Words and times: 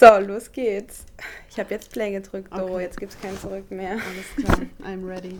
So, 0.00 0.18
los 0.18 0.50
geht's. 0.50 1.04
Ich 1.50 1.58
habe 1.58 1.74
jetzt 1.74 1.92
Play 1.92 2.12
gedrückt, 2.12 2.50
Doro. 2.56 2.76
Okay. 2.76 2.84
Jetzt 2.84 2.98
gibt's 2.98 3.20
kein 3.20 3.36
Zurück 3.36 3.70
mehr. 3.70 3.98
Alles 3.98 4.34
klar. 4.34 4.66
I'm 4.82 5.06
ready. 5.06 5.38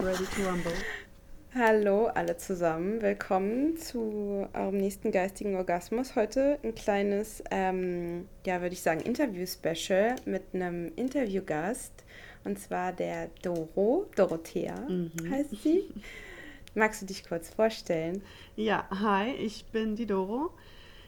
Ready 0.00 0.24
to 0.34 0.48
rumble. 0.48 0.72
Hallo 1.54 2.06
alle 2.06 2.38
zusammen. 2.38 3.02
Willkommen 3.02 3.76
zu 3.76 4.48
eurem 4.54 4.78
nächsten 4.78 5.12
geistigen 5.12 5.56
Orgasmus. 5.56 6.16
Heute 6.16 6.58
ein 6.64 6.74
kleines, 6.74 7.44
ähm, 7.50 8.28
ja, 8.46 8.62
würde 8.62 8.72
ich 8.72 8.80
sagen, 8.80 9.00
Interview-Special 9.00 10.14
mit 10.24 10.44
einem 10.54 10.90
Interviewgast. 10.96 11.92
Und 12.44 12.58
zwar 12.58 12.94
der 12.94 13.28
Doro. 13.42 14.06
Dorothea 14.16 14.74
mhm. 14.88 15.12
heißt 15.30 15.62
sie. 15.62 15.84
Magst 16.74 17.02
du 17.02 17.04
dich 17.04 17.28
kurz 17.28 17.50
vorstellen? 17.50 18.22
Ja, 18.56 18.88
hi, 18.88 19.32
ich 19.32 19.66
bin 19.66 19.96
die 19.96 20.06
Doro. 20.06 20.54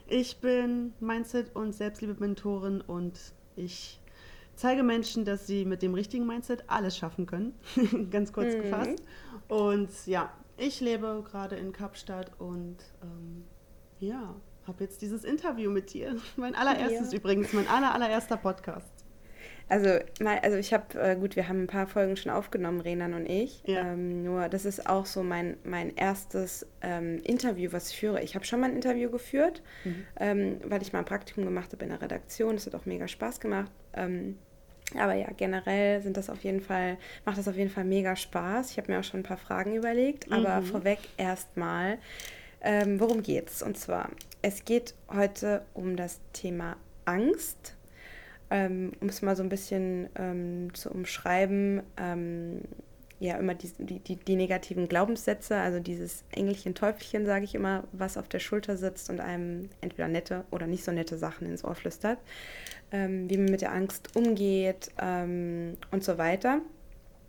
Ich 0.06 0.40
bin 0.40 0.92
Mindset- 1.00 1.54
und 1.54 1.74
Selbstliebe-Mentorin 1.74 2.80
und 2.82 3.18
ich 3.56 4.00
zeige 4.54 4.82
Menschen, 4.82 5.24
dass 5.24 5.46
sie 5.46 5.64
mit 5.64 5.82
dem 5.82 5.94
richtigen 5.94 6.26
Mindset 6.26 6.64
alles 6.68 6.96
schaffen 6.96 7.26
können. 7.26 7.54
Ganz 8.10 8.32
kurz 8.32 8.54
mhm. 8.54 8.62
gefasst. 8.62 9.02
Und 9.48 9.88
ja, 10.06 10.32
ich 10.56 10.80
lebe 10.80 11.24
gerade 11.28 11.56
in 11.56 11.72
Kapstadt 11.72 12.30
und 12.38 12.76
ähm, 13.02 13.44
ja, 14.00 14.34
habe 14.66 14.84
jetzt 14.84 15.02
dieses 15.02 15.24
Interview 15.24 15.70
mit 15.70 15.92
dir. 15.92 16.16
Mein 16.36 16.54
allererstes 16.54 17.12
ja. 17.12 17.18
übrigens, 17.18 17.52
mein 17.52 17.68
aller, 17.68 17.94
allererster 17.94 18.36
Podcast. 18.36 19.03
Also, 19.68 19.98
mal, 20.20 20.38
also 20.40 20.58
ich 20.58 20.74
habe, 20.74 21.00
äh, 21.00 21.16
gut, 21.16 21.36
wir 21.36 21.48
haben 21.48 21.62
ein 21.62 21.66
paar 21.66 21.86
Folgen 21.86 22.16
schon 22.16 22.30
aufgenommen, 22.30 22.80
Renan 22.80 23.14
und 23.14 23.28
ich. 23.28 23.62
Ja. 23.64 23.92
Ähm, 23.92 24.22
nur 24.22 24.48
das 24.48 24.64
ist 24.64 24.88
auch 24.88 25.06
so 25.06 25.22
mein, 25.22 25.56
mein 25.64 25.94
erstes 25.96 26.66
ähm, 26.82 27.20
Interview, 27.24 27.72
was 27.72 27.90
ich 27.90 27.98
führe. 27.98 28.22
Ich 28.22 28.34
habe 28.34 28.44
schon 28.44 28.60
mal 28.60 28.70
ein 28.70 28.76
Interview 28.76 29.10
geführt, 29.10 29.62
mhm. 29.84 30.06
ähm, 30.20 30.56
weil 30.64 30.82
ich 30.82 30.92
mal 30.92 30.98
ein 31.00 31.04
Praktikum 31.06 31.44
gemacht 31.44 31.72
habe 31.72 31.84
in 31.84 31.90
der 31.90 32.02
Redaktion. 32.02 32.56
Das 32.56 32.66
hat 32.66 32.74
auch 32.74 32.84
mega 32.84 33.08
Spaß 33.08 33.40
gemacht. 33.40 33.72
Ähm, 33.94 34.36
aber 34.98 35.14
ja, 35.14 35.28
generell 35.36 36.02
sind 36.02 36.16
das 36.16 36.28
auf 36.28 36.44
jeden 36.44 36.60
Fall, 36.60 36.98
macht 37.24 37.38
das 37.38 37.48
auf 37.48 37.56
jeden 37.56 37.70
Fall 37.70 37.84
mega 37.84 38.16
Spaß. 38.16 38.70
Ich 38.70 38.76
habe 38.76 38.92
mir 38.92 39.00
auch 39.00 39.04
schon 39.04 39.20
ein 39.20 39.24
paar 39.24 39.38
Fragen 39.38 39.74
überlegt, 39.74 40.28
mhm. 40.28 40.34
aber 40.34 40.62
vorweg 40.62 40.98
erstmal, 41.16 41.98
ähm, 42.60 43.00
worum 43.00 43.22
geht's? 43.22 43.62
Und 43.62 43.78
zwar, 43.78 44.10
es 44.42 44.64
geht 44.64 44.94
heute 45.08 45.62
um 45.72 45.96
das 45.96 46.20
Thema 46.32 46.76
Angst 47.06 47.73
ähm, 48.54 48.92
um 49.00 49.08
es 49.08 49.20
mal 49.20 49.34
so 49.34 49.42
ein 49.42 49.48
bisschen 49.48 50.08
ähm, 50.14 50.72
zu 50.74 50.88
umschreiben, 50.88 51.82
ähm, 51.96 52.60
ja, 53.18 53.36
immer 53.36 53.54
die, 53.54 53.98
die, 53.98 54.16
die, 54.16 54.36
negativen 54.36 54.86
Glaubenssätze, 54.86 55.56
also 55.56 55.80
dieses 55.80 56.22
Engelchen, 56.30 56.74
Teufelchen, 56.74 57.26
sage 57.26 57.44
ich 57.44 57.56
immer, 57.56 57.82
was 57.90 58.16
auf 58.16 58.28
der 58.28 58.38
Schulter 58.38 58.76
sitzt 58.76 59.10
und 59.10 59.18
einem 59.18 59.70
entweder 59.80 60.06
nette 60.06 60.44
oder 60.52 60.68
nicht 60.68 60.84
so 60.84 60.92
nette 60.92 61.18
Sachen 61.18 61.48
ins 61.48 61.64
Ohr 61.64 61.74
flüstert, 61.74 62.18
ähm, 62.92 63.28
wie 63.28 63.38
man 63.38 63.46
mit 63.46 63.60
der 63.60 63.72
Angst 63.72 64.14
umgeht 64.14 64.90
ähm, 65.00 65.76
und 65.90 66.04
so 66.04 66.16
weiter. 66.16 66.60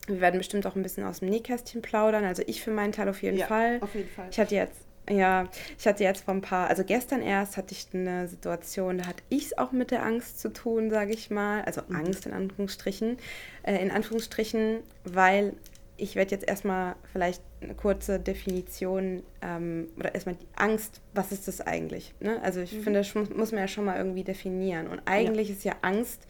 Wir 0.05 0.21
werden 0.21 0.37
bestimmt 0.37 0.67
auch 0.67 0.75
ein 0.75 0.83
bisschen 0.83 1.05
aus 1.05 1.21
dem 1.21 1.29
Nähkästchen 1.29 1.81
plaudern. 1.81 2.23
Also 2.23 2.43
ich 2.45 2.61
für 2.61 2.71
meinen 2.71 2.91
Teil 2.91 3.09
auf 3.09 3.23
jeden 3.23 3.37
ja, 3.37 3.47
Fall. 3.47 3.79
Auf 3.81 3.95
jeden 3.95 4.09
Fall. 4.09 4.27
Ich 4.29 4.39
hatte 4.39 4.53
jetzt 4.53 4.84
ja, 5.09 5.47
ich 5.77 5.87
hatte 5.87 6.03
jetzt 6.03 6.25
vor 6.25 6.33
ein 6.33 6.41
paar, 6.41 6.67
also 6.67 6.83
gestern 6.83 7.21
erst 7.21 7.57
hatte 7.57 7.73
ich 7.73 7.87
eine 7.93 8.27
Situation, 8.27 8.97
da 8.97 9.07
hatte 9.07 9.23
ich 9.29 9.45
es 9.45 9.57
auch 9.57 9.71
mit 9.71 9.91
der 9.91 10.03
Angst 10.03 10.39
zu 10.39 10.49
tun, 10.49 10.89
sage 10.89 11.13
ich 11.13 11.29
mal. 11.29 11.61
Also 11.63 11.81
mhm. 11.87 11.95
Angst 11.95 12.25
in 12.25 12.33
Anführungsstrichen. 12.33 13.17
Äh, 13.63 13.81
in 13.81 13.91
Anführungsstrichen, 13.91 14.79
weil 15.03 15.53
ich 15.97 16.15
werde 16.15 16.31
jetzt 16.31 16.47
erstmal 16.47 16.95
vielleicht 17.11 17.41
eine 17.61 17.73
kurze 17.73 18.19
Definition 18.19 19.23
ähm, 19.41 19.87
oder 19.97 20.13
erstmal 20.13 20.35
die 20.35 20.47
Angst, 20.55 21.01
was 21.13 21.31
ist 21.31 21.47
das 21.47 21.61
eigentlich? 21.61 22.13
Ne? 22.19 22.41
Also 22.41 22.59
ich 22.59 22.73
mhm. 22.73 22.83
finde, 22.83 22.99
das 22.99 23.13
muss 23.13 23.51
man 23.51 23.61
ja 23.61 23.67
schon 23.67 23.85
mal 23.85 23.97
irgendwie 23.97 24.23
definieren. 24.23 24.87
Und 24.87 25.01
eigentlich 25.05 25.49
ja. 25.49 25.55
ist 25.55 25.63
ja 25.63 25.75
Angst 25.81 26.27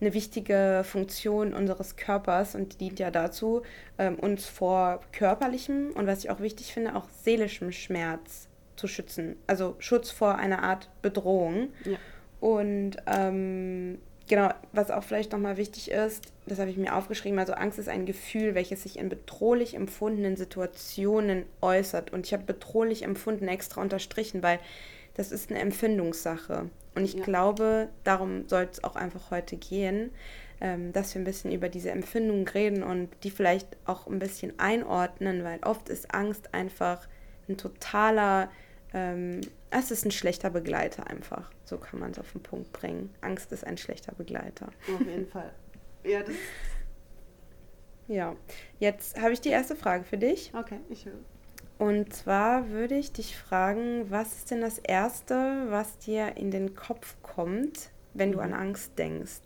eine 0.00 0.14
wichtige 0.14 0.82
Funktion 0.84 1.52
unseres 1.54 1.96
Körpers 1.96 2.54
und 2.54 2.74
die 2.74 2.78
dient 2.78 2.98
ja 2.98 3.10
dazu, 3.10 3.62
ähm, 3.98 4.18
uns 4.18 4.46
vor 4.46 5.00
körperlichem 5.12 5.90
und 5.94 6.06
was 6.06 6.24
ich 6.24 6.30
auch 6.30 6.40
wichtig 6.40 6.72
finde, 6.72 6.96
auch 6.96 7.06
seelischem 7.22 7.72
Schmerz 7.72 8.48
zu 8.76 8.88
schützen. 8.88 9.36
Also 9.46 9.76
Schutz 9.78 10.10
vor 10.10 10.36
einer 10.36 10.62
Art 10.62 10.88
Bedrohung. 11.02 11.68
Ja. 11.84 11.98
Und 12.40 12.96
ähm, 13.06 13.98
genau, 14.26 14.48
was 14.72 14.90
auch 14.90 15.04
vielleicht 15.04 15.32
nochmal 15.32 15.58
wichtig 15.58 15.90
ist, 15.90 16.32
das 16.46 16.58
habe 16.58 16.70
ich 16.70 16.78
mir 16.78 16.96
aufgeschrieben, 16.96 17.38
also 17.38 17.52
Angst 17.52 17.78
ist 17.78 17.88
ein 17.88 18.06
Gefühl, 18.06 18.54
welches 18.54 18.84
sich 18.84 18.98
in 18.98 19.10
bedrohlich 19.10 19.74
empfundenen 19.74 20.36
Situationen 20.36 21.44
äußert. 21.60 22.12
Und 22.12 22.26
ich 22.26 22.32
habe 22.32 22.44
bedrohlich 22.44 23.02
empfunden 23.02 23.48
extra 23.48 23.82
unterstrichen, 23.82 24.42
weil 24.42 24.58
das 25.20 25.32
ist 25.32 25.50
eine 25.50 25.60
Empfindungssache. 25.60 26.70
Und 26.94 27.04
ich 27.04 27.12
ja. 27.12 27.22
glaube, 27.22 27.90
darum 28.04 28.48
soll 28.48 28.66
es 28.70 28.82
auch 28.82 28.96
einfach 28.96 29.30
heute 29.30 29.58
gehen, 29.58 30.12
ähm, 30.62 30.94
dass 30.94 31.14
wir 31.14 31.20
ein 31.20 31.24
bisschen 31.24 31.52
über 31.52 31.68
diese 31.68 31.90
Empfindungen 31.90 32.48
reden 32.48 32.82
und 32.82 33.10
die 33.22 33.30
vielleicht 33.30 33.76
auch 33.84 34.06
ein 34.06 34.18
bisschen 34.18 34.58
einordnen, 34.58 35.44
weil 35.44 35.60
oft 35.62 35.90
ist 35.90 36.14
Angst 36.14 36.54
einfach 36.54 37.06
ein 37.50 37.58
totaler, 37.58 38.50
ähm, 38.94 39.42
es 39.68 39.90
ist 39.90 40.06
ein 40.06 40.10
schlechter 40.10 40.48
Begleiter 40.48 41.06
einfach. 41.06 41.50
So 41.66 41.76
kann 41.76 42.00
man 42.00 42.12
es 42.12 42.18
auf 42.18 42.32
den 42.32 42.42
Punkt 42.42 42.72
bringen. 42.72 43.14
Angst 43.20 43.52
ist 43.52 43.66
ein 43.66 43.76
schlechter 43.76 44.14
Begleiter. 44.14 44.68
Auf 44.94 45.06
jeden 45.06 45.28
Fall. 45.28 45.52
Ja, 46.02 46.22
das 46.22 46.34
ja, 48.08 48.34
jetzt 48.78 49.20
habe 49.20 49.34
ich 49.34 49.40
die 49.42 49.50
erste 49.50 49.76
Frage 49.76 50.04
für 50.04 50.18
dich. 50.18 50.50
Okay, 50.54 50.80
ich 50.88 51.04
höre. 51.04 51.20
Und 51.80 52.12
zwar 52.12 52.68
würde 52.68 52.94
ich 52.94 53.10
dich 53.10 53.38
fragen, 53.38 54.10
was 54.10 54.36
ist 54.36 54.50
denn 54.50 54.60
das 54.60 54.76
Erste, 54.76 55.64
was 55.70 55.96
dir 55.96 56.36
in 56.36 56.50
den 56.50 56.74
Kopf 56.74 57.16
kommt, 57.22 57.88
wenn 58.12 58.32
du 58.32 58.40
an 58.40 58.50
mhm. 58.50 58.56
Angst 58.56 58.98
denkst? 58.98 59.40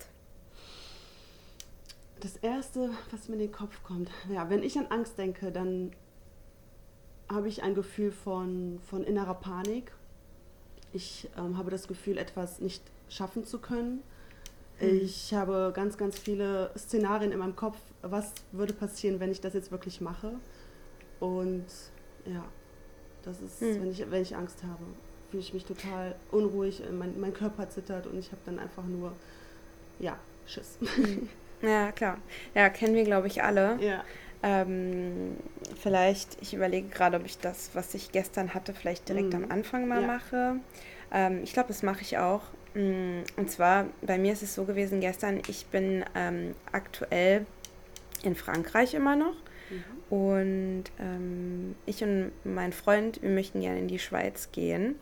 Das 2.18 2.36
Erste, 2.38 2.90
was 3.12 3.28
mir 3.28 3.34
in 3.34 3.42
den 3.42 3.52
Kopf 3.52 3.84
kommt, 3.84 4.10
ja, 4.28 4.50
wenn 4.50 4.64
ich 4.64 4.76
an 4.76 4.86
Angst 4.88 5.16
denke, 5.16 5.52
dann 5.52 5.92
habe 7.28 7.46
ich 7.46 7.62
ein 7.62 7.76
Gefühl 7.76 8.10
von, 8.10 8.80
von 8.90 9.04
innerer 9.04 9.34
Panik. 9.34 9.92
Ich 10.92 11.28
ähm, 11.38 11.56
habe 11.56 11.70
das 11.70 11.86
Gefühl, 11.86 12.18
etwas 12.18 12.58
nicht 12.58 12.82
schaffen 13.08 13.44
zu 13.44 13.60
können. 13.60 14.02
Mhm. 14.80 14.88
Ich 14.88 15.32
habe 15.34 15.70
ganz, 15.72 15.96
ganz 15.96 16.18
viele 16.18 16.72
Szenarien 16.76 17.30
in 17.30 17.38
meinem 17.38 17.54
Kopf, 17.54 17.78
was 18.02 18.32
würde 18.50 18.72
passieren, 18.72 19.20
wenn 19.20 19.30
ich 19.30 19.40
das 19.40 19.54
jetzt 19.54 19.70
wirklich 19.70 20.00
mache. 20.00 20.32
Und 21.20 21.66
ja, 22.26 22.44
das 23.24 23.40
ist, 23.40 23.60
hm. 23.60 23.82
wenn, 23.82 23.90
ich, 23.90 24.10
wenn 24.10 24.22
ich 24.22 24.36
Angst 24.36 24.62
habe, 24.62 24.82
fühle 25.30 25.42
ich 25.42 25.54
mich 25.54 25.64
total 25.64 26.14
unruhig, 26.30 26.82
mein, 26.92 27.18
mein 27.20 27.34
Körper 27.34 27.68
zittert 27.68 28.06
und 28.06 28.18
ich 28.18 28.32
habe 28.32 28.40
dann 28.44 28.58
einfach 28.58 28.84
nur, 28.84 29.12
ja, 29.98 30.16
Schiss. 30.46 30.78
Hm. 30.96 31.28
Ja, 31.62 31.92
klar. 31.92 32.18
Ja, 32.54 32.68
kennen 32.68 32.94
wir, 32.94 33.04
glaube 33.04 33.26
ich, 33.26 33.42
alle. 33.42 33.78
Ja. 33.80 34.04
Ähm, 34.42 35.36
vielleicht, 35.80 36.36
ich 36.42 36.52
überlege 36.52 36.88
gerade, 36.88 37.16
ob 37.16 37.24
ich 37.24 37.38
das, 37.38 37.70
was 37.72 37.94
ich 37.94 38.12
gestern 38.12 38.52
hatte, 38.52 38.74
vielleicht 38.74 39.08
direkt 39.08 39.32
mhm. 39.32 39.44
am 39.44 39.50
Anfang 39.50 39.88
mal 39.88 40.02
ja. 40.02 40.06
mache. 40.06 40.56
Ähm, 41.10 41.40
ich 41.42 41.54
glaube, 41.54 41.68
das 41.68 41.82
mache 41.82 42.02
ich 42.02 42.18
auch. 42.18 42.42
Mm, 42.74 43.20
und 43.36 43.50
zwar, 43.50 43.86
bei 44.02 44.18
mir 44.18 44.34
ist 44.34 44.42
es 44.42 44.54
so 44.54 44.64
gewesen 44.64 45.00
gestern, 45.00 45.40
ich 45.48 45.66
bin 45.66 46.04
ähm, 46.14 46.54
aktuell 46.72 47.46
in 48.22 48.34
Frankreich 48.34 48.92
immer 48.92 49.16
noch. 49.16 49.36
Und 50.14 50.84
ähm, 51.00 51.74
ich 51.86 52.04
und 52.04 52.30
mein 52.44 52.72
Freund, 52.72 53.20
wir 53.20 53.30
möchten 53.30 53.60
gerne 53.60 53.80
in 53.80 53.88
die 53.88 53.98
Schweiz 53.98 54.52
gehen. 54.52 54.94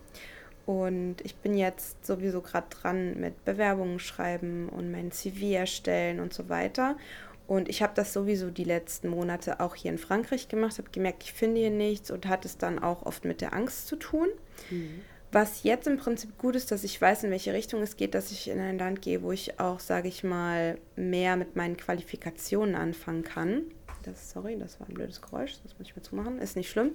Und 0.65 1.17
ich 1.21 1.35
bin 1.35 1.55
jetzt 1.55 2.03
sowieso 2.03 2.41
gerade 2.41 2.65
dran 2.71 3.19
mit 3.19 3.45
Bewerbungen 3.45 3.99
schreiben 3.99 4.69
und 4.69 4.91
mein 4.91 5.11
CV 5.11 5.53
erstellen 5.53 6.19
und 6.19 6.33
so 6.33 6.49
weiter. 6.49 6.97
Und 7.45 7.69
ich 7.69 7.83
habe 7.83 7.93
das 7.93 8.11
sowieso 8.11 8.49
die 8.49 8.63
letzten 8.63 9.07
Monate 9.07 9.59
auch 9.59 9.75
hier 9.75 9.91
in 9.91 9.99
Frankreich 9.99 10.47
gemacht, 10.47 10.79
habe 10.79 10.89
gemerkt, 10.91 11.21
ich 11.21 11.33
finde 11.33 11.61
hier 11.61 11.69
nichts 11.69 12.09
und 12.09 12.25
hat 12.25 12.43
es 12.43 12.57
dann 12.57 12.79
auch 12.79 13.05
oft 13.05 13.23
mit 13.23 13.39
der 13.39 13.53
Angst 13.53 13.85
zu 13.85 13.97
tun. 13.97 14.29
Mhm. 14.71 15.01
Was 15.31 15.61
jetzt 15.61 15.85
im 15.85 15.97
Prinzip 15.97 16.39
gut 16.39 16.55
ist, 16.55 16.71
dass 16.71 16.83
ich 16.83 16.99
weiß, 16.99 17.25
in 17.25 17.29
welche 17.29 17.53
Richtung 17.53 17.83
es 17.83 17.97
geht, 17.97 18.15
dass 18.15 18.31
ich 18.31 18.49
in 18.49 18.59
ein 18.59 18.79
Land 18.79 19.03
gehe, 19.03 19.21
wo 19.21 19.31
ich 19.31 19.59
auch, 19.59 19.79
sage 19.79 20.07
ich 20.07 20.23
mal, 20.23 20.79
mehr 20.95 21.35
mit 21.35 21.55
meinen 21.55 21.77
Qualifikationen 21.77 22.73
anfangen 22.73 23.23
kann. 23.23 23.63
Das, 24.03 24.31
sorry, 24.31 24.57
das 24.57 24.79
war 24.79 24.87
ein 24.87 24.93
blödes 24.93 25.21
Geräusch, 25.21 25.53
das 25.63 25.77
muss 25.77 25.87
ich 25.87 25.95
mir 25.95 26.01
zumachen, 26.01 26.39
ist 26.39 26.55
nicht 26.55 26.69
schlimm. 26.69 26.91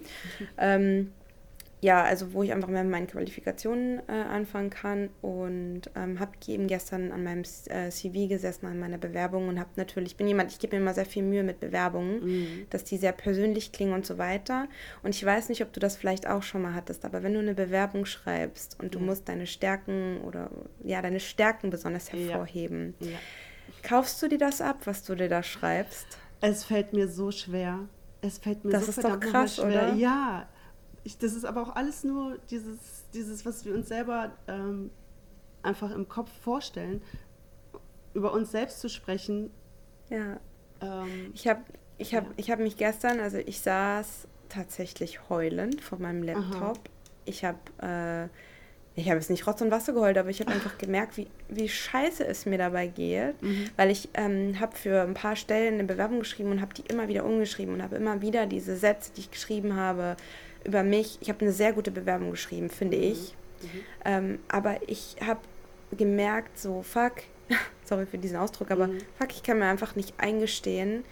ähm, 0.57 1.11
ja, 1.81 2.03
also 2.03 2.33
wo 2.33 2.43
ich 2.43 2.51
einfach 2.51 2.67
mehr 2.67 2.83
mit 2.83 2.91
meinen 2.91 3.07
Qualifikationen 3.07 3.99
äh, 4.09 4.11
anfangen 4.11 4.69
kann 4.69 5.09
und 5.21 5.83
ähm, 5.95 6.19
habe 6.19 6.31
eben 6.47 6.67
gestern 6.67 7.13
an 7.13 7.23
meinem 7.23 7.43
äh, 7.67 7.89
CV 7.89 8.27
gesessen, 8.27 8.65
an 8.65 8.79
meiner 8.79 8.97
Bewerbung 8.97 9.47
und 9.47 9.59
habe 9.59 9.69
natürlich, 9.77 10.11
ich 10.11 10.17
bin 10.17 10.27
jemand, 10.27 10.51
ich 10.51 10.59
gebe 10.59 10.75
mir 10.75 10.81
immer 10.81 10.93
sehr 10.93 11.05
viel 11.05 11.23
Mühe 11.23 11.43
mit 11.43 11.61
Bewerbungen, 11.61 12.23
mhm. 12.25 12.65
dass 12.69 12.83
die 12.83 12.97
sehr 12.97 13.13
persönlich 13.13 13.71
klingen 13.71 13.93
und 13.93 14.05
so 14.05 14.17
weiter. 14.17 14.67
Und 15.03 15.15
ich 15.15 15.25
weiß 15.25 15.47
nicht, 15.47 15.61
ob 15.61 15.71
du 15.71 15.79
das 15.79 15.95
vielleicht 15.95 16.27
auch 16.27 16.43
schon 16.43 16.61
mal 16.61 16.73
hattest, 16.73 17.05
aber 17.05 17.23
wenn 17.23 17.33
du 17.33 17.39
eine 17.39 17.53
Bewerbung 17.53 18.05
schreibst 18.05 18.77
und 18.81 18.95
du 18.95 18.99
musst 18.99 19.29
deine 19.29 19.47
Stärken 19.47 20.19
oder 20.21 20.51
ja, 20.83 21.01
deine 21.01 21.21
Stärken 21.21 21.69
besonders 21.69 22.11
hervorheben, 22.11 22.95
ja. 22.99 23.11
Ja. 23.11 23.17
kaufst 23.83 24.21
du 24.21 24.27
dir 24.27 24.37
das 24.37 24.59
ab, 24.59 24.81
was 24.83 25.03
du 25.03 25.15
dir 25.15 25.29
da 25.29 25.43
schreibst? 25.43 26.17
Es 26.41 26.63
fällt 26.63 26.93
mir 26.93 27.07
so 27.07 27.31
schwer. 27.31 27.87
Es 28.21 28.37
fällt 28.37 28.65
mir 28.65 28.71
das 28.71 28.85
so 28.85 28.89
ist 28.91 29.03
doch 29.03 29.19
krass, 29.19 29.55
schwer. 29.55 29.65
Oder? 29.65 29.93
Ja, 29.93 30.47
ich, 31.03 31.17
das 31.17 31.33
ist 31.33 31.45
aber 31.45 31.61
auch 31.61 31.75
alles 31.75 32.03
nur 32.03 32.37
dieses, 32.49 33.05
dieses 33.13 33.45
was 33.45 33.65
wir 33.65 33.73
uns 33.73 33.87
selber 33.87 34.31
ähm, 34.47 34.91
einfach 35.63 35.91
im 35.91 36.07
Kopf 36.07 36.29
vorstellen, 36.41 37.01
über 38.13 38.33
uns 38.33 38.51
selbst 38.51 38.79
zu 38.81 38.89
sprechen. 38.89 39.51
Ja. 40.09 40.39
Ähm, 40.81 41.31
ich 41.33 41.47
habe 41.47 41.61
ich 41.97 42.15
hab, 42.15 42.25
ja. 42.39 42.53
hab 42.53 42.59
mich 42.59 42.77
gestern, 42.77 43.19
also 43.19 43.37
ich 43.37 43.59
saß 43.59 44.27
tatsächlich 44.47 45.29
heulend 45.29 45.81
vor 45.81 45.99
meinem 45.99 46.23
Laptop. 46.23 46.61
Aha. 46.61 46.73
Ich 47.25 47.45
habe 47.45 47.59
äh, 47.81 48.29
ich 48.95 49.07
habe 49.07 49.19
jetzt 49.19 49.29
nicht 49.29 49.47
Rotz 49.47 49.61
und 49.61 49.71
Wasser 49.71 49.93
geheult, 49.93 50.17
aber 50.17 50.29
ich 50.29 50.41
habe 50.41 50.51
einfach 50.51 50.77
gemerkt, 50.77 51.17
wie, 51.17 51.27
wie 51.47 51.69
scheiße 51.69 52.25
es 52.25 52.45
mir 52.45 52.57
dabei 52.57 52.87
geht, 52.87 53.41
mhm. 53.41 53.69
weil 53.77 53.91
ich 53.91 54.09
ähm, 54.13 54.59
habe 54.59 54.75
für 54.75 55.01
ein 55.01 55.13
paar 55.13 55.35
Stellen 55.35 55.75
eine 55.75 55.83
Bewerbung 55.85 56.19
geschrieben 56.19 56.51
und 56.51 56.61
habe 56.61 56.73
die 56.73 56.83
immer 56.87 57.07
wieder 57.07 57.23
umgeschrieben 57.23 57.75
und 57.75 57.83
habe 57.83 57.95
immer 57.95 58.21
wieder 58.21 58.45
diese 58.45 58.75
Sätze, 58.75 59.11
die 59.15 59.21
ich 59.21 59.31
geschrieben 59.31 59.75
habe, 59.75 60.17
über 60.65 60.83
mich. 60.83 61.17
Ich 61.21 61.29
habe 61.29 61.41
eine 61.41 61.53
sehr 61.53 61.73
gute 61.73 61.91
Bewerbung 61.91 62.31
geschrieben, 62.31 62.69
finde 62.69 62.97
mhm. 62.97 63.03
ich. 63.03 63.35
Mhm. 63.61 63.67
Ähm, 64.05 64.39
aber 64.49 64.77
ich 64.87 65.15
habe 65.25 65.39
gemerkt, 65.95 66.59
so, 66.59 66.81
fuck, 66.81 67.23
sorry 67.85 68.05
für 68.05 68.17
diesen 68.17 68.37
Ausdruck, 68.37 68.71
aber 68.71 68.87
mhm. 68.87 68.99
fuck, 69.17 69.31
ich 69.31 69.43
kann 69.43 69.59
mir 69.59 69.65
einfach 69.65 69.95
nicht 69.95 70.13
eingestehen. 70.17 71.03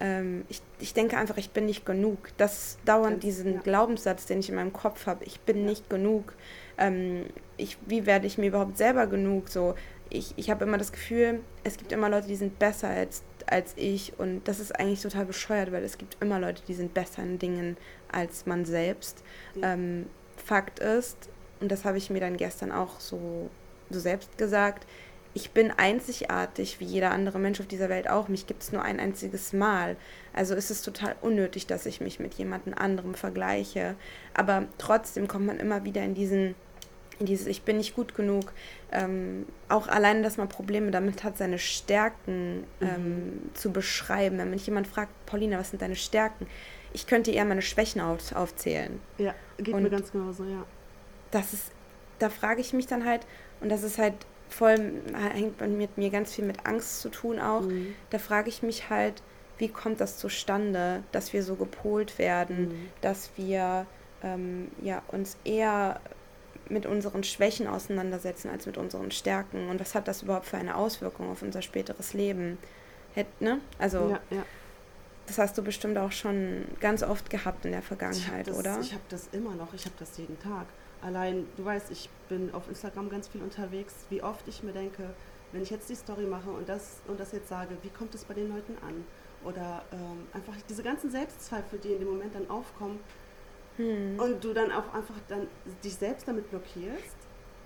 Ähm, 0.00 0.44
ich, 0.48 0.62
ich 0.78 0.94
denke 0.94 1.18
einfach, 1.18 1.36
ich 1.36 1.50
bin 1.50 1.66
nicht 1.66 1.84
genug. 1.84 2.30
Das 2.38 2.78
dauernd 2.84 3.22
diesen 3.22 3.54
ja. 3.54 3.60
Glaubenssatz, 3.60 4.26
den 4.26 4.40
ich 4.40 4.48
in 4.48 4.54
meinem 4.54 4.72
Kopf 4.72 5.06
habe, 5.06 5.24
ich 5.24 5.40
bin 5.40 5.58
ja. 5.58 5.64
nicht 5.64 5.90
genug. 5.90 6.34
Ähm, 6.78 7.26
ich, 7.56 7.76
wie 7.86 8.06
werde 8.06 8.26
ich 8.26 8.38
mir 8.38 8.46
überhaupt 8.46 8.78
selber 8.78 9.06
genug? 9.06 9.50
So, 9.50 9.74
ich, 10.08 10.32
ich 10.36 10.50
habe 10.50 10.64
immer 10.64 10.78
das 10.78 10.92
Gefühl, 10.92 11.40
es 11.64 11.76
gibt 11.76 11.92
immer 11.92 12.08
Leute, 12.08 12.26
die 12.26 12.36
sind 12.36 12.58
besser 12.58 12.88
als, 12.88 13.22
als 13.46 13.74
ich 13.76 14.18
und 14.18 14.48
das 14.48 14.58
ist 14.58 14.78
eigentlich 14.78 15.02
total 15.02 15.26
bescheuert, 15.26 15.70
weil 15.70 15.84
es 15.84 15.98
gibt 15.98 16.16
immer 16.20 16.40
Leute, 16.40 16.62
die 16.66 16.74
sind 16.74 16.94
besser 16.94 17.22
in 17.22 17.38
Dingen 17.38 17.76
als 18.10 18.46
man 18.46 18.64
selbst. 18.64 19.22
Ja. 19.54 19.74
Ähm, 19.74 20.06
Fakt 20.36 20.78
ist, 20.78 21.28
und 21.60 21.70
das 21.70 21.84
habe 21.84 21.98
ich 21.98 22.08
mir 22.08 22.20
dann 22.20 22.38
gestern 22.38 22.72
auch 22.72 22.98
so, 22.98 23.50
so 23.90 24.00
selbst 24.00 24.38
gesagt, 24.38 24.86
ich 25.32 25.52
bin 25.52 25.70
einzigartig 25.70 26.80
wie 26.80 26.84
jeder 26.84 27.12
andere 27.12 27.38
Mensch 27.38 27.60
auf 27.60 27.66
dieser 27.66 27.88
Welt 27.88 28.10
auch. 28.10 28.28
Mich 28.28 28.46
gibt 28.46 28.62
es 28.62 28.72
nur 28.72 28.82
ein 28.82 28.98
einziges 28.98 29.52
Mal. 29.52 29.96
Also 30.32 30.54
ist 30.54 30.70
es 30.70 30.82
total 30.82 31.14
unnötig, 31.20 31.66
dass 31.66 31.86
ich 31.86 32.00
mich 32.00 32.18
mit 32.18 32.34
jemandem 32.34 32.74
anderem 32.74 33.14
vergleiche. 33.14 33.94
Aber 34.34 34.64
trotzdem 34.78 35.28
kommt 35.28 35.46
man 35.46 35.60
immer 35.60 35.84
wieder 35.84 36.02
in 36.02 36.14
diesen 36.14 36.54
in 37.20 37.26
dieses 37.26 37.46
Ich 37.46 37.62
bin 37.62 37.76
nicht 37.76 37.94
gut 37.94 38.14
genug. 38.14 38.52
Ähm, 38.90 39.46
auch 39.68 39.88
alleine, 39.88 40.22
dass 40.22 40.38
man 40.38 40.48
Probleme 40.48 40.90
damit 40.90 41.22
hat, 41.22 41.36
seine 41.36 41.58
Stärken 41.58 42.64
ähm, 42.80 42.88
mhm. 42.88 43.50
zu 43.54 43.72
beschreiben. 43.72 44.38
Wenn 44.38 44.50
mich 44.50 44.66
jemand 44.66 44.86
fragt, 44.86 45.12
Paulina, 45.26 45.58
was 45.58 45.70
sind 45.70 45.82
deine 45.82 45.96
Stärken? 45.96 46.46
Ich 46.94 47.06
könnte 47.06 47.30
eher 47.30 47.44
meine 47.44 47.62
Schwächen 47.62 48.00
auf, 48.00 48.34
aufzählen. 48.34 49.00
Ja, 49.18 49.34
geht 49.58 49.74
Und 49.74 49.82
mir 49.82 49.90
ganz 49.90 50.10
genauso, 50.10 50.44
ja. 50.44 50.64
Das 51.30 51.52
ist, 51.52 51.70
da 52.18 52.30
frage 52.30 52.62
ich 52.62 52.72
mich 52.72 52.86
dann 52.86 53.04
halt, 53.04 53.26
und 53.60 53.68
das 53.68 53.82
ist 53.82 53.98
halt 53.98 54.14
voll, 54.52 54.92
hängt 55.32 55.60
mit 55.60 55.96
mir 55.96 56.10
ganz 56.10 56.34
viel 56.34 56.44
mit 56.44 56.66
Angst 56.66 57.00
zu 57.00 57.08
tun 57.08 57.38
auch. 57.38 57.62
Mhm. 57.62 57.94
Da 58.10 58.18
frage 58.18 58.48
ich 58.48 58.62
mich 58.62 58.90
halt, 58.90 59.22
wie 59.58 59.68
kommt 59.68 60.00
das 60.00 60.16
zustande, 60.16 61.02
dass 61.12 61.32
wir 61.32 61.42
so 61.42 61.54
gepolt 61.54 62.18
werden, 62.18 62.68
mhm. 62.68 62.88
dass 63.00 63.30
wir 63.36 63.86
ähm, 64.22 64.68
ja, 64.82 65.02
uns 65.08 65.36
eher 65.44 66.00
mit 66.68 66.86
unseren 66.86 67.24
Schwächen 67.24 67.66
auseinandersetzen 67.66 68.48
als 68.48 68.66
mit 68.66 68.78
unseren 68.78 69.10
Stärken. 69.10 69.68
Und 69.68 69.80
was 69.80 69.94
hat 69.94 70.08
das 70.08 70.22
überhaupt 70.22 70.46
für 70.46 70.56
eine 70.56 70.76
Auswirkung 70.76 71.30
auf 71.30 71.42
unser 71.42 71.62
späteres 71.62 72.14
Leben? 72.14 72.58
Hätt, 73.12 73.40
ne? 73.40 73.60
Also, 73.78 74.10
ja, 74.10 74.20
ja. 74.30 74.44
das 75.26 75.38
hast 75.38 75.58
du 75.58 75.62
bestimmt 75.62 75.98
auch 75.98 76.12
schon 76.12 76.64
ganz 76.80 77.02
oft 77.02 77.28
gehabt 77.28 77.64
in 77.64 77.72
der 77.72 77.82
Vergangenheit, 77.82 78.46
ich 78.46 78.54
das, 78.54 78.58
oder? 78.58 78.80
Ich 78.80 78.92
habe 78.92 79.02
das 79.08 79.28
immer 79.32 79.54
noch, 79.56 79.74
ich 79.74 79.84
habe 79.84 79.96
das 79.98 80.16
jeden 80.16 80.38
Tag. 80.38 80.66
Allein, 81.02 81.46
du 81.56 81.64
weißt, 81.64 81.90
ich 81.90 82.10
bin 82.28 82.52
auf 82.52 82.68
Instagram 82.68 83.08
ganz 83.08 83.28
viel 83.28 83.42
unterwegs, 83.42 83.94
wie 84.10 84.22
oft 84.22 84.46
ich 84.48 84.62
mir 84.62 84.72
denke, 84.72 85.10
wenn 85.52 85.62
ich 85.62 85.70
jetzt 85.70 85.88
die 85.88 85.94
Story 85.94 86.24
mache 86.24 86.50
und 86.50 86.68
das 86.68 87.00
und 87.08 87.18
das 87.18 87.32
jetzt 87.32 87.48
sage, 87.48 87.76
wie 87.82 87.88
kommt 87.88 88.14
es 88.14 88.24
bei 88.24 88.34
den 88.34 88.48
Leuten 88.48 88.76
an? 88.86 89.04
Oder 89.44 89.82
ähm, 89.92 90.26
einfach 90.32 90.54
diese 90.68 90.82
ganzen 90.82 91.10
Selbstzweifel, 91.10 91.78
die 91.78 91.92
in 91.92 92.00
dem 92.00 92.08
Moment 92.08 92.34
dann 92.34 92.48
aufkommen 92.50 93.00
hm. 93.76 94.18
und 94.18 94.44
du 94.44 94.52
dann 94.52 94.70
auch 94.70 94.92
einfach 94.94 95.14
dann 95.28 95.46
dich 95.82 95.94
selbst 95.94 96.28
damit 96.28 96.50
blockierst, 96.50 97.16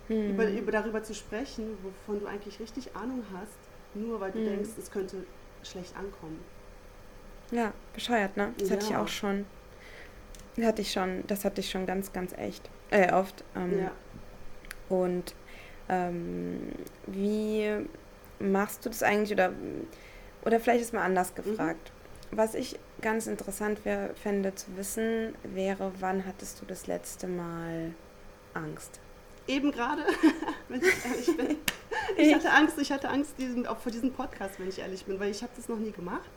hm. 0.07 0.31
über, 0.31 0.49
über 0.49 0.71
darüber 0.71 1.03
zu 1.03 1.15
sprechen, 1.15 1.77
wovon 1.83 2.21
du 2.21 2.27
eigentlich 2.27 2.61
richtig 2.61 2.95
Ahnung 2.95 3.25
hast, 3.37 3.59
nur 3.95 4.21
weil 4.21 4.31
du 4.31 4.39
hm. 4.39 4.47
denkst, 4.47 4.71
es 4.79 4.91
könnte 4.91 5.25
schlecht 5.65 5.97
ankommen. 5.97 6.39
Ja, 7.51 7.73
bescheuert, 7.93 8.37
ne? 8.37 8.55
Das 8.59 8.69
ja. 8.69 8.77
hatte 8.77 8.87
ich 8.87 8.97
auch 8.97 9.09
schon. 9.09 9.45
Das 10.57 10.67
hatte 10.67 10.83
ich 10.83 10.93
schon, 10.93 11.25
das 11.27 11.45
hatte 11.45 11.61
ich 11.61 11.71
schon 11.71 11.87
ganz, 11.87 12.13
ganz 12.13 12.33
echt 12.33 12.71
äh, 12.91 13.13
oft. 13.13 13.45
Ähm, 13.57 13.79
ja. 13.79 13.91
Und 14.89 15.35
ähm, 15.89 16.73
wie 17.07 17.87
machst 18.39 18.85
du 18.85 18.89
das 18.89 19.03
eigentlich 19.03 19.33
oder, 19.33 19.53
oder 20.45 20.61
vielleicht 20.61 20.83
ist 20.83 20.93
mal 20.93 21.03
anders 21.03 21.33
mhm. 21.33 21.43
gefragt. 21.43 21.93
Mhm. 22.31 22.37
Was 22.37 22.55
ich 22.55 22.79
ganz 23.01 23.27
interessant 23.27 23.85
wär, 23.85 24.11
fände 24.15 24.55
zu 24.55 24.77
wissen, 24.77 25.35
wäre, 25.43 25.93
wann 26.01 26.27
hattest 26.27 26.61
du 26.61 26.67
das 26.67 26.87
letzte 26.87 27.29
Mal 27.29 27.95
Angst? 28.55 29.01
Eben 29.47 29.71
gerade, 29.73 30.03
wenn 30.69 30.81
ich 30.81 31.05
ehrlich 31.05 31.37
bin. 31.37 31.57
Ich 32.17 32.35
hatte 32.35 32.51
Angst, 32.51 32.79
ich 32.79 32.93
hatte 32.93 33.09
Angst 33.09 33.35
diesen, 33.39 33.67
auch 33.67 33.79
vor 33.79 33.91
diesem 33.91 34.13
Podcast, 34.13 34.59
wenn 34.59 34.69
ich 34.69 34.79
ehrlich 34.79 35.07
bin, 35.07 35.19
weil 35.19 35.31
ich 35.31 35.43
habe 35.43 35.53
das 35.57 35.69
noch 35.69 35.79
nie 35.79 35.91
gemacht. 35.91 36.29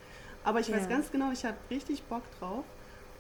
Aber 0.43 0.59
ich 0.59 0.69
ja. 0.69 0.77
weiß 0.77 0.87
ganz 0.87 1.11
genau, 1.11 1.31
ich 1.31 1.43
habe 1.43 1.57
richtig 1.69 2.03
Bock 2.03 2.23
drauf. 2.39 2.63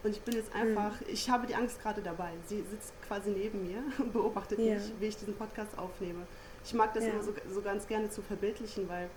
Und 0.07 0.13
ich 0.13 0.21
bin 0.21 0.35
jetzt 0.35 0.53
mhm. 0.53 0.61
einfach, 0.61 1.01
mhm. 1.01 1.07
ich 1.09 1.29
habe 1.29 1.45
die 1.45 1.53
Angst 1.53 1.81
gerade 1.81 2.01
dabei. 2.01 2.31
Sie 2.45 2.63
sitzt 2.71 2.93
quasi 3.05 3.29
neben 3.29 3.67
mir 3.67 3.83
und 3.99 4.13
beobachtet 4.13 4.57
ja. 4.57 4.75
mich, 4.75 4.93
wie 5.01 5.07
ich 5.07 5.17
diesen 5.17 5.35
Podcast 5.35 5.77
aufnehme. 5.77 6.25
Ich 6.63 6.73
mag 6.73 6.93
das 6.93 7.03
ja. 7.03 7.09
immer 7.09 7.21
so, 7.21 7.33
so 7.53 7.61
ganz 7.61 7.85
gerne 7.89 8.09
zu 8.09 8.21
verbildlichen, 8.21 8.87
weil 8.87 9.09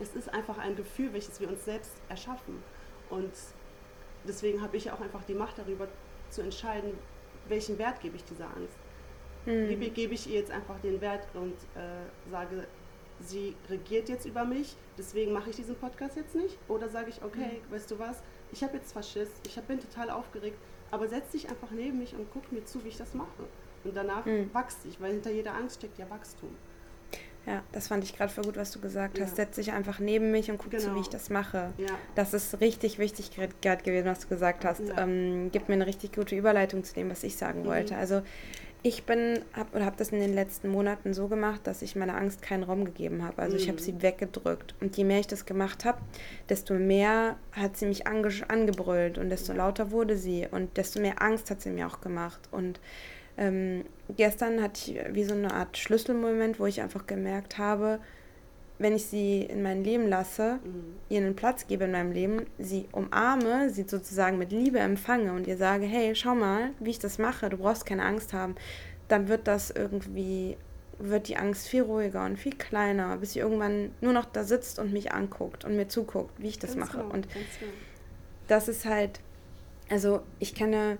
es 0.00 0.14
ist 0.14 0.32
einfach 0.32 0.58
ein 0.58 0.76
Gefühl, 0.76 1.12
welches 1.12 1.40
wir 1.40 1.48
uns 1.48 1.64
selbst 1.64 1.90
erschaffen. 2.08 2.62
Und 3.10 3.32
deswegen 4.22 4.62
habe 4.62 4.76
ich 4.76 4.92
auch 4.92 5.00
einfach 5.00 5.24
die 5.24 5.34
Macht 5.34 5.58
darüber 5.58 5.88
zu 6.30 6.40
entscheiden, 6.40 6.92
welchen 7.48 7.76
Wert 7.78 8.00
gebe 8.00 8.14
ich 8.14 8.22
dieser 8.22 8.46
Angst. 8.46 8.78
Mhm. 9.44 9.70
Gebe, 9.70 9.90
gebe 9.90 10.14
ich 10.14 10.28
ihr 10.28 10.38
jetzt 10.38 10.52
einfach 10.52 10.78
den 10.82 11.00
Wert 11.00 11.26
und 11.34 11.54
äh, 11.74 12.30
sage, 12.30 12.68
sie 13.18 13.56
regiert 13.68 14.08
jetzt 14.08 14.24
über 14.24 14.44
mich, 14.44 14.76
deswegen 14.96 15.32
mache 15.32 15.50
ich 15.50 15.56
diesen 15.56 15.74
Podcast 15.74 16.14
jetzt 16.14 16.36
nicht? 16.36 16.56
Oder 16.68 16.88
sage 16.88 17.10
ich, 17.10 17.24
okay, 17.24 17.60
mhm. 17.66 17.74
weißt 17.74 17.90
du 17.90 17.98
was, 17.98 18.22
ich 18.52 18.62
habe 18.62 18.76
jetzt 18.76 18.92
Faschist, 18.92 19.32
ich 19.46 19.54
bin 19.62 19.80
total 19.80 20.10
aufgeregt, 20.10 20.58
aber 20.90 21.08
setz 21.08 21.32
dich 21.32 21.48
einfach 21.48 21.70
neben 21.70 21.98
mich 21.98 22.14
und 22.14 22.28
guck 22.32 22.52
mir 22.52 22.64
zu, 22.64 22.84
wie 22.84 22.88
ich 22.88 22.98
das 22.98 23.14
mache. 23.14 23.44
Und 23.84 23.96
danach 23.96 24.24
mhm. 24.26 24.50
wachst 24.52 24.78
ich, 24.88 25.00
weil 25.00 25.12
hinter 25.12 25.30
jeder 25.30 25.54
Angst 25.54 25.76
steckt 25.76 25.98
ja 25.98 26.08
Wachstum. 26.10 26.50
Ja, 27.46 27.62
das 27.72 27.88
fand 27.88 28.04
ich 28.04 28.16
gerade 28.16 28.32
für 28.32 28.42
gut, 28.42 28.56
was 28.56 28.70
du 28.70 28.80
gesagt 28.80 29.18
ja. 29.18 29.24
hast. 29.24 29.34
Setz 29.34 29.56
dich 29.56 29.72
einfach 29.72 29.98
neben 29.98 30.30
mich 30.30 30.48
und 30.50 30.58
guck 30.58 30.70
genau. 30.70 30.84
zu, 30.84 30.94
wie 30.94 31.00
ich 31.00 31.08
das 31.08 31.28
mache. 31.28 31.72
Ja. 31.76 31.88
Das 32.14 32.34
ist 32.34 32.60
richtig 32.60 33.00
wichtig 33.00 33.32
gerade 33.32 33.82
gewesen, 33.82 34.06
was 34.06 34.20
du 34.20 34.28
gesagt 34.28 34.64
hast. 34.64 34.86
Ja. 34.86 34.98
Ähm, 34.98 35.50
gibt 35.50 35.68
mir 35.68 35.74
eine 35.74 35.86
richtig 35.86 36.12
gute 36.12 36.36
Überleitung 36.36 36.84
zu 36.84 36.94
dem, 36.94 37.10
was 37.10 37.24
ich 37.24 37.36
sagen 37.36 37.62
mhm. 37.62 37.66
wollte. 37.66 37.96
Also 37.96 38.22
ich 38.84 39.04
bin 39.04 39.40
hab, 39.54 39.74
oder 39.74 39.84
habe 39.84 39.96
das 39.96 40.08
in 40.10 40.18
den 40.18 40.34
letzten 40.34 40.68
Monaten 40.68 41.14
so 41.14 41.28
gemacht, 41.28 41.60
dass 41.64 41.82
ich 41.82 41.94
meiner 41.94 42.16
Angst 42.16 42.42
keinen 42.42 42.64
Raum 42.64 42.84
gegeben 42.84 43.24
habe. 43.24 43.40
Also 43.40 43.54
mhm. 43.54 43.62
ich 43.62 43.68
habe 43.68 43.80
sie 43.80 44.02
weggedrückt. 44.02 44.74
Und 44.80 44.96
je 44.96 45.04
mehr 45.04 45.20
ich 45.20 45.28
das 45.28 45.46
gemacht 45.46 45.84
habe, 45.84 45.98
desto 46.48 46.74
mehr 46.74 47.36
hat 47.52 47.76
sie 47.76 47.86
mich 47.86 48.06
ange 48.06 48.30
angebrüllt 48.48 49.18
und 49.18 49.30
desto 49.30 49.52
lauter 49.52 49.92
wurde 49.92 50.16
sie 50.16 50.48
und 50.50 50.76
desto 50.76 51.00
mehr 51.00 51.22
Angst 51.22 51.50
hat 51.50 51.60
sie 51.60 51.70
mir 51.70 51.86
auch 51.86 52.00
gemacht. 52.00 52.40
Und 52.50 52.80
ähm, 53.38 53.84
gestern 54.16 54.60
hatte 54.60 54.90
ich 54.90 55.14
wie 55.14 55.24
so 55.24 55.34
eine 55.34 55.54
Art 55.54 55.78
Schlüsselmoment, 55.78 56.58
wo 56.58 56.66
ich 56.66 56.80
einfach 56.80 57.06
gemerkt 57.06 57.58
habe, 57.58 58.00
wenn 58.82 58.96
ich 58.96 59.06
sie 59.06 59.42
in 59.42 59.62
mein 59.62 59.84
Leben 59.84 60.08
lasse, 60.08 60.58
mhm. 60.64 60.96
ihr 61.08 61.20
einen 61.20 61.36
Platz 61.36 61.68
gebe 61.68 61.84
in 61.84 61.92
meinem 61.92 62.10
Leben, 62.10 62.46
sie 62.58 62.88
umarme, 62.90 63.70
sie 63.70 63.84
sozusagen 63.84 64.38
mit 64.38 64.50
Liebe 64.50 64.80
empfange 64.80 65.32
und 65.32 65.46
ihr 65.46 65.56
sage, 65.56 65.86
hey, 65.86 66.14
schau 66.16 66.34
mal, 66.34 66.70
wie 66.80 66.90
ich 66.90 66.98
das 66.98 67.18
mache, 67.18 67.48
du 67.48 67.58
brauchst 67.58 67.86
keine 67.86 68.04
Angst 68.04 68.32
haben, 68.32 68.56
dann 69.06 69.28
wird 69.28 69.46
das 69.46 69.70
irgendwie, 69.70 70.56
wird 70.98 71.28
die 71.28 71.36
Angst 71.36 71.68
viel 71.68 71.82
ruhiger 71.82 72.24
und 72.24 72.38
viel 72.38 72.56
kleiner, 72.56 73.16
bis 73.18 73.34
sie 73.34 73.38
irgendwann 73.38 73.92
nur 74.00 74.12
noch 74.12 74.24
da 74.24 74.42
sitzt 74.42 74.80
und 74.80 74.92
mich 74.92 75.12
anguckt 75.12 75.64
und 75.64 75.76
mir 75.76 75.86
zuguckt, 75.86 76.32
wie 76.38 76.48
ich 76.48 76.58
das 76.58 76.76
ganz 76.76 76.86
mache. 76.88 76.98
Genau, 76.98 77.14
und 77.14 77.28
genau. 77.32 77.72
das 78.48 78.66
ist 78.66 78.84
halt, 78.84 79.20
also 79.90 80.22
ich 80.40 80.56
kenne 80.56 80.98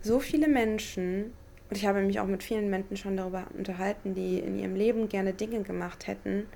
so 0.00 0.20
viele 0.20 0.48
Menschen, 0.48 1.34
und 1.68 1.76
ich 1.76 1.86
habe 1.86 2.00
mich 2.02 2.18
auch 2.18 2.26
mit 2.26 2.42
vielen 2.42 2.68
Menschen 2.70 2.96
schon 2.96 3.16
darüber 3.16 3.46
unterhalten, 3.56 4.14
die 4.14 4.38
in 4.38 4.58
ihrem 4.58 4.74
Leben 4.74 5.08
gerne 5.08 5.32
Dinge 5.32 5.62
gemacht 5.62 6.06
hätten, 6.06 6.46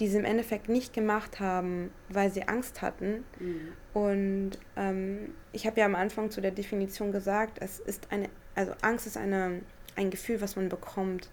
die 0.00 0.08
sie 0.08 0.18
im 0.18 0.24
Endeffekt 0.24 0.68
nicht 0.68 0.92
gemacht 0.92 1.40
haben, 1.40 1.90
weil 2.08 2.32
sie 2.32 2.46
Angst 2.46 2.82
hatten. 2.82 3.24
Mhm. 3.40 3.72
Und 3.94 4.50
ähm, 4.76 5.34
ich 5.52 5.66
habe 5.66 5.80
ja 5.80 5.86
am 5.86 5.94
Anfang 5.94 6.30
zu 6.30 6.40
der 6.40 6.52
Definition 6.52 7.12
gesagt, 7.12 7.58
es 7.60 7.80
ist 7.80 8.08
eine, 8.10 8.28
also 8.54 8.72
Angst 8.82 9.06
ist 9.06 9.16
eine, 9.16 9.60
ein 9.96 10.10
Gefühl, 10.10 10.40
was 10.40 10.56
man 10.56 10.68
bekommt, 10.68 11.28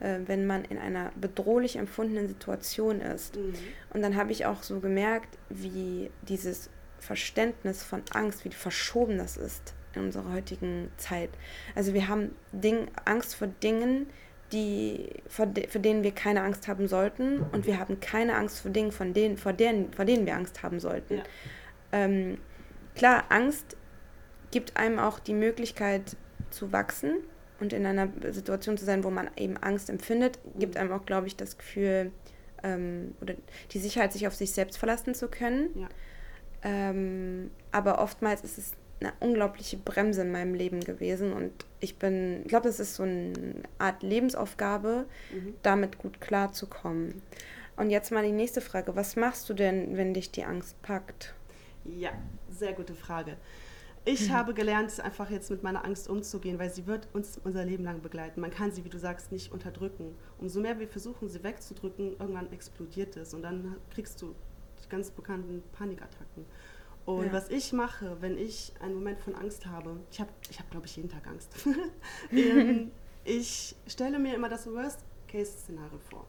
äh, 0.00 0.18
wenn 0.26 0.46
man 0.46 0.64
in 0.64 0.78
einer 0.78 1.12
bedrohlich 1.18 1.76
empfundenen 1.76 2.28
Situation 2.28 3.00
ist. 3.00 3.36
Mhm. 3.36 3.54
Und 3.94 4.02
dann 4.02 4.16
habe 4.16 4.32
ich 4.32 4.46
auch 4.46 4.62
so 4.62 4.80
gemerkt, 4.80 5.38
wie 5.48 6.10
dieses 6.22 6.68
Verständnis 6.98 7.82
von 7.82 8.02
Angst, 8.12 8.44
wie 8.44 8.50
verschoben 8.50 9.18
das 9.18 9.36
ist 9.36 9.74
in 9.94 10.02
unserer 10.02 10.32
heutigen 10.32 10.90
Zeit. 10.96 11.30
Also 11.74 11.94
wir 11.94 12.08
haben 12.08 12.34
Ding, 12.52 12.88
Angst 13.04 13.34
vor 13.34 13.48
Dingen, 13.48 14.06
die, 14.52 15.10
vor, 15.28 15.46
de, 15.46 15.68
vor 15.68 15.80
denen 15.80 16.02
wir 16.02 16.12
keine 16.12 16.42
Angst 16.42 16.68
haben 16.68 16.88
sollten 16.88 17.40
und 17.52 17.66
wir 17.66 17.78
haben 17.78 18.00
keine 18.00 18.34
Angst 18.34 18.60
vor 18.60 18.70
Dingen, 18.70 18.92
von 18.92 19.12
denen, 19.12 19.36
vor, 19.36 19.52
denen, 19.52 19.92
vor 19.92 20.04
denen 20.04 20.26
wir 20.26 20.34
Angst 20.34 20.62
haben 20.62 20.80
sollten. 20.80 21.18
Ja. 21.18 21.22
Ähm, 21.92 22.38
klar, 22.94 23.24
Angst 23.28 23.76
gibt 24.50 24.76
einem 24.76 24.98
auch 24.98 25.18
die 25.18 25.34
Möglichkeit 25.34 26.16
zu 26.50 26.72
wachsen 26.72 27.18
und 27.60 27.72
in 27.72 27.86
einer 27.86 28.08
Situation 28.30 28.76
zu 28.76 28.84
sein, 28.84 29.04
wo 29.04 29.10
man 29.10 29.30
eben 29.36 29.56
Angst 29.56 29.90
empfindet, 29.90 30.38
gibt 30.56 30.76
einem 30.76 30.92
auch, 30.92 31.06
glaube 31.06 31.26
ich, 31.26 31.36
das 31.36 31.58
Gefühl 31.58 32.10
ähm, 32.62 33.14
oder 33.20 33.34
die 33.72 33.78
Sicherheit, 33.78 34.12
sich 34.12 34.26
auf 34.26 34.34
sich 34.34 34.52
selbst 34.52 34.78
verlassen 34.78 35.14
zu 35.14 35.28
können. 35.28 35.70
Ja. 35.74 35.88
Ähm, 36.62 37.50
aber 37.72 38.00
oftmals 38.00 38.42
ist 38.42 38.58
es 38.58 38.72
eine 39.00 39.12
unglaubliche 39.20 39.76
Bremse 39.78 40.22
in 40.22 40.32
meinem 40.32 40.54
Leben 40.54 40.80
gewesen 40.80 41.32
und 41.32 41.52
ich 41.80 41.96
bin, 41.96 42.42
ich 42.42 42.48
glaube, 42.48 42.68
das 42.68 42.80
ist 42.80 42.96
so 42.96 43.04
eine 43.04 43.32
Art 43.78 44.02
Lebensaufgabe, 44.02 45.06
mhm. 45.32 45.54
damit 45.62 45.98
gut 45.98 46.20
klarzukommen. 46.20 47.22
Und 47.76 47.88
jetzt 47.88 48.12
mal 48.12 48.22
die 48.22 48.32
nächste 48.32 48.60
Frage. 48.60 48.94
Was 48.94 49.16
machst 49.16 49.48
du 49.48 49.54
denn, 49.54 49.96
wenn 49.96 50.12
dich 50.12 50.30
die 50.30 50.44
Angst 50.44 50.80
packt? 50.82 51.34
Ja, 51.84 52.10
sehr 52.50 52.74
gute 52.74 52.94
Frage. 52.94 53.38
Ich 54.04 54.28
mhm. 54.28 54.34
habe 54.34 54.54
gelernt, 54.54 54.98
einfach 55.00 55.30
jetzt 55.30 55.50
mit 55.50 55.62
meiner 55.62 55.84
Angst 55.84 56.08
umzugehen, 56.08 56.58
weil 56.58 56.70
sie 56.70 56.86
wird 56.86 57.08
uns 57.14 57.38
unser 57.42 57.64
Leben 57.64 57.84
lang 57.84 58.02
begleiten. 58.02 58.40
Man 58.40 58.50
kann 58.50 58.72
sie, 58.72 58.84
wie 58.84 58.88
du 58.88 58.98
sagst, 58.98 59.32
nicht 59.32 59.52
unterdrücken. 59.52 60.14
Umso 60.38 60.60
mehr 60.60 60.78
wir 60.78 60.88
versuchen, 60.88 61.28
sie 61.28 61.42
wegzudrücken, 61.42 62.16
irgendwann 62.18 62.52
explodiert 62.52 63.16
es 63.16 63.32
und 63.34 63.42
dann 63.42 63.76
kriegst 63.94 64.20
du 64.20 64.34
die 64.82 64.88
ganz 64.88 65.10
bekannten 65.10 65.62
Panikattacken. 65.72 66.46
Und 67.18 67.26
ja. 67.26 67.32
was 67.32 67.48
ich 67.50 67.72
mache, 67.72 68.16
wenn 68.20 68.38
ich 68.38 68.72
einen 68.80 68.94
Moment 68.94 69.20
von 69.20 69.34
Angst 69.34 69.66
habe, 69.66 69.96
ich 70.10 70.20
habe, 70.20 70.30
ich 70.50 70.58
hab, 70.58 70.70
glaube 70.70 70.86
ich, 70.86 70.96
jeden 70.96 71.08
Tag 71.08 71.26
Angst. 71.26 71.52
Ähm, 72.32 72.90
ich 73.24 73.74
stelle 73.86 74.18
mir 74.18 74.34
immer 74.34 74.48
das 74.48 74.66
Worst-Case-Szenario 74.66 75.98
vor. 75.98 76.26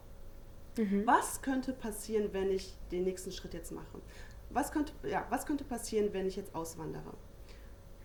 Mhm. 0.77 1.05
Was 1.05 1.41
könnte 1.41 1.73
passieren, 1.73 2.29
wenn 2.31 2.49
ich 2.49 2.73
den 2.91 3.03
nächsten 3.03 3.31
Schritt 3.31 3.53
jetzt 3.53 3.71
mache? 3.71 4.01
Was 4.49 4.71
könnte, 4.71 4.93
ja, 5.07 5.25
was 5.29 5.45
könnte 5.45 5.63
passieren, 5.63 6.13
wenn 6.13 6.25
ich 6.25 6.35
jetzt 6.35 6.55
auswandere? 6.55 7.13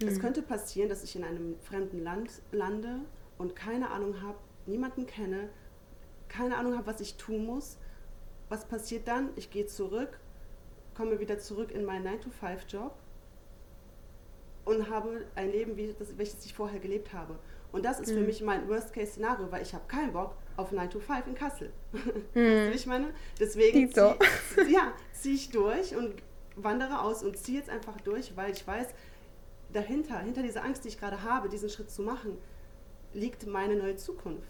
Mhm. 0.01 0.09
Es 0.09 0.21
könnte 0.21 0.43
passieren, 0.43 0.89
dass 0.89 1.03
ich 1.05 1.17
in 1.17 1.25
einem 1.25 1.59
fremden 1.61 2.03
Land 2.03 2.43
lande 2.53 3.01
und 3.39 3.57
keine 3.57 3.91
Ahnung 3.91 4.21
habe, 4.23 4.39
niemanden 4.67 5.07
kenne, 5.07 5.49
keine 6.29 6.57
Ahnung 6.57 6.77
habe, 6.77 6.87
was 6.87 7.01
ich 7.01 7.17
tun 7.17 7.47
muss. 7.47 7.79
Was 8.49 8.67
passiert 8.67 9.09
dann? 9.09 9.31
Ich 9.37 9.51
gehe 9.51 9.67
zurück 9.67 10.21
komme 10.97 11.21
wieder 11.21 11.39
zurück 11.39 11.71
in 11.71 11.85
meinen 11.85 12.07
9-to-5-Job 12.07 12.93
und 14.65 14.91
habe 14.91 15.27
ein 15.35 15.51
Leben, 15.53 15.77
wie 15.77 15.95
das, 15.99 16.17
welches 16.17 16.45
ich 16.45 16.55
vorher 16.55 16.81
gelebt 16.81 17.13
habe. 17.13 17.39
Und 17.73 17.85
das 17.85 18.01
ist 18.01 18.11
mhm. 18.11 18.15
für 18.15 18.25
mich 18.25 18.43
mein 18.43 18.69
Worst-Case-Szenario, 18.69 19.51
weil 19.51 19.63
ich 19.63 19.75
habe 19.75 19.85
keinen 19.87 20.13
Bock 20.13 20.35
auf 20.57 20.73
9 20.73 20.91
to 20.91 21.01
5 21.01 21.27
in 21.27 21.35
Kassel. 21.35 21.73
Mhm. 22.35 22.73
ich 22.75 22.87
meine? 22.87 23.13
Deswegen 23.39 23.93
ziehe 23.93 24.17
ja, 24.71 24.93
zieh 25.13 25.35
ich 25.35 25.51
durch 25.51 25.95
und 25.95 26.15
wandere 26.57 27.01
aus 27.01 27.23
und 27.23 27.37
ziehe 27.37 27.59
jetzt 27.59 27.71
einfach 27.71 28.01
durch, 28.01 28.37
weil 28.37 28.53
ich 28.53 28.67
weiß, 28.67 28.89
dahinter, 29.73 30.19
hinter 30.21 30.43
dieser 30.43 30.65
Angst, 30.65 30.85
die 30.85 30.89
ich 30.89 30.99
gerade 30.99 31.23
habe, 31.23 31.49
diesen 31.49 31.69
Schritt 31.69 31.91
zu 31.91 32.03
machen, 32.03 32.39
liegt 33.13 33.47
meine 33.47 33.77
neue 33.77 33.97
Zukunft. 33.97 34.49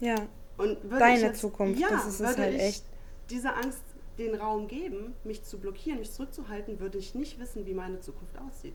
Ja. 0.00 0.16
Und 0.56 0.78
Deine 0.90 1.20
jetzt, 1.20 1.40
Zukunft, 1.40 1.80
ja, 1.80 1.88
das 1.88 2.06
ist 2.06 2.20
es 2.20 2.36
halt 2.36 2.54
echt. 2.54 2.84
Diese 3.30 3.52
Angst 3.54 3.82
den 4.18 4.34
Raum 4.34 4.68
geben, 4.68 5.14
mich 5.24 5.42
zu 5.42 5.58
blockieren, 5.58 5.98
mich 5.98 6.12
zurückzuhalten, 6.12 6.80
würde 6.80 6.98
ich 6.98 7.14
nicht 7.14 7.38
wissen, 7.40 7.66
wie 7.66 7.74
meine 7.74 8.00
Zukunft 8.00 8.34
aussieht. 8.38 8.74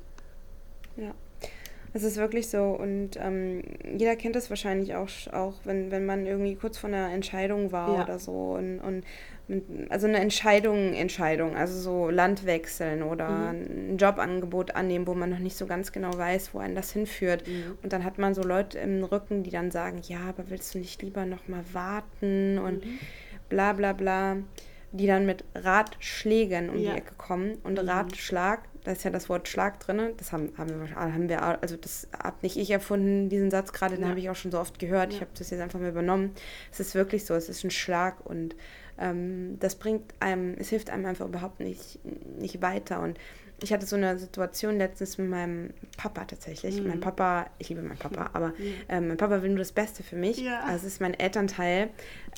Ja. 0.98 1.14
Es 1.92 2.04
ist 2.04 2.18
wirklich 2.18 2.50
so 2.50 2.66
und 2.66 3.12
ähm, 3.18 3.64
jeder 3.98 4.16
kennt 4.16 4.36
es 4.36 4.52
wahrscheinlich 4.52 4.94
auch, 4.94 5.10
auch 5.32 5.56
wenn, 5.64 5.90
wenn 5.90 6.06
man 6.06 6.28
irgendwie 6.28 6.56
kurz 6.56 6.78
vor 6.78 6.88
einer 6.88 7.12
Entscheidung 7.12 7.72
war 7.72 7.96
ja. 7.96 8.04
oder 8.04 8.20
so 8.20 8.54
und, 8.54 8.80
und 8.80 9.04
also 9.90 10.06
eine 10.06 10.20
Entscheidung, 10.20 10.94
Entscheidung, 10.94 11.56
also 11.56 11.80
so 11.80 12.10
Land 12.12 12.46
wechseln 12.46 13.02
oder 13.02 13.30
mhm. 13.30 13.94
ein 13.94 13.98
Jobangebot 13.98 14.76
annehmen, 14.76 15.08
wo 15.08 15.16
man 15.16 15.32
noch 15.32 15.40
nicht 15.40 15.58
so 15.58 15.66
ganz 15.66 15.92
genau 15.92 16.16
weiß, 16.16 16.54
wo 16.54 16.60
einen 16.60 16.76
das 16.76 16.92
hinführt. 16.92 17.48
Mhm. 17.48 17.78
Und 17.82 17.92
dann 17.92 18.04
hat 18.04 18.20
man 18.20 18.36
so 18.36 18.44
Leute 18.44 18.78
im 18.78 19.04
Rücken, 19.04 19.42
die 19.42 19.50
dann 19.50 19.72
sagen, 19.72 20.02
ja, 20.04 20.20
aber 20.30 20.52
willst 20.52 20.76
du 20.76 20.78
nicht 20.78 21.02
lieber 21.02 21.26
noch 21.26 21.48
mal 21.48 21.64
warten 21.74 22.60
und 22.60 22.86
mhm. 22.86 23.00
bla 23.50 23.74
bla 23.74 23.94
bla 23.94 24.38
die 24.92 25.08
dann 25.08 25.26
mit 25.26 25.44
Ratschlägen 25.56 26.70
um 26.70 26.78
ja. 26.78 26.92
die 26.92 26.98
Ecke 26.98 27.14
kommen. 27.18 27.56
Und 27.64 27.82
mhm. 27.82 27.90
Ratschlag, 27.90 28.64
da 28.84 28.92
ist 28.92 29.04
ja 29.04 29.12
das 29.12 29.30
Wort 29.30 29.48
Schlag 29.48 29.80
drin, 29.80 30.14
das 30.18 30.32
haben, 30.32 30.54
haben, 30.58 30.70
wir, 30.70 30.96
haben 30.96 31.30
wir, 31.30 31.42
also 31.62 31.76
das 31.76 32.08
habe 32.18 32.38
nicht 32.42 32.58
ich 32.58 32.72
erfunden, 32.72 33.30
diesen 33.30 33.52
Satz 33.52 33.72
gerade, 33.72 33.96
den 33.96 34.04
ja. 34.04 34.10
habe 34.10 34.20
ich 34.20 34.30
auch 34.30 34.36
schon 34.36 34.52
so 34.52 34.60
oft 34.60 34.80
gehört. 34.80 35.12
Ja. 35.12 35.18
Ich 35.18 35.22
habe 35.22 35.32
das 35.38 35.50
jetzt 35.50 35.62
einfach 35.62 35.80
mal 35.80 35.90
übernommen. 35.90 36.32
Es 36.72 36.80
ist 36.80 36.96
wirklich 36.96 37.26
so, 37.26 37.34
es 37.36 37.50
ist 37.50 37.64
ein 37.64 37.72
Schlag 37.72 38.26
und 38.26 38.56
ähm, 38.98 39.58
das 39.60 39.76
bringt 39.76 40.14
einem, 40.20 40.56
es 40.58 40.70
hilft 40.70 40.90
einem 40.90 41.06
einfach 41.06 41.28
überhaupt 41.28 41.60
nicht, 41.60 42.00
nicht 42.40 42.62
weiter. 42.62 43.02
Und 43.02 43.18
ich 43.62 43.74
hatte 43.74 43.86
so 43.86 43.96
eine 43.96 44.18
Situation 44.18 44.78
letztens 44.78 45.18
mit 45.18 45.30
meinem 45.30 45.74
Papa 45.98 46.26
tatsächlich. 46.26 46.82
Mhm. 46.82 46.88
Mein 46.88 47.00
Papa, 47.00 47.48
ich 47.58 47.70
liebe 47.70 47.82
meinen 47.82 47.98
Papa, 47.98 48.30
aber 48.34 48.54
ähm, 48.88 49.10
mein 49.10 49.18
Papa 49.18 49.42
will 49.42 49.50
nur 49.50 49.60
das 49.60 49.72
Beste 49.72 50.04
für 50.04 50.16
mich. 50.16 50.38
Ja. 50.38 50.62
Also 50.62 50.88
es 50.88 50.94
ist 50.94 51.02
mein 51.02 51.14
Elternteil. 51.14 51.90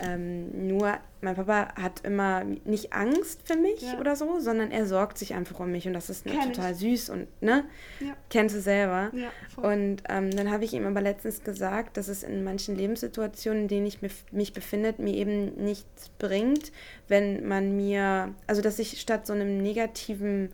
Ähm, 0.01 0.67
nur 0.67 0.97
mein 1.21 1.35
Papa 1.35 1.73
hat 1.75 2.03
immer 2.03 2.43
nicht 2.43 2.93
Angst 2.93 3.41
für 3.43 3.55
mich 3.55 3.81
ja. 3.81 3.99
oder 3.99 4.15
so, 4.15 4.39
sondern 4.39 4.71
er 4.71 4.85
sorgt 4.85 5.17
sich 5.17 5.33
einfach 5.33 5.59
um 5.59 5.71
mich 5.71 5.87
und 5.87 5.93
das 5.93 6.09
ist 6.09 6.25
ne, 6.25 6.33
total 6.51 6.71
ich. 6.71 6.77
süß 6.77 7.09
und 7.09 7.27
ne, 7.41 7.65
ja. 7.99 8.15
kennst 8.29 8.55
du 8.55 8.61
selber. 8.61 9.11
Ja, 9.13 9.29
und 9.57 10.03
ähm, 10.09 10.31
dann 10.31 10.49
habe 10.51 10.65
ich 10.65 10.73
ihm 10.73 10.87
aber 10.87 11.01
letztens 11.01 11.43
gesagt, 11.43 11.97
dass 11.97 12.07
es 12.07 12.23
in 12.23 12.43
manchen 12.43 12.75
Lebenssituationen, 12.75 13.63
in 13.63 13.67
denen 13.67 13.85
ich 13.85 13.99
mich 14.31 14.53
befinde, 14.53 14.95
mir 14.97 15.13
eben 15.13 15.63
nichts 15.63 16.09
bringt, 16.17 16.71
wenn 17.07 17.47
man 17.47 17.75
mir, 17.75 18.33
also 18.47 18.61
dass 18.61 18.79
ich 18.79 18.99
statt 18.99 19.27
so 19.27 19.33
einem 19.33 19.61
negativen 19.61 20.49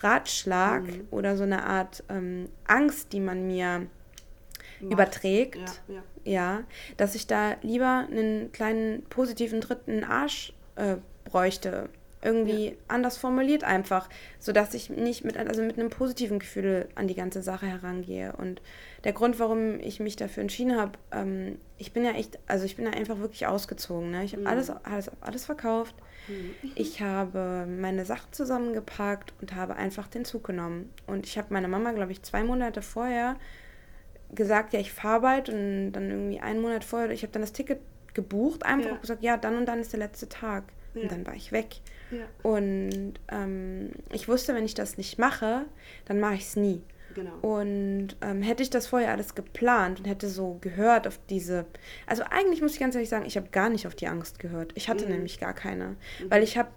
Ratschlag 0.00 0.82
mhm. 0.82 1.08
oder 1.10 1.36
so 1.36 1.42
eine 1.42 1.64
Art 1.64 2.04
ähm, 2.08 2.48
Angst, 2.66 3.12
die 3.12 3.20
man 3.20 3.46
mir 3.46 3.86
Macht. 4.80 4.92
überträgt, 4.92 5.82
ja, 5.88 5.94
ja. 5.94 6.02
ja, 6.24 6.62
dass 6.96 7.14
ich 7.14 7.26
da 7.26 7.56
lieber 7.62 8.06
einen 8.10 8.52
kleinen 8.52 9.02
positiven 9.04 9.60
dritten 9.60 10.04
Arsch 10.04 10.52
äh, 10.76 10.96
bräuchte. 11.24 11.88
Irgendwie 12.22 12.68
ja. 12.68 12.74
anders 12.88 13.16
formuliert 13.16 13.64
einfach, 13.64 14.08
sodass 14.38 14.74
ich 14.74 14.90
nicht 14.90 15.24
mit, 15.24 15.38
also 15.38 15.62
mit 15.62 15.78
einem 15.78 15.88
positiven 15.88 16.38
Gefühl 16.38 16.88
an 16.94 17.08
die 17.08 17.14
ganze 17.14 17.42
Sache 17.42 17.66
herangehe. 17.66 18.34
Und 18.36 18.60
der 19.04 19.12
Grund, 19.12 19.38
warum 19.38 19.80
ich 19.80 20.00
mich 20.00 20.16
dafür 20.16 20.42
entschieden 20.42 20.76
habe, 20.76 20.92
ähm, 21.10 21.58
ich 21.78 21.92
bin 21.92 22.04
ja 22.04 22.12
echt, 22.12 22.38
also 22.46 22.64
ich 22.64 22.76
bin 22.76 22.84
ja 22.84 22.92
einfach 22.92 23.18
wirklich 23.18 23.46
ausgezogen. 23.46 24.10
Ne? 24.10 24.24
Ich 24.24 24.32
habe 24.32 24.42
mhm. 24.42 24.48
alles, 24.48 24.70
alles, 24.70 25.10
alles 25.20 25.44
verkauft 25.44 25.94
ich 26.74 27.00
habe 27.00 27.66
meine 27.66 28.04
Sachen 28.04 28.32
zusammengepackt 28.32 29.32
und 29.40 29.54
habe 29.54 29.76
einfach 29.76 30.08
den 30.08 30.24
Zug 30.24 30.44
genommen. 30.44 30.92
Und 31.06 31.26
ich 31.26 31.38
habe 31.38 31.52
meiner 31.52 31.68
Mama, 31.68 31.92
glaube 31.92 32.12
ich, 32.12 32.22
zwei 32.22 32.44
Monate 32.44 32.82
vorher 32.82 33.36
gesagt, 34.32 34.72
ja, 34.72 34.80
ich 34.80 34.92
fahre 34.92 35.20
bald. 35.20 35.48
Und 35.48 35.92
dann 35.92 36.10
irgendwie 36.10 36.40
einen 36.40 36.60
Monat 36.60 36.84
vorher, 36.84 37.10
ich 37.10 37.22
habe 37.22 37.32
dann 37.32 37.42
das 37.42 37.52
Ticket 37.52 37.80
gebucht, 38.14 38.64
einfach 38.64 38.90
ja. 38.90 38.96
gesagt, 38.96 39.22
ja, 39.22 39.36
dann 39.36 39.56
und 39.56 39.66
dann 39.66 39.80
ist 39.80 39.92
der 39.92 40.00
letzte 40.00 40.28
Tag. 40.28 40.64
Ja. 40.94 41.02
Und 41.02 41.12
dann 41.12 41.26
war 41.26 41.34
ich 41.34 41.52
weg. 41.52 41.76
Ja. 42.10 42.24
Und 42.42 43.14
ähm, 43.30 43.90
ich 44.12 44.28
wusste, 44.28 44.54
wenn 44.54 44.64
ich 44.64 44.74
das 44.74 44.96
nicht 44.96 45.18
mache, 45.18 45.64
dann 46.06 46.20
mache 46.20 46.34
ich 46.34 46.42
es 46.42 46.56
nie. 46.56 46.82
Genau. 47.14 47.32
Und 47.42 48.16
ähm, 48.20 48.42
hätte 48.42 48.62
ich 48.62 48.70
das 48.70 48.86
vorher 48.86 49.10
alles 49.10 49.34
geplant 49.34 50.00
und 50.00 50.06
hätte 50.06 50.28
so 50.28 50.58
gehört 50.60 51.06
auf 51.06 51.18
diese, 51.28 51.66
also 52.06 52.22
eigentlich 52.30 52.62
muss 52.62 52.74
ich 52.74 52.80
ganz 52.80 52.94
ehrlich 52.94 53.10
sagen, 53.10 53.26
ich 53.26 53.36
habe 53.36 53.48
gar 53.50 53.68
nicht 53.68 53.86
auf 53.86 53.94
die 53.94 54.06
Angst 54.06 54.38
gehört. 54.38 54.72
Ich 54.74 54.88
hatte 54.88 55.06
mhm. 55.06 55.12
nämlich 55.12 55.40
gar 55.40 55.54
keine, 55.54 55.88
mhm. 55.88 55.96
weil 56.30 56.42
ich 56.42 56.56
habe 56.56 56.70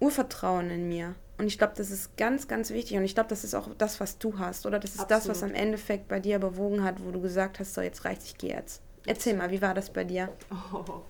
Urvertrauen 0.00 0.70
in 0.70 0.88
mir. 0.88 1.14
Und 1.38 1.46
ich 1.46 1.58
glaube, 1.58 1.74
das 1.76 1.90
ist 1.90 2.16
ganz, 2.16 2.48
ganz 2.48 2.70
wichtig. 2.70 2.96
Und 2.96 3.04
ich 3.04 3.14
glaube, 3.14 3.28
das 3.28 3.44
ist 3.44 3.54
auch 3.54 3.68
das, 3.76 4.00
was 4.00 4.18
du 4.18 4.38
hast. 4.38 4.64
Oder 4.64 4.78
das 4.78 4.94
ist 4.94 5.00
Absolut. 5.00 5.20
das, 5.20 5.28
was 5.28 5.42
am 5.42 5.54
Endeffekt 5.54 6.08
bei 6.08 6.18
dir 6.18 6.38
bewogen 6.38 6.82
hat, 6.82 7.04
wo 7.04 7.10
du 7.10 7.20
gesagt 7.20 7.58
hast, 7.60 7.74
so 7.74 7.82
jetzt 7.82 8.04
reicht, 8.04 8.22
ich 8.24 8.38
gehe 8.38 8.54
jetzt. 8.54 8.80
Erzähl 9.04 9.36
mal, 9.36 9.50
wie 9.50 9.60
war 9.60 9.74
das 9.74 9.90
bei 9.90 10.04
dir? 10.04 10.30
Oh. 10.72 11.02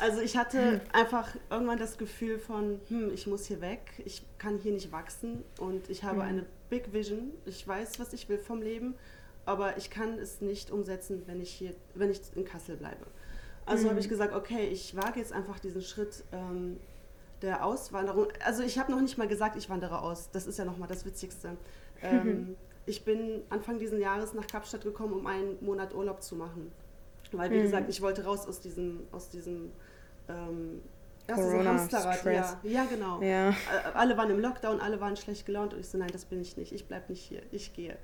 Also 0.00 0.20
ich 0.20 0.36
hatte 0.36 0.72
hm. 0.72 0.80
einfach 0.92 1.34
irgendwann 1.50 1.78
das 1.78 1.98
Gefühl 1.98 2.38
von, 2.38 2.80
hm, 2.88 3.12
ich 3.12 3.26
muss 3.26 3.46
hier 3.46 3.60
weg, 3.60 3.80
ich 4.04 4.22
kann 4.38 4.58
hier 4.58 4.72
nicht 4.72 4.92
wachsen 4.92 5.42
und 5.58 5.90
ich 5.90 6.04
habe 6.04 6.20
hm. 6.20 6.28
eine 6.28 6.46
Big 6.70 6.92
Vision. 6.92 7.32
Ich 7.44 7.66
weiß, 7.66 7.98
was 7.98 8.12
ich 8.12 8.28
will 8.28 8.38
vom 8.38 8.62
Leben, 8.62 8.94
aber 9.46 9.76
ich 9.76 9.90
kann 9.90 10.18
es 10.18 10.40
nicht 10.40 10.70
umsetzen, 10.70 11.22
wenn 11.26 11.40
ich 11.40 11.50
hier, 11.50 11.74
wenn 11.94 12.10
ich 12.10 12.20
in 12.34 12.44
Kassel 12.44 12.76
bleibe. 12.76 13.06
Also 13.66 13.84
hm. 13.84 13.90
habe 13.90 14.00
ich 14.00 14.08
gesagt, 14.08 14.34
okay, 14.34 14.66
ich 14.68 14.96
wage 14.96 15.20
jetzt 15.20 15.32
einfach 15.32 15.58
diesen 15.58 15.82
Schritt 15.82 16.24
ähm, 16.32 16.78
der 17.42 17.64
Auswanderung. 17.64 18.28
Also 18.44 18.62
ich 18.62 18.78
habe 18.78 18.90
noch 18.92 19.00
nicht 19.00 19.18
mal 19.18 19.28
gesagt, 19.28 19.56
ich 19.56 19.68
wandere 19.68 20.00
aus. 20.00 20.30
Das 20.30 20.46
ist 20.46 20.58
ja 20.58 20.64
nochmal 20.64 20.88
das 20.88 21.04
Witzigste. 21.04 21.56
Ähm, 22.02 22.56
ich 22.86 23.04
bin 23.04 23.42
Anfang 23.50 23.78
dieses 23.78 24.00
Jahres 24.00 24.34
nach 24.34 24.46
Kapstadt 24.46 24.82
gekommen, 24.82 25.12
um 25.12 25.26
einen 25.26 25.62
Monat 25.64 25.94
Urlaub 25.94 26.22
zu 26.22 26.36
machen. 26.36 26.72
Weil, 27.32 27.50
wie 27.50 27.58
mhm. 27.58 27.62
gesagt, 27.62 27.90
ich 27.90 28.00
wollte 28.00 28.24
raus 28.24 28.46
aus 28.46 28.60
diesem, 28.60 29.00
aus 29.12 29.28
diesem 29.28 29.70
ähm, 30.28 30.80
das 31.28 31.40
ist 31.40 31.52
ein 31.52 31.68
Hamsterrad, 31.68 32.24
ja. 32.24 32.60
Ja, 32.62 32.84
genau. 32.86 33.22
Ja. 33.22 33.54
Alle 33.92 34.16
waren 34.16 34.30
im 34.30 34.40
Lockdown, 34.40 34.80
alle 34.80 34.98
waren 35.00 35.14
schlecht 35.16 35.44
gelaunt 35.44 35.74
und 35.74 35.80
ich 35.80 35.88
so, 35.88 35.98
nein, 35.98 36.08
das 36.10 36.24
bin 36.24 36.40
ich 36.40 36.56
nicht. 36.56 36.72
Ich 36.72 36.88
bleibe 36.88 37.12
nicht 37.12 37.22
hier, 37.22 37.42
ich 37.52 37.74
gehe. 37.74 37.98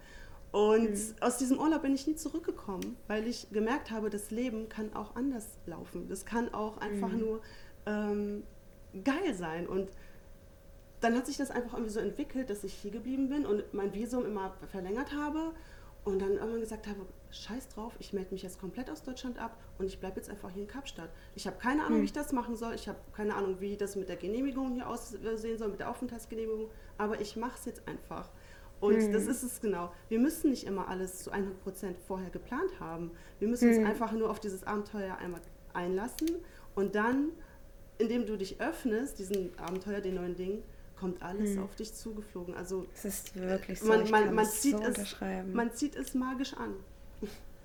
Und 0.53 0.91
mhm. 0.91 1.15
aus 1.21 1.39
diesem 1.39 1.59
Urlaub 1.59 1.83
bin 1.83 1.95
ich 1.95 2.07
nie 2.07 2.17
zurückgekommen, 2.17 2.97
weil 3.09 3.27
ich 3.27 3.49
gemerkt 3.51 3.91
habe, 3.91 4.11
das 4.11 4.31
Leben 4.31 4.69
kann 4.69 4.95
auch 4.95 5.17
anders 5.17 5.49
laufen. 5.65 6.07
Das 6.09 6.27
kann 6.27 6.53
auch 6.53 6.77
einfach 6.79 7.09
mhm. 7.09 7.19
nur 7.19 7.41
ähm, 7.87 8.45
geil 9.03 9.33
sein. 9.35 9.67
Und 9.67 9.91
dann 11.01 11.17
hat 11.17 11.27
sich 11.27 11.39
das 11.39 11.51
einfach 11.51 11.73
irgendwie 11.73 11.93
so 11.93 12.01
entwickelt, 12.01 12.51
dass 12.51 12.63
ich 12.63 12.75
hier 12.75 12.91
geblieben 12.91 13.31
bin 13.31 13.47
und 13.47 13.73
mein 13.73 13.95
Visum 13.95 14.27
immer 14.27 14.55
verlängert 14.71 15.13
habe 15.13 15.53
und 16.05 16.21
dann 16.21 16.33
irgendwann 16.33 16.61
gesagt 16.61 16.87
habe, 16.87 17.01
scheiß 17.31 17.69
drauf, 17.69 17.95
ich 17.99 18.13
melde 18.13 18.33
mich 18.33 18.43
jetzt 18.43 18.61
komplett 18.61 18.91
aus 18.91 19.03
Deutschland 19.03 19.39
ab 19.39 19.57
und 19.79 19.87
ich 19.87 19.99
bleibe 19.99 20.17
jetzt 20.17 20.29
einfach 20.31 20.51
hier 20.51 20.63
in 20.63 20.69
Kapstadt. 20.69 21.11
Ich 21.35 21.47
habe 21.47 21.57
keine 21.59 21.83
Ahnung, 21.83 21.97
hm. 21.97 22.03
wie 22.03 22.07
ich 22.07 22.13
das 22.13 22.33
machen 22.33 22.57
soll. 22.57 22.75
Ich 22.75 22.89
habe 22.89 22.99
keine 23.15 23.35
Ahnung, 23.35 23.57
wie 23.61 23.77
das 23.77 23.97
mit 23.97 24.09
der 24.09 24.17
Genehmigung 24.17 24.73
hier 24.73 24.89
aussehen 24.89 25.59
soll, 25.59 25.69
mit 25.69 25.81
der 25.81 25.91
Aufenthaltsgenehmigung. 25.91 26.69
Aber 26.99 27.21
ich 27.21 27.37
mache 27.37 27.59
es 27.59 27.65
jetzt 27.65 27.89
einfach. 27.89 28.31
Und 28.81 28.97
hm. 28.97 29.13
das 29.13 29.27
ist 29.27 29.43
es 29.43 29.61
genau. 29.61 29.93
Wir 30.09 30.19
müssen 30.19 30.51
nicht 30.51 30.65
immer 30.65 30.89
alles 30.89 31.25
zu 31.25 31.31
100 31.31 31.59
Prozent 31.63 31.97
vorher 32.07 32.31
geplant 32.31 32.79
haben. 32.81 33.11
Wir 33.39 33.49
müssen 33.49 33.71
hm. 33.71 33.79
uns 33.79 33.89
einfach 33.89 34.13
nur 34.13 34.31
auf 34.31 34.41
dieses 34.41 34.65
Abenteuer 34.65 35.17
einmal 35.17 35.41
einlassen 35.73 36.31
und 36.75 36.95
dann, 36.95 37.31
indem 37.99 38.27
du 38.27 38.37
dich 38.37 38.61
öffnest, 38.61 39.19
diesen 39.19 39.59
Abenteuer, 39.59 40.01
den 40.01 40.17
neuen 40.17 40.37
Dingen, 40.37 40.63
kommt 40.97 41.23
alles 41.23 41.55
hm. 41.55 41.63
auf 41.63 41.75
dich 41.75 41.95
zugeflogen. 41.95 42.55
Also 42.55 42.87
es 42.95 43.05
ist 43.05 43.37
wirklich 43.37 43.81
so. 43.81 43.89
Man, 43.89 44.11
man, 44.11 44.35
man 44.35 44.47
zieht 44.47 44.77
so 44.77 44.83
es, 44.83 45.17
man 45.53 45.73
zieht 45.73 45.97
es 45.97 46.15
magisch 46.15 46.55
an. 46.55 46.75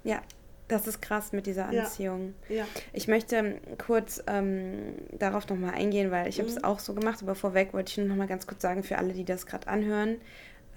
Ja, 0.03 0.21
das 0.69 0.87
ist 0.87 1.01
krass 1.01 1.33
mit 1.33 1.47
dieser 1.47 1.67
Anziehung. 1.67 2.35
Ja. 2.47 2.57
ja. 2.57 2.65
Ich 2.93 3.07
möchte 3.07 3.59
kurz 3.83 4.23
ähm, 4.27 4.93
darauf 5.17 5.47
nochmal 5.49 5.73
eingehen, 5.73 6.11
weil 6.11 6.27
ich 6.27 6.37
mhm. 6.37 6.43
habe 6.43 6.51
es 6.51 6.63
auch 6.63 6.79
so 6.79 6.93
gemacht, 6.93 7.19
aber 7.21 7.35
vorweg 7.35 7.73
wollte 7.73 7.91
ich 7.91 7.97
nur 7.97 8.07
nochmal 8.07 8.27
ganz 8.27 8.47
kurz 8.47 8.61
sagen, 8.61 8.83
für 8.83 8.97
alle, 8.97 9.13
die 9.13 9.25
das 9.25 9.45
gerade 9.45 9.67
anhören, 9.67 10.17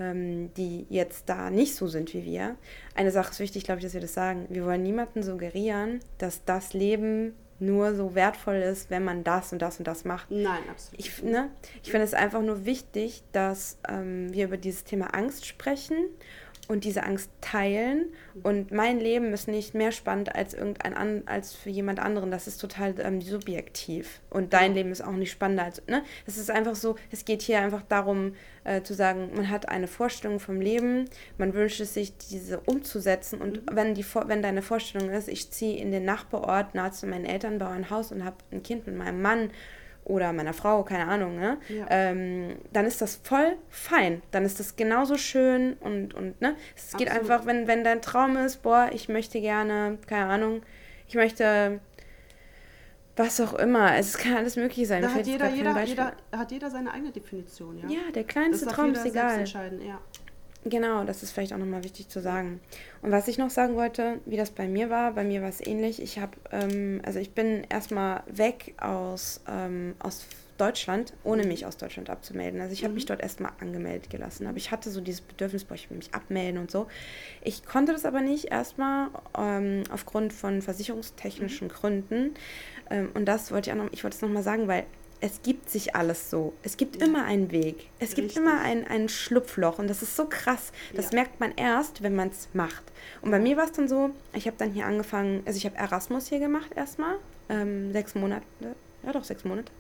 ähm, 0.00 0.52
die 0.54 0.87
jetzt 0.88 1.28
da 1.28 1.50
nicht 1.50 1.75
so 1.75 1.87
sind 1.87 2.14
wie 2.14 2.25
wir. 2.25 2.56
Eine 2.94 3.11
Sache 3.11 3.30
ist 3.30 3.40
wichtig, 3.40 3.64
glaube 3.64 3.78
ich, 3.80 3.85
dass 3.85 3.94
wir 3.94 4.00
das 4.00 4.14
sagen. 4.14 4.47
Wir 4.49 4.64
wollen 4.64 4.82
niemanden 4.82 5.23
suggerieren, 5.23 6.00
dass 6.18 6.44
das 6.44 6.73
Leben 6.73 7.35
nur 7.62 7.95
so 7.95 8.14
wertvoll 8.14 8.57
ist, 8.57 8.90
wenn 8.90 9.04
man 9.04 9.25
das 9.25 9.52
und 9.52 9.62
das 9.62 9.78
und 9.78 9.87
das 9.87 10.04
macht. 10.04 10.31
Nein, 10.31 10.62
absolut. 10.69 11.00
Ich, 11.00 11.23
ne, 11.23 11.50
ich 11.83 11.90
finde 11.90 12.04
es 12.04 12.14
einfach 12.14 12.42
nur 12.42 12.64
wichtig, 12.64 13.23
dass 13.33 13.78
ähm, 13.88 14.33
wir 14.33 14.47
über 14.47 14.57
dieses 14.57 14.85
Thema 14.85 15.14
Angst 15.14 15.47
sprechen 15.47 15.97
und 16.72 16.84
diese 16.84 17.04
Angst 17.04 17.30
teilen. 17.42 18.06
Und 18.42 18.72
mein 18.72 18.98
Leben 18.98 19.32
ist 19.32 19.46
nicht 19.46 19.74
mehr 19.74 19.92
spannend 19.92 20.34
als 20.34 20.54
irgendein 20.54 20.94
an, 20.94 21.22
als 21.26 21.54
für 21.54 21.68
jemand 21.68 22.00
anderen. 22.00 22.30
Das 22.30 22.46
ist 22.46 22.58
total 22.58 22.94
ähm, 22.98 23.20
subjektiv. 23.20 24.20
Und 24.30 24.54
dein. 24.54 24.72
Leben 24.72 24.90
ist 24.90 25.02
auch 25.02 25.12
nicht 25.12 25.30
spannender 25.30 25.64
als. 25.64 25.82
Ne? 25.86 26.02
Es 26.26 26.38
ist 26.38 26.50
einfach 26.50 26.74
so, 26.74 26.96
es 27.10 27.26
geht 27.26 27.42
hier 27.42 27.60
einfach 27.60 27.82
darum, 27.82 28.34
äh, 28.64 28.80
zu 28.80 28.94
sagen, 28.94 29.30
man 29.34 29.50
hat 29.50 29.68
eine 29.68 29.86
Vorstellung 29.86 30.40
vom 30.40 30.62
Leben, 30.62 31.10
man 31.36 31.52
wünscht 31.52 31.80
es 31.80 31.92
sich, 31.92 32.16
diese 32.16 32.60
umzusetzen. 32.60 33.42
Und 33.42 33.66
mhm. 33.66 33.76
wenn, 33.76 33.94
die, 33.94 34.04
wenn 34.26 34.40
deine 34.40 34.62
Vorstellung 34.62 35.10
ist, 35.10 35.28
ich 35.28 35.50
ziehe 35.50 35.76
in 35.76 35.92
den 35.92 36.06
Nachbarort 36.06 36.74
nahe 36.74 36.90
zu 36.90 37.06
meinen 37.06 37.26
Eltern, 37.26 37.58
baue 37.58 37.68
ein 37.68 37.90
Haus 37.90 38.12
und 38.12 38.24
habe 38.24 38.36
ein 38.50 38.62
Kind 38.62 38.86
mit 38.86 38.96
meinem 38.96 39.20
Mann 39.20 39.50
oder 40.04 40.32
meiner 40.32 40.52
Frau, 40.52 40.82
keine 40.82 41.06
Ahnung, 41.06 41.38
ne? 41.38 41.59
Ja. 41.68 41.87
Ähm, 41.90 42.56
dann 42.73 42.87
ist 42.87 43.00
das 43.00 43.16
voll 43.23 43.56
fein. 43.68 44.23
Dann 44.30 44.44
ist 44.44 44.59
das 44.59 44.76
genauso 44.76 45.16
schön 45.16 45.75
und, 45.75 46.14
und 46.14 46.40
ne? 46.40 46.56
Es 46.76 46.97
geht 46.97 47.09
Absolut. 47.09 47.30
einfach, 47.30 47.47
wenn, 47.47 47.66
wenn 47.66 47.85
dein 47.85 48.02
Traum 48.02 48.37
ist, 48.37 48.62
boah, 48.62 48.90
ich 48.92 49.09
möchte 49.09 49.40
gerne, 49.40 49.99
keine 50.06 50.26
Ahnung, 50.26 50.62
ich 51.09 51.14
möchte 51.14 51.80
was 53.16 53.40
auch 53.40 53.54
immer. 53.54 53.97
Es 53.97 54.16
kann 54.16 54.37
alles 54.37 54.56
möglich 54.56 54.88
sein. 54.88 55.02
Da 55.02 55.12
hat 55.12 55.26
jeder, 55.26 55.50
jeder, 55.50 55.82
jeder, 55.82 56.12
hat 56.32 56.50
jeder 56.50 56.71
seine 56.71 56.92
eigene 56.92 57.12
Definition, 57.12 57.78
ja? 57.78 57.88
Ja, 57.88 58.11
der 58.14 58.25
kleinste 58.25 58.66
Traum 58.66 58.92
ist 58.92 59.04
egal. 59.04 59.44
Ja. 59.87 60.00
Genau, 60.64 61.02
das 61.04 61.25
ist 61.25 61.33
vielleicht 61.33 61.52
auch 61.52 61.59
nochmal 61.59 61.83
wichtig 61.83 62.09
zu 62.09 62.21
sagen. 62.21 62.61
Und 63.02 63.11
was 63.11 63.26
ich 63.26 63.37
noch 63.37 63.50
sagen 63.50 63.75
wollte, 63.75 64.21
wie 64.26 64.37
das 64.37 64.52
bei 64.52 64.69
mir 64.69 64.90
war, 64.90 65.12
bei 65.12 65.25
mir 65.25 65.42
war 65.42 65.49
es 65.49 65.61
ähnlich. 65.61 66.00
Ich 66.00 66.21
habe, 66.21 66.37
ähm, 66.52 67.02
also 67.04 67.19
ich 67.19 67.33
bin 67.33 67.64
erstmal 67.69 68.23
weg 68.26 68.75
aus, 68.78 69.40
ähm, 69.49 69.95
aus 69.99 70.25
Deutschland, 70.59 71.14
ohne 71.25 71.45
mich 71.45 71.66
aus 71.66 71.76
Deutschland 71.78 72.11
abzumelden. 72.11 72.61
Also 72.61 72.73
ich 72.73 72.85
habe 72.85 72.90
mhm. 72.90 72.97
mich 72.97 73.07
dort 73.07 73.21
erstmal 73.21 73.50
angemeldet 73.61 74.09
gelassen. 74.11 74.46
Aber 74.46 74.57
ich 74.57 74.70
hatte 74.70 74.90
so 74.90 75.01
dieses 75.01 75.20
Bedürfnis, 75.20 75.64
boah, 75.64 75.75
ich 75.75 75.90
will 75.90 75.96
mich 75.96 76.14
abmelden 76.14 76.61
und 76.61 76.70
so. 76.70 76.87
Ich 77.42 77.64
konnte 77.64 77.90
das 77.90 78.05
aber 78.05 78.20
nicht 78.20 78.44
erstmal 78.53 79.09
ähm, 79.37 79.83
aufgrund 79.90 80.33
von 80.33 80.62
versicherungstechnischen 80.62 81.66
mhm. 81.66 81.72
Gründen. 81.72 82.35
Ähm, 82.88 83.11
und 83.14 83.25
das 83.25 83.51
wollte 83.51 83.70
ich 83.70 83.77
auch 83.77 83.83
noch, 83.83 83.92
ich 83.92 84.05
wollte 84.05 84.14
es 84.14 84.22
nochmal 84.22 84.44
sagen, 84.44 84.68
weil 84.68 84.85
es 85.22 85.40
gibt 85.42 85.70
sich 85.70 85.94
alles 85.94 86.30
so. 86.30 86.52
Es 86.64 86.76
gibt 86.76 86.96
ja. 86.96 87.06
immer 87.06 87.24
einen 87.24 87.52
Weg. 87.52 87.88
Es 88.00 88.08
Richtig. 88.11 88.24
gibt 88.24 88.37
immer 88.38 88.61
ein, 88.61 88.87
ein 88.88 89.08
Schlupfloch. 89.08 89.78
Und 89.78 89.88
das 89.88 90.02
ist 90.02 90.16
so 90.16 90.26
krass. 90.26 90.72
Das 90.94 91.06
ja. 91.06 91.14
merkt 91.14 91.38
man 91.38 91.52
erst, 91.54 92.02
wenn 92.02 92.16
man 92.16 92.28
es 92.28 92.48
macht. 92.52 92.82
Und 93.22 93.30
bei 93.30 93.38
mir 93.38 93.56
war 93.56 93.64
es 93.64 93.72
dann 93.72 93.88
so, 93.88 94.11
ich 94.35 94.48
habe 94.48 94.56
dann 94.58 94.72
hier 94.72 94.85
angefangen, 94.85 95.42
also 95.46 95.56
ich 95.56 95.64
habe 95.64 95.76
Erasmus 95.76 96.26
hier 96.26 96.40
gemacht 96.40 96.72
erstmal. 96.74 97.18
Ähm, 97.48 97.92
sechs 97.92 98.16
Monate. 98.16 98.44
Ja, 99.04 99.12
doch, 99.12 99.22
sechs 99.22 99.44
Monate. 99.44 99.70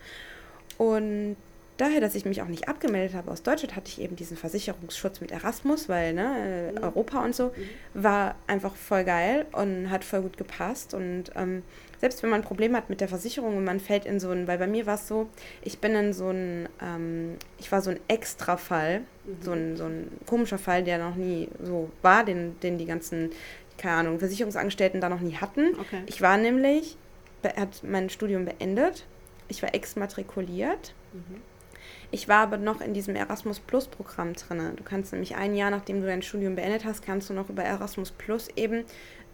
Und 0.78 1.36
daher, 1.82 2.00
dass 2.00 2.14
ich 2.14 2.24
mich 2.24 2.40
auch 2.42 2.48
nicht 2.48 2.68
abgemeldet 2.68 3.14
habe 3.14 3.30
aus 3.30 3.42
Deutschland, 3.42 3.74
hatte 3.76 3.88
ich 3.88 4.00
eben 4.00 4.16
diesen 4.16 4.36
Versicherungsschutz 4.36 5.20
mit 5.20 5.32
Erasmus, 5.32 5.88
weil 5.88 6.14
ne, 6.14 6.72
mhm. 6.72 6.82
Europa 6.82 7.24
und 7.24 7.34
so 7.34 7.46
mhm. 7.46 8.02
war 8.02 8.36
einfach 8.46 8.74
voll 8.74 9.04
geil 9.04 9.46
und 9.52 9.90
hat 9.90 10.04
voll 10.04 10.22
gut 10.22 10.36
gepasst. 10.36 10.94
Und 10.94 11.32
ähm, 11.34 11.62
selbst 12.00 12.22
wenn 12.22 12.30
man 12.30 12.40
ein 12.40 12.46
Problem 12.46 12.76
hat 12.76 12.88
mit 12.88 13.00
der 13.00 13.08
Versicherung 13.08 13.56
und 13.56 13.64
man 13.64 13.80
fällt 13.80 14.06
in 14.06 14.20
so 14.20 14.30
ein, 14.30 14.46
weil 14.46 14.58
bei 14.58 14.66
mir 14.66 14.86
war 14.86 14.94
es 14.94 15.08
so, 15.08 15.28
ich 15.62 15.80
bin 15.80 15.94
in 15.94 16.12
so 16.12 16.30
ein, 16.30 16.68
ähm, 16.80 17.36
ich 17.58 17.70
war 17.72 17.82
so 17.82 17.90
ein 17.90 18.00
Extrafall, 18.08 19.00
mhm. 19.00 19.42
so, 19.42 19.52
ein, 19.52 19.76
so 19.76 19.84
ein 19.84 20.08
komischer 20.26 20.58
Fall, 20.58 20.84
der 20.84 20.98
noch 20.98 21.16
nie 21.16 21.48
so 21.62 21.90
war, 22.00 22.24
den, 22.24 22.58
den 22.60 22.78
die 22.78 22.86
ganzen, 22.86 23.30
keine 23.76 23.96
Ahnung, 23.96 24.18
Versicherungsangestellten 24.20 25.00
da 25.00 25.08
noch 25.08 25.20
nie 25.20 25.36
hatten. 25.36 25.74
Okay. 25.80 26.02
Ich 26.06 26.22
war 26.22 26.36
nämlich, 26.36 26.96
hat 27.42 27.82
mein 27.82 28.08
Studium 28.08 28.44
beendet, 28.44 29.04
ich 29.48 29.62
war 29.62 29.74
exmatrikuliert. 29.74 30.94
Mhm. 31.12 31.51
Ich 32.12 32.28
war 32.28 32.42
aber 32.42 32.58
noch 32.58 32.82
in 32.82 32.92
diesem 32.92 33.16
Erasmus 33.16 33.58
Plus 33.58 33.88
Programm 33.88 34.34
drin. 34.34 34.76
Du 34.76 34.84
kannst 34.84 35.12
nämlich 35.12 35.34
ein 35.34 35.54
Jahr, 35.54 35.70
nachdem 35.70 36.02
du 36.02 36.06
dein 36.06 36.20
Studium 36.20 36.54
beendet 36.54 36.84
hast, 36.84 37.02
kannst 37.02 37.30
du 37.30 37.34
noch 37.34 37.48
über 37.48 37.62
Erasmus 37.62 38.10
Plus 38.10 38.48
eben 38.54 38.84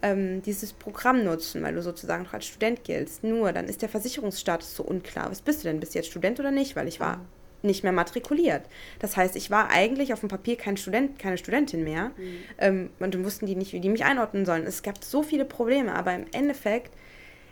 ähm, 0.01 0.41
dieses 0.41 0.71
Programm 0.71 1.25
nutzen, 1.25 1.61
weil 1.61 1.75
du 1.75 1.81
sozusagen 1.81 2.23
noch 2.23 2.33
als 2.33 2.47
Student 2.47 2.85
giltst. 2.85 3.25
Nur 3.25 3.51
dann 3.51 3.65
ist 3.65 3.81
der 3.81 3.89
Versicherungsstatus 3.89 4.77
so 4.77 4.83
unklar. 4.83 5.29
Was 5.29 5.41
bist 5.41 5.59
du 5.59 5.67
denn? 5.67 5.81
Bist 5.81 5.93
du 5.93 5.99
jetzt 5.99 6.09
Student 6.09 6.39
oder 6.39 6.51
nicht? 6.51 6.77
Weil 6.77 6.87
ich 6.87 7.01
war 7.01 7.19
nicht 7.61 7.83
mehr 7.83 7.91
matrikuliert. 7.91 8.61
Das 8.99 9.17
heißt, 9.17 9.35
ich 9.35 9.51
war 9.51 9.69
eigentlich 9.69 10.13
auf 10.13 10.21
dem 10.21 10.29
Papier 10.29 10.55
kein 10.55 10.77
Student, 10.77 11.19
keine 11.19 11.37
Studentin 11.37 11.83
mehr. 11.83 12.11
Mhm. 12.15 12.37
Ähm, 12.59 12.89
und 12.99 13.13
dann 13.13 13.25
wussten 13.25 13.45
die 13.45 13.55
nicht, 13.55 13.73
wie 13.73 13.81
die 13.81 13.89
mich 13.89 14.05
einordnen 14.05 14.45
sollen. 14.45 14.65
Es 14.65 14.83
gab 14.83 15.03
so 15.03 15.21
viele 15.21 15.43
Probleme, 15.43 15.93
aber 15.93 16.15
im 16.15 16.25
Endeffekt, 16.31 16.93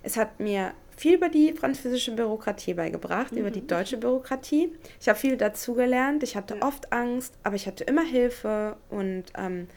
es 0.08 0.16
hat 0.16 0.40
mir 0.40 0.74
viel 0.96 1.16
über 1.16 1.28
die 1.28 1.52
französische 1.52 2.16
Bürokratie 2.16 2.74
beigebracht, 2.74 3.34
mhm. 3.34 3.40
über 3.40 3.52
die 3.52 3.62
mhm. 3.62 3.68
deutsche 3.68 3.98
Bürokratie. 3.98 4.72
Ich 5.02 5.10
habe 5.10 5.20
viel 5.20 5.36
dazugelernt. 5.36 6.24
Ich 6.24 6.38
hatte 6.38 6.62
oft 6.62 6.94
Angst, 6.94 7.38
aber 7.44 7.56
ich 7.56 7.68
hatte 7.68 7.84
immer 7.84 8.04
Hilfe 8.04 8.78
und 8.90 9.26
ähm, 9.38 9.68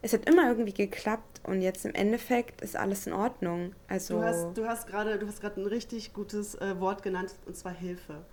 es 0.00 0.14
hat 0.14 0.26
immer 0.28 0.48
irgendwie 0.48 0.72
geklappt 0.72 1.42
und 1.44 1.60
jetzt 1.60 1.84
im 1.84 1.94
Endeffekt 1.94 2.62
ist 2.62 2.76
alles 2.76 3.06
in 3.06 3.12
Ordnung. 3.12 3.74
Also 3.86 4.20
du 4.20 4.24
hast, 4.24 4.56
du 4.56 4.66
hast 4.66 4.86
gerade, 4.86 5.18
du 5.18 5.26
hast 5.26 5.42
gerade 5.42 5.60
ein 5.60 5.66
richtig 5.66 6.14
gutes 6.14 6.54
äh, 6.56 6.80
Wort 6.80 7.02
genannt 7.02 7.34
und 7.46 7.56
zwar 7.56 7.72
Hilfe. 7.72 8.24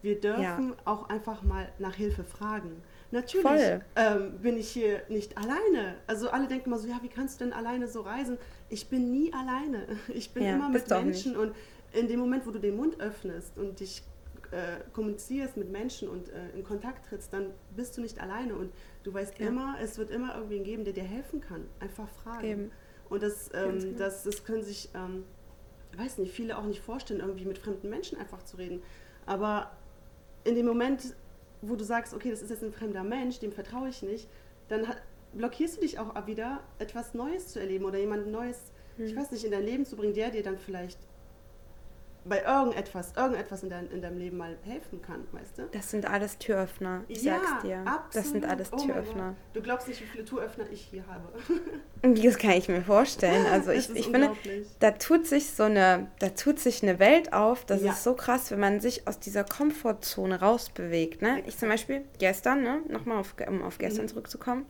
Wir 0.00 0.18
dürfen 0.18 0.42
ja. 0.42 0.76
auch 0.86 1.10
einfach 1.10 1.42
mal 1.42 1.68
nach 1.78 1.94
Hilfe 1.94 2.24
fragen. 2.24 2.82
Natürlich 3.14 3.80
ähm, 3.94 4.38
bin 4.42 4.56
ich 4.56 4.70
hier 4.70 5.02
nicht 5.08 5.38
alleine. 5.38 5.94
Also 6.08 6.30
alle 6.30 6.48
denken 6.48 6.70
mal 6.70 6.80
so, 6.80 6.88
ja, 6.88 6.98
wie 7.00 7.08
kannst 7.08 7.40
du 7.40 7.44
denn 7.44 7.52
alleine 7.52 7.86
so 7.86 8.00
reisen? 8.00 8.38
Ich 8.68 8.88
bin 8.88 9.12
nie 9.12 9.32
alleine. 9.32 9.86
Ich 10.08 10.32
bin 10.32 10.42
ja, 10.42 10.56
immer 10.56 10.68
mit 10.68 10.90
Menschen 10.90 11.36
und 11.36 11.54
in 11.92 12.08
dem 12.08 12.18
Moment, 12.18 12.44
wo 12.44 12.50
du 12.50 12.58
den 12.58 12.76
Mund 12.76 13.00
öffnest 13.00 13.56
und 13.56 13.78
dich 13.78 14.02
äh, 14.50 14.80
kommunizierst 14.92 15.56
mit 15.56 15.70
Menschen 15.70 16.08
und 16.08 16.28
äh, 16.28 16.50
in 16.56 16.64
Kontakt 16.64 17.06
trittst, 17.06 17.32
dann 17.32 17.52
bist 17.76 17.96
du 17.96 18.00
nicht 18.00 18.20
alleine 18.20 18.56
und 18.56 18.72
du 19.04 19.14
weißt 19.14 19.38
ja. 19.38 19.46
immer, 19.46 19.76
es 19.80 19.96
wird 19.96 20.10
immer 20.10 20.34
irgendwen 20.34 20.64
geben, 20.64 20.82
der 20.84 20.92
dir 20.92 21.04
helfen 21.04 21.40
kann. 21.40 21.68
Einfach 21.78 22.08
fragen. 22.08 22.44
Eben. 22.44 22.70
Und 23.10 23.22
das, 23.22 23.48
ähm, 23.54 23.78
genau. 23.78 23.98
das, 23.98 24.24
das 24.24 24.44
können 24.44 24.64
sich, 24.64 24.88
ähm, 24.92 25.22
weiß 25.96 26.18
nicht, 26.18 26.32
viele 26.32 26.58
auch 26.58 26.64
nicht 26.64 26.80
vorstellen, 26.80 27.20
irgendwie 27.20 27.44
mit 27.44 27.58
fremden 27.58 27.90
Menschen 27.90 28.18
einfach 28.18 28.42
zu 28.42 28.56
reden. 28.56 28.82
Aber 29.24 29.70
in 30.42 30.56
dem 30.56 30.66
Moment, 30.66 31.14
wo 31.68 31.76
du 31.76 31.84
sagst, 31.84 32.14
okay, 32.14 32.30
das 32.30 32.42
ist 32.42 32.50
jetzt 32.50 32.62
ein 32.62 32.72
fremder 32.72 33.04
Mensch, 33.04 33.38
dem 33.38 33.52
vertraue 33.52 33.88
ich 33.88 34.02
nicht, 34.02 34.28
dann 34.68 34.88
hat, 34.88 34.98
blockierst 35.32 35.76
du 35.76 35.80
dich 35.80 35.98
auch 35.98 36.26
wieder, 36.26 36.60
etwas 36.78 37.14
Neues 37.14 37.48
zu 37.48 37.60
erleben 37.60 37.84
oder 37.84 37.98
jemand 37.98 38.30
Neues, 38.30 38.72
hm. 38.96 39.06
ich 39.06 39.16
weiß 39.16 39.30
nicht, 39.32 39.44
in 39.44 39.50
dein 39.50 39.64
Leben 39.64 39.84
zu 39.84 39.96
bringen, 39.96 40.14
der 40.14 40.30
dir 40.30 40.42
dann 40.42 40.58
vielleicht 40.58 40.98
bei 42.24 42.42
irgendetwas, 42.42 43.12
irgendetwas 43.16 43.62
in, 43.62 43.70
dein, 43.70 43.90
in 43.90 44.00
deinem 44.00 44.18
Leben 44.18 44.36
mal 44.36 44.56
helfen 44.62 45.02
kann, 45.02 45.26
weißt 45.32 45.58
du? 45.58 45.62
Das 45.72 45.90
sind 45.90 46.08
alles 46.08 46.38
Türöffner, 46.38 47.04
ich 47.08 47.22
ja, 47.22 47.38
sag's 47.38 47.62
dir. 47.62 47.78
Absolut. 47.86 48.14
Das 48.14 48.30
sind 48.30 48.44
alles 48.44 48.72
oh 48.72 48.76
Türöffner. 48.76 49.34
Du 49.52 49.60
glaubst 49.60 49.88
nicht, 49.88 50.00
wie 50.00 50.06
viele 50.06 50.24
Türöffner 50.24 50.64
ich 50.70 50.80
hier 50.80 51.04
habe. 51.06 51.28
das 52.22 52.38
kann 52.38 52.52
ich 52.52 52.68
mir 52.68 52.82
vorstellen. 52.82 53.46
Also 53.54 53.70
ich, 53.70 53.94
ich 53.94 54.08
finde, 54.08 54.32
da 54.80 54.92
tut 54.92 55.26
sich 55.26 55.50
so 55.50 55.64
eine, 55.64 56.08
da 56.18 56.30
tut 56.30 56.58
sich 56.58 56.82
eine 56.82 56.98
Welt 56.98 57.32
auf, 57.32 57.64
das 57.64 57.82
ja. 57.82 57.92
ist 57.92 58.02
so 58.02 58.14
krass, 58.14 58.50
wenn 58.50 58.58
man 58.58 58.80
sich 58.80 59.06
aus 59.06 59.20
dieser 59.20 59.44
Komfortzone 59.44 60.40
rausbewegt. 60.40 61.22
Ne? 61.22 61.42
Ich 61.46 61.56
zum 61.56 61.68
Beispiel 61.68 62.02
gestern, 62.18 62.62
ne, 62.62 62.82
nochmal 62.88 63.18
auf, 63.18 63.36
um 63.46 63.62
auf 63.62 63.78
gestern 63.78 64.06
mhm. 64.06 64.08
zurückzukommen, 64.08 64.66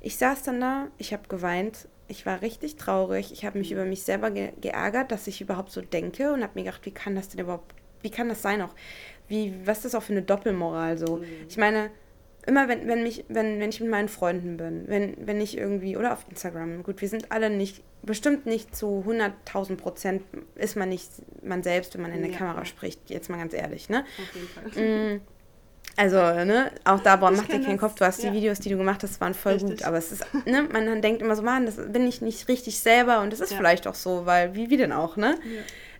ich 0.00 0.16
saß 0.16 0.42
dann 0.42 0.60
da, 0.60 0.88
ich 0.98 1.12
habe 1.12 1.28
geweint, 1.28 1.88
ich 2.10 2.26
war 2.26 2.42
richtig 2.42 2.76
traurig, 2.76 3.32
ich 3.32 3.44
habe 3.44 3.58
mich 3.58 3.70
mhm. 3.70 3.76
über 3.76 3.84
mich 3.84 4.02
selber 4.02 4.30
ge 4.30 4.50
geärgert, 4.60 5.12
dass 5.12 5.26
ich 5.26 5.40
überhaupt 5.40 5.70
so 5.70 5.80
denke 5.80 6.32
und 6.32 6.42
habe 6.42 6.52
mir 6.54 6.64
gedacht, 6.64 6.84
wie 6.84 6.90
kann 6.90 7.14
das 7.14 7.28
denn 7.28 7.40
überhaupt, 7.40 7.74
wie 8.02 8.10
kann 8.10 8.28
das 8.28 8.42
sein 8.42 8.62
auch? 8.62 8.74
Wie, 9.28 9.54
was 9.64 9.78
ist 9.78 9.86
das 9.86 9.94
auch 9.94 10.02
für 10.02 10.12
eine 10.12 10.22
Doppelmoral 10.22 10.98
so? 10.98 11.18
Mhm. 11.18 11.24
Ich 11.48 11.56
meine, 11.56 11.90
immer 12.46 12.68
wenn, 12.68 12.88
wenn, 12.88 13.02
mich, 13.02 13.24
wenn, 13.28 13.60
wenn 13.60 13.70
ich 13.70 13.80
mit 13.80 13.90
meinen 13.90 14.08
Freunden 14.08 14.56
bin, 14.56 14.84
wenn, 14.88 15.16
wenn 15.26 15.40
ich 15.40 15.56
irgendwie, 15.56 15.96
oder 15.96 16.12
auf 16.12 16.24
Instagram, 16.28 16.82
gut, 16.82 17.00
wir 17.00 17.08
sind 17.08 17.30
alle 17.30 17.50
nicht, 17.50 17.82
bestimmt 18.02 18.46
nicht 18.46 18.74
zu 18.74 19.04
100.000 19.06 19.76
Prozent 19.76 20.22
ist 20.54 20.76
man 20.76 20.88
nicht 20.88 21.10
man 21.42 21.62
selbst, 21.62 21.94
wenn 21.94 22.02
man 22.02 22.12
in 22.12 22.22
der 22.22 22.30
ja. 22.30 22.38
Kamera 22.38 22.64
spricht, 22.64 23.10
jetzt 23.10 23.28
mal 23.28 23.38
ganz 23.38 23.52
ehrlich, 23.52 23.88
ne? 23.88 24.04
Auf 24.18 24.34
jeden 24.34 24.48
Fall. 24.48 25.16
Mm, 25.16 25.20
also, 26.00 26.16
ne, 26.16 26.70
auch 26.84 27.00
da 27.00 27.16
boah, 27.16 27.30
mach 27.30 27.44
dir 27.44 27.60
keinen 27.60 27.76
Kopf, 27.76 27.94
du 27.94 28.06
hast 28.06 28.22
ja. 28.22 28.30
die 28.30 28.36
Videos, 28.38 28.58
die 28.58 28.70
du 28.70 28.78
gemacht 28.78 29.02
hast, 29.02 29.20
waren 29.20 29.34
voll 29.34 29.52
richtig. 29.52 29.70
gut, 29.70 29.82
aber 29.82 29.98
es 29.98 30.10
ist, 30.10 30.24
ne, 30.46 30.62
man 30.62 31.02
denkt 31.02 31.20
immer 31.20 31.36
so, 31.36 31.42
man, 31.42 31.66
das 31.66 31.76
bin 31.76 32.06
ich 32.06 32.22
nicht 32.22 32.48
richtig 32.48 32.78
selber 32.78 33.20
und 33.20 33.34
das 33.34 33.40
ist 33.40 33.50
ja. 33.50 33.58
vielleicht 33.58 33.86
auch 33.86 33.94
so, 33.94 34.24
weil, 34.24 34.54
wie, 34.54 34.70
wie 34.70 34.78
denn 34.78 34.92
auch, 34.92 35.18
ne? 35.18 35.36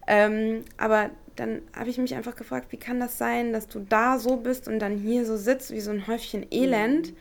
Ähm, 0.06 0.64
aber 0.78 1.10
dann 1.36 1.60
habe 1.76 1.90
ich 1.90 1.98
mich 1.98 2.14
einfach 2.14 2.34
gefragt, 2.34 2.68
wie 2.70 2.78
kann 2.78 2.98
das 2.98 3.18
sein, 3.18 3.52
dass 3.52 3.68
du 3.68 3.80
da 3.80 4.18
so 4.18 4.36
bist 4.36 4.68
und 4.68 4.78
dann 4.78 4.96
hier 4.96 5.26
so 5.26 5.36
sitzt 5.36 5.70
wie 5.70 5.80
so 5.80 5.90
ein 5.90 6.06
Häufchen 6.06 6.46
Elend 6.50 7.10
mhm. 7.10 7.16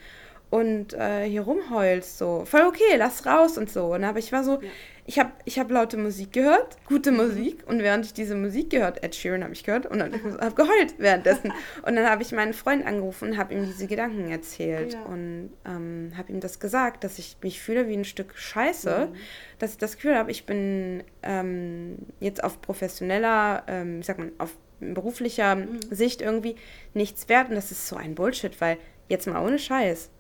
und 0.50 0.94
äh, 0.94 1.26
hier 1.26 1.42
rumheulst, 1.42 2.18
so. 2.18 2.46
Voll 2.46 2.62
okay, 2.62 2.96
lass 2.96 3.26
raus 3.26 3.58
und 3.58 3.70
so. 3.70 3.98
Ne? 3.98 4.08
Aber 4.08 4.20
ich 4.20 4.32
war 4.32 4.46
so, 4.46 4.54
ja 4.54 4.70
ich 5.10 5.18
habe 5.18 5.32
ich 5.44 5.58
hab 5.58 5.72
laute 5.72 5.98
Musik 5.98 6.34
gehört, 6.34 6.78
gute 6.86 7.12
Musik. 7.12 7.64
Und 7.66 7.80
während 7.80 8.06
ich 8.06 8.14
diese 8.14 8.36
Musik 8.36 8.70
gehört, 8.70 9.04
Ed 9.04 9.16
Sheeran 9.16 9.44
habe 9.44 9.54
ich 9.54 9.64
gehört, 9.64 9.88
und 9.88 9.98
dann 9.98 10.14
habe 10.14 10.54
geheult 10.54 11.00
währenddessen. 11.00 11.52
Und 11.82 11.96
dann 11.96 12.08
habe 12.08 12.22
ich 12.22 12.32
meinen 12.32 12.54
Freund 12.54 12.86
angerufen 12.86 13.30
und 13.30 13.38
habe 13.40 13.56
ihm 13.56 13.66
diese 13.66 13.88
Gedanken 13.88 14.30
erzählt. 14.30 14.94
Ja. 14.94 15.02
Und 15.06 15.50
ähm, 15.66 16.12
habe 16.16 16.32
ihm 16.32 16.42
das 16.42 16.60
gesagt, 16.60 17.04
dass 17.04 17.18
ich 17.18 17.38
mich 17.42 17.60
fühle 17.60 17.88
wie 17.88 17.96
ein 17.96 18.06
Stück 18.06 18.38
Scheiße. 18.38 19.08
Mhm. 19.10 19.16
Dass 19.58 19.72
ich 19.72 19.78
das 19.80 19.96
Gefühl 19.96 20.16
habe, 20.16 20.30
ich 20.30 20.46
bin 20.46 21.04
ähm, 21.24 21.98
jetzt 22.20 22.44
auf 22.44 22.62
professioneller, 22.62 23.64
ähm, 23.66 24.02
ich 24.02 24.06
sag 24.06 24.20
mal, 24.20 24.32
auf 24.38 24.56
beruflicher 24.80 25.56
mhm. 25.56 25.80
Sicht 25.90 26.22
irgendwie 26.22 26.56
nichts 26.94 27.28
wert. 27.30 27.50
Und 27.50 27.56
das 27.56 27.72
ist 27.72 27.88
so 27.88 27.96
ein 27.96 28.14
Bullshit, 28.14 28.62
weil 28.62 28.78
jetzt 29.08 29.26
mal 29.26 29.44
ohne 29.44 29.58
Scheiß 29.58 30.12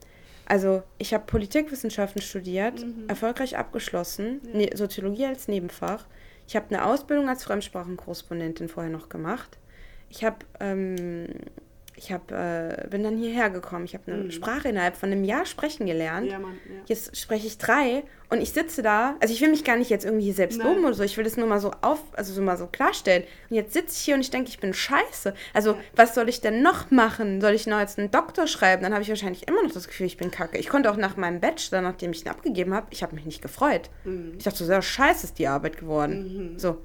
also 0.49 0.81
ich 0.97 1.13
habe 1.13 1.25
Politikwissenschaften 1.25 2.21
studiert, 2.21 2.83
mhm. 2.83 3.07
erfolgreich 3.07 3.55
abgeschlossen, 3.57 4.41
ja. 4.51 4.57
ne 4.57 4.69
Soziologie 4.75 5.27
als 5.27 5.47
Nebenfach. 5.47 6.07
Ich 6.47 6.55
habe 6.55 6.65
eine 6.69 6.85
Ausbildung 6.85 7.29
als 7.29 7.43
Fremdsprachenkorrespondentin 7.43 8.67
vorher 8.67 8.91
noch 8.91 9.09
gemacht. 9.09 9.59
Ich 10.09 10.23
habe 10.23 10.37
ähm, 10.59 11.27
ich 11.99 12.13
hab, 12.13 12.31
äh, 12.31 12.87
bin 12.89 13.03
dann 13.03 13.17
hierher 13.17 13.49
gekommen. 13.49 13.83
Ich 13.83 13.93
habe 13.93 14.11
eine 14.11 14.23
mhm. 14.23 14.31
Sprache 14.31 14.69
innerhalb 14.69 14.95
von 14.95 15.11
einem 15.11 15.25
Jahr 15.25 15.45
sprechen 15.45 15.85
gelernt. 15.85 16.31
Ja, 16.31 16.39
Mann, 16.39 16.57
ja. 16.65 16.81
Jetzt 16.85 17.17
spreche 17.17 17.45
ich 17.45 17.57
drei 17.57 18.03
und 18.29 18.41
ich 18.41 18.51
sitze 18.53 18.81
da. 18.81 19.15
Also 19.19 19.33
ich 19.33 19.41
will 19.41 19.49
mich 19.49 19.65
gar 19.65 19.75
nicht 19.75 19.89
jetzt 19.89 20.05
irgendwie 20.05 20.23
hier 20.23 20.33
selbst 20.33 20.63
loben 20.63 20.85
oder 20.85 20.93
so. 20.93 21.03
Ich 21.03 21.17
will 21.17 21.25
das 21.25 21.35
nur 21.35 21.45
mal 21.45 21.59
so 21.59 21.71
auf, 21.81 21.99
also 22.13 22.33
so 22.33 22.41
mal 22.41 22.57
so 22.57 22.67
klarstellen. 22.67 23.23
Und 23.49 23.57
jetzt 23.57 23.73
sitze 23.73 23.95
ich 23.97 23.99
hier 23.99 24.15
und 24.15 24.21
ich 24.21 24.31
denke, 24.31 24.49
ich 24.49 24.59
bin 24.59 24.73
scheiße. 24.73 25.33
Also 25.53 25.71
ja. 25.71 25.77
was 25.95 26.15
soll 26.15 26.29
ich 26.29 26.39
denn 26.39 26.61
noch 26.61 26.89
machen? 26.89 27.41
Soll 27.41 27.53
ich 27.53 27.67
noch 27.67 27.79
jetzt 27.79 27.99
einen 27.99 28.11
Doktor 28.11 28.47
schreiben? 28.47 28.81
Dann 28.81 28.93
habe 28.93 29.03
ich 29.03 29.09
wahrscheinlich 29.09 29.47
immer 29.49 29.61
noch 29.61 29.71
das 29.71 29.87
Gefühl, 29.87 30.05
ich 30.05 30.15
bin 30.15 30.31
kacke. 30.31 30.57
Ich 30.57 30.69
konnte 30.69 30.89
auch 30.89 30.97
nach 30.97 31.17
meinem 31.17 31.41
Bachelor, 31.41 31.81
nachdem 31.81 32.11
ich 32.11 32.25
ihn 32.25 32.29
abgegeben 32.29 32.73
habe, 32.73 32.87
ich 32.91 33.03
habe 33.03 33.13
mich 33.13 33.25
nicht 33.25 33.41
gefreut. 33.41 33.89
Mhm. 34.05 34.35
Ich 34.37 34.45
dachte 34.45 34.59
so, 34.59 34.65
sehr 34.65 34.81
scheiße 34.81 35.25
ist 35.25 35.37
die 35.37 35.47
Arbeit 35.47 35.77
geworden. 35.77 36.53
Mhm. 36.53 36.59
So 36.59 36.77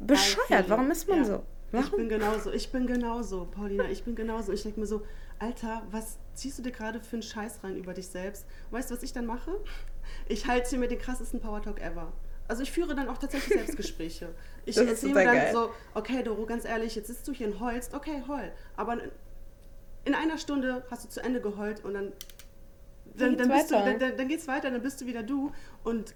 bescheuert. 0.00 0.68
Warum 0.68 0.90
ist 0.90 1.08
man 1.08 1.24
so? 1.24 1.42
Warum? 1.72 1.84
Ich 1.86 1.96
bin 1.96 2.08
genauso, 2.08 2.52
ich 2.52 2.70
bin 2.70 2.86
genauso, 2.86 3.46
Paulina, 3.46 3.88
ich 3.90 4.04
bin 4.04 4.14
genauso. 4.14 4.52
Ich 4.52 4.62
denke 4.62 4.78
mir 4.78 4.86
so, 4.86 5.02
Alter, 5.38 5.82
was 5.90 6.18
ziehst 6.34 6.58
du 6.58 6.62
dir 6.62 6.70
gerade 6.70 7.00
für 7.00 7.16
einen 7.16 7.22
Scheiß 7.22 7.64
rein 7.64 7.76
über 7.76 7.94
dich 7.94 8.06
selbst? 8.06 8.46
Weißt 8.70 8.90
du, 8.90 8.94
was 8.94 9.02
ich 9.02 9.12
dann 9.12 9.26
mache? 9.26 9.52
Ich 10.28 10.46
halte 10.46 10.68
hier 10.68 10.78
mit 10.78 10.90
den 10.90 10.98
krassesten 10.98 11.40
Power 11.40 11.62
Talk 11.62 11.80
ever. 11.80 12.12
Also 12.46 12.62
ich 12.62 12.70
führe 12.70 12.94
dann 12.94 13.08
auch 13.08 13.16
tatsächlich 13.16 13.54
Selbstgespräche. 13.54 14.34
Ich 14.66 14.76
erzähle 14.76 15.14
mir 15.14 15.24
dann 15.24 15.36
geil. 15.36 15.52
so, 15.52 15.70
okay, 15.94 16.22
Doro, 16.22 16.44
ganz 16.44 16.66
ehrlich, 16.66 16.94
jetzt 16.94 17.06
sitzt 17.06 17.26
du 17.26 17.32
hier 17.32 17.46
und 17.46 17.60
heulst, 17.60 17.94
okay, 17.94 18.22
heul. 18.28 18.52
Aber 18.76 18.98
in 20.04 20.14
einer 20.14 20.36
Stunde 20.36 20.84
hast 20.90 21.04
du 21.04 21.08
zu 21.08 21.22
Ende 21.22 21.40
geheult 21.40 21.84
und 21.84 21.94
dann, 21.94 22.12
dann, 23.16 23.38
dann, 23.38 23.48
bist 23.48 23.70
du, 23.70 23.74
dann, 23.74 23.98
dann 23.98 24.28
geht's 24.28 24.46
weiter, 24.48 24.70
dann 24.70 24.82
bist 24.82 25.00
du 25.00 25.06
wieder 25.06 25.22
du 25.22 25.52
und 25.84 26.14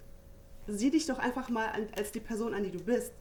sieh 0.66 0.90
dich 0.90 1.06
doch 1.06 1.18
einfach 1.18 1.48
mal 1.48 1.68
als 1.96 2.12
die 2.12 2.20
Person 2.20 2.52
an, 2.52 2.64
die 2.64 2.72
du 2.72 2.80
bist. 2.80 3.12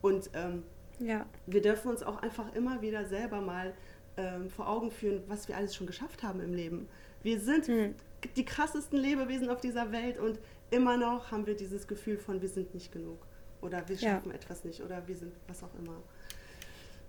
Und 0.00 0.30
ähm, 0.34 0.62
ja. 0.98 1.26
Wir 1.46 1.62
dürfen 1.62 1.90
uns 1.90 2.02
auch 2.02 2.22
einfach 2.22 2.54
immer 2.54 2.82
wieder 2.82 3.04
selber 3.04 3.40
mal 3.40 3.74
ähm, 4.16 4.50
vor 4.50 4.68
Augen 4.68 4.90
führen, 4.90 5.22
was 5.28 5.48
wir 5.48 5.56
alles 5.56 5.74
schon 5.74 5.86
geschafft 5.86 6.22
haben 6.22 6.40
im 6.40 6.54
Leben. 6.54 6.88
Wir 7.22 7.40
sind 7.40 7.66
hm. 7.66 7.94
die 8.36 8.44
krassesten 8.44 8.98
Lebewesen 8.98 9.48
auf 9.48 9.60
dieser 9.60 9.92
Welt 9.92 10.18
und 10.18 10.38
immer 10.70 10.96
noch 10.96 11.30
haben 11.30 11.46
wir 11.46 11.54
dieses 11.54 11.86
Gefühl 11.86 12.18
von, 12.18 12.42
wir 12.42 12.48
sind 12.48 12.74
nicht 12.74 12.92
genug 12.92 13.18
oder 13.60 13.88
wir 13.88 13.96
schaffen 13.96 14.30
ja. 14.30 14.34
etwas 14.34 14.64
nicht 14.64 14.82
oder 14.82 15.02
wir 15.06 15.16
sind 15.16 15.32
was 15.46 15.62
auch 15.62 15.74
immer. 15.78 15.96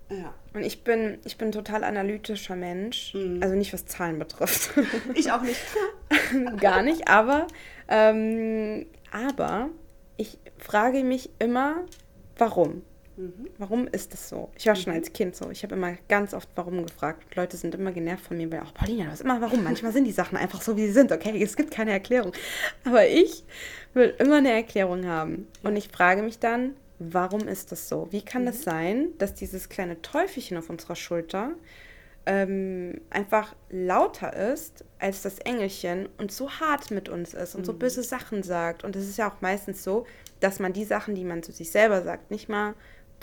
Ja. 0.10 0.34
Und 0.54 0.64
ich 0.64 0.84
bin, 0.84 1.18
ich 1.24 1.38
bin 1.38 1.52
total 1.52 1.84
analytischer 1.84 2.56
Mensch. 2.56 3.14
Mhm. 3.14 3.42
Also 3.42 3.56
nicht, 3.56 3.74
was 3.74 3.86
Zahlen 3.86 4.20
betrifft. 4.20 4.72
Ich 5.16 5.32
auch 5.32 5.42
nicht. 5.42 5.60
Gar 6.60 6.84
nicht, 6.84 7.08
aber, 7.08 7.48
ähm, 7.88 8.86
aber 9.12 9.70
ich 10.18 10.38
frage 10.58 11.04
mich 11.04 11.30
immer, 11.40 11.86
warum? 12.38 12.84
Mhm. 13.16 13.50
Warum 13.58 13.88
ist 13.88 14.14
das 14.14 14.30
so? 14.30 14.50
Ich 14.58 14.66
war 14.66 14.76
schon 14.76 14.94
mhm. 14.94 15.00
als 15.00 15.14
Kind 15.14 15.36
so. 15.36 15.50
Ich 15.52 15.64
habe 15.64 15.76
immer 15.76 15.96
ganz 16.08 16.34
oft 16.34 16.50
warum 16.56 16.84
gefragt. 16.84 17.36
Leute 17.36 17.58
sind 17.58 17.76
immer 17.76 17.92
genervt 17.92 18.26
von 18.26 18.38
mir, 18.38 18.52
weil 18.52 18.62
auch 18.62 18.74
Paulina, 18.74 19.06
das 19.06 19.16
ist 19.16 19.22
immer 19.22 19.40
warum. 19.42 19.64
Manchmal 19.64 19.92
sind 19.92 20.06
die 20.06 20.12
Sachen 20.12 20.38
einfach 20.38 20.62
so, 20.62 20.78
wie 20.78 20.88
sie 20.88 20.94
sind. 20.94 21.12
Okay, 21.12 21.42
es 21.42 21.56
gibt 21.56 21.72
keine 21.72 21.92
Erklärung. 21.92 22.32
Aber 22.86 23.08
ich 23.08 23.44
will 23.94 24.14
immer 24.20 24.38
eine 24.38 24.52
Erklärung 24.52 25.06
haben. 25.06 25.48
Und 25.62 25.76
ich 25.76 25.90
frage 25.90 26.24
mich 26.24 26.40
dann, 26.40 26.76
warum 27.00 27.48
ist 27.48 27.72
das 27.72 27.88
so? 27.88 28.08
Wie 28.12 28.24
kann 28.24 28.48
es 28.48 28.60
mhm. 28.60 28.64
sein, 28.64 29.08
dass 29.18 29.34
dieses 29.34 29.70
kleine 29.70 30.02
Teufelchen 30.02 30.58
auf 30.58 30.70
unserer 30.70 30.96
Schulter 30.96 31.52
ähm, 32.26 33.02
einfach 33.10 33.54
lauter 33.70 34.34
ist 34.34 34.86
als 35.00 35.22
das 35.24 35.40
Engelchen 35.40 36.08
und 36.18 36.32
so 36.32 36.50
hart 36.50 36.90
mit 36.90 37.10
uns 37.10 37.34
ist 37.34 37.56
und 37.56 37.62
mhm. 37.62 37.66
so 37.66 37.74
böse 37.74 38.04
Sachen 38.04 38.44
sagt. 38.44 38.84
Und 38.84 38.96
es 38.96 39.08
ist 39.08 39.18
ja 39.18 39.30
auch 39.30 39.42
meistens 39.42 39.84
so, 39.84 40.06
dass 40.40 40.60
man 40.60 40.74
die 40.74 40.86
Sachen, 40.86 41.16
die 41.16 41.26
man 41.26 41.44
zu 41.44 41.52
sich 41.52 41.72
selber 41.72 42.02
sagt, 42.02 42.32
nicht 42.32 42.50
mal 42.50 42.74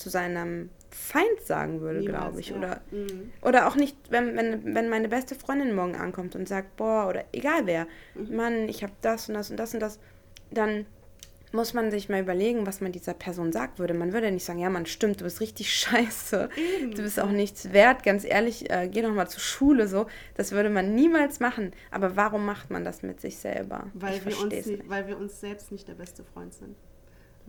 zu 0.00 0.10
seinem 0.10 0.70
Feind 0.90 1.40
sagen 1.44 1.80
würde, 1.80 2.00
glaube 2.00 2.40
ich. 2.40 2.50
Ja. 2.50 2.56
Oder, 2.56 2.80
mhm. 2.90 3.30
oder 3.42 3.68
auch 3.68 3.76
nicht, 3.76 3.96
wenn, 4.10 4.36
wenn, 4.36 4.74
wenn 4.74 4.88
meine 4.88 5.08
beste 5.08 5.34
Freundin 5.34 5.74
morgen 5.74 5.94
ankommt 5.94 6.34
und 6.34 6.48
sagt, 6.48 6.76
boah, 6.76 7.06
oder 7.08 7.24
egal 7.32 7.66
wer, 7.66 7.86
mhm. 8.14 8.36
Mann, 8.36 8.68
ich 8.68 8.82
habe 8.82 8.92
das 9.00 9.28
und 9.28 9.34
das 9.34 9.50
und 9.50 9.56
das 9.56 9.74
und 9.74 9.80
das, 9.80 9.98
dann 10.50 10.86
muss 11.52 11.74
man 11.74 11.90
sich 11.90 12.08
mal 12.08 12.20
überlegen, 12.20 12.66
was 12.66 12.80
man 12.80 12.92
dieser 12.92 13.14
Person 13.14 13.52
sagt 13.52 13.78
würde. 13.78 13.94
Man 13.94 14.12
würde 14.12 14.30
nicht 14.30 14.44
sagen, 14.44 14.60
ja, 14.60 14.70
man 14.70 14.86
stimmt, 14.86 15.20
du 15.20 15.24
bist 15.24 15.40
richtig 15.40 15.72
scheiße, 15.74 16.48
Eben. 16.56 16.94
du 16.94 17.02
bist 17.02 17.18
auch 17.20 17.30
nichts 17.30 17.72
wert, 17.72 18.02
ganz 18.02 18.24
ehrlich, 18.24 18.70
äh, 18.70 18.88
geh 18.90 19.02
doch 19.02 19.12
mal 19.12 19.28
zur 19.28 19.40
Schule, 19.40 19.88
so. 19.88 20.06
Das 20.36 20.52
würde 20.52 20.70
man 20.70 20.94
niemals 20.94 21.40
machen. 21.40 21.72
Aber 21.90 22.16
warum 22.16 22.44
macht 22.46 22.70
man 22.70 22.84
das 22.84 23.02
mit 23.02 23.20
sich 23.20 23.38
selber? 23.38 23.86
Weil, 23.94 24.24
wir 24.24 24.40
uns, 24.40 24.66
nicht, 24.66 24.88
weil 24.88 25.06
wir 25.08 25.18
uns 25.18 25.40
selbst 25.40 25.72
nicht 25.72 25.88
der 25.88 25.94
beste 25.94 26.24
Freund 26.24 26.54
sind. 26.54 26.76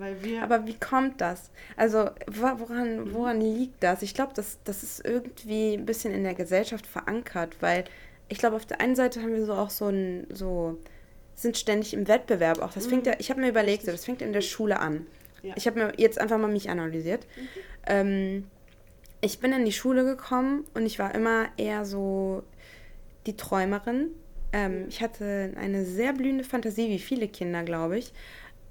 Weil 0.02 0.24
wir 0.24 0.42
Aber 0.42 0.66
wie 0.66 0.74
kommt 0.74 1.22
das? 1.22 1.52
Also 1.78 2.10
woran, 2.26 3.14
woran 3.14 3.40
liegt 3.40 3.84
das? 3.84 4.02
Ich 4.02 4.16
glaube, 4.16 4.34
das, 4.36 4.58
das 4.64 4.82
ist 4.82 5.06
irgendwie 5.06 5.76
ein 5.76 5.86
bisschen 5.86 6.12
in 6.12 6.24
der 6.24 6.34
Gesellschaft 6.34 6.88
verankert, 6.88 7.58
weil 7.60 7.84
ich 8.28 8.40
glaube, 8.40 8.56
auf 8.56 8.66
der 8.66 8.82
einen 8.82 8.96
Seite 8.96 9.22
haben 9.22 9.34
wir 9.34 9.46
so 9.46 9.54
auch 9.54 9.70
so 9.70 9.90
ein, 9.90 10.26
so, 10.32 10.80
sind 11.36 11.56
ständig 11.56 11.94
im 11.94 12.08
Wettbewerb 12.08 12.64
auch. 12.64 12.74
Das 12.74 12.88
fängt 12.88 13.06
ja, 13.06 13.14
ich 13.20 13.30
habe 13.30 13.42
mir 13.42 13.50
überlegt, 13.50 13.86
so, 13.86 13.92
das 13.92 14.04
fängt 14.04 14.24
in 14.24 14.34
der 14.34 14.42
Schule 14.42 14.80
an. 14.80 15.06
Ja. 15.44 15.54
Ich 15.56 15.68
habe 15.68 15.80
mir 15.80 15.94
jetzt 15.98 16.20
einfach 16.20 16.40
mal 16.40 16.52
mich 16.52 16.72
analysiert. 16.72 17.28
Mhm. 17.36 17.48
Ähm, 17.86 18.48
ich 19.22 19.40
bin 19.40 19.54
in 19.54 19.66
die 19.66 19.72
Schule 19.72 20.04
gekommen 20.04 20.66
und 20.74 20.88
ich 20.88 20.98
war 20.98 21.14
immer 21.14 21.46
eher 21.58 21.86
so 21.86 22.42
die 23.28 23.38
Träumerin. 23.38 24.08
Ähm, 24.52 24.86
ich 24.90 25.02
hatte 25.04 25.54
eine 25.58 25.86
sehr 25.86 26.14
blühende 26.14 26.44
Fantasie, 26.44 26.90
wie 26.90 27.00
viele 27.00 27.28
Kinder, 27.28 27.62
glaube 27.62 28.00
ich. 28.00 28.14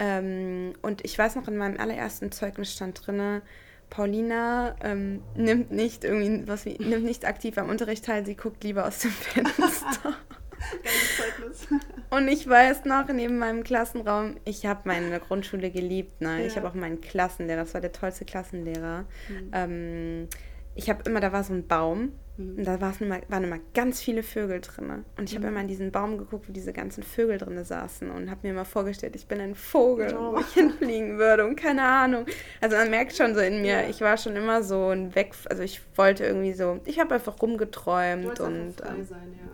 Ähm, 0.00 0.72
und 0.82 1.04
ich 1.04 1.16
weiß 1.16 1.36
noch, 1.36 1.46
in 1.46 1.56
meinem 1.56 1.78
allerersten 1.78 2.32
Zeugnis 2.32 2.72
stand 2.72 3.06
drin, 3.06 3.42
Paulina 3.90 4.76
ähm, 4.82 5.22
nimmt 5.34 5.72
nicht 5.72 6.04
irgendwie 6.04 6.48
was 6.48 6.64
wie, 6.64 6.78
nimmt 6.78 7.04
nicht 7.04 7.26
aktiv 7.26 7.58
am 7.58 7.68
Unterricht 7.68 8.04
teil, 8.04 8.24
sie 8.24 8.36
guckt 8.36 8.64
lieber 8.64 8.86
aus 8.86 9.00
dem 9.00 9.10
Fenster. 9.10 10.16
und 12.10 12.28
ich 12.28 12.48
weiß 12.48 12.84
noch, 12.84 13.08
neben 13.08 13.38
meinem 13.38 13.62
Klassenraum, 13.62 14.36
ich 14.44 14.66
habe 14.66 14.82
meine 14.84 15.18
Grundschule 15.20 15.70
geliebt. 15.70 16.20
Ne? 16.20 16.40
Ja. 16.40 16.46
Ich 16.46 16.56
habe 16.56 16.68
auch 16.68 16.74
meinen 16.74 17.00
Klassenlehrer, 17.00 17.60
das 17.60 17.74
war 17.74 17.80
der 17.80 17.92
tollste 17.92 18.24
Klassenlehrer. 18.24 19.06
Mhm. 19.28 19.50
Ähm, 19.52 20.28
ich 20.74 20.88
habe 20.88 21.02
immer, 21.06 21.20
da 21.20 21.32
war 21.32 21.44
so 21.44 21.52
ein 21.52 21.66
Baum 21.66 22.12
Mhm. 22.40 22.58
Und 22.58 22.64
da 22.64 22.74
immer, 23.00 23.20
waren 23.28 23.44
immer 23.44 23.58
ganz 23.74 24.00
viele 24.00 24.22
Vögel 24.22 24.60
drin. 24.60 25.04
Und 25.16 25.28
ich 25.28 25.34
habe 25.34 25.46
mhm. 25.46 25.52
immer 25.52 25.60
in 25.60 25.68
diesen 25.68 25.92
Baum 25.92 26.18
geguckt, 26.18 26.48
wo 26.48 26.52
diese 26.52 26.72
ganzen 26.72 27.02
Vögel 27.02 27.38
drin 27.38 27.62
saßen 27.62 28.10
und 28.10 28.30
habe 28.30 28.40
mir 28.42 28.50
immer 28.50 28.64
vorgestellt, 28.64 29.14
ich 29.16 29.26
bin 29.26 29.40
ein 29.40 29.54
Vogel, 29.54 30.16
oh. 30.16 30.34
wo 30.34 30.40
ich 30.40 30.54
hinfliegen 30.54 31.18
würde 31.18 31.46
und 31.46 31.56
keine 31.56 31.82
Ahnung. 31.82 32.26
Also 32.60 32.76
man 32.76 32.90
merkt 32.90 33.14
schon 33.14 33.34
so 33.34 33.40
in 33.40 33.62
mir, 33.62 33.82
ja. 33.82 33.88
ich 33.88 34.00
war 34.00 34.16
schon 34.16 34.36
immer 34.36 34.62
so 34.62 34.88
ein 34.88 35.14
Weg, 35.14 35.34
also 35.48 35.62
ich 35.62 35.80
wollte 35.96 36.24
irgendwie 36.24 36.52
so, 36.52 36.80
ich 36.84 36.98
habe 36.98 37.14
einfach 37.14 37.40
rumgeträumt 37.40 38.40
und. 38.40 38.74
Frei 38.80 38.88
ähm, 38.88 39.04
sein, 39.04 39.38
ja. 39.38 39.50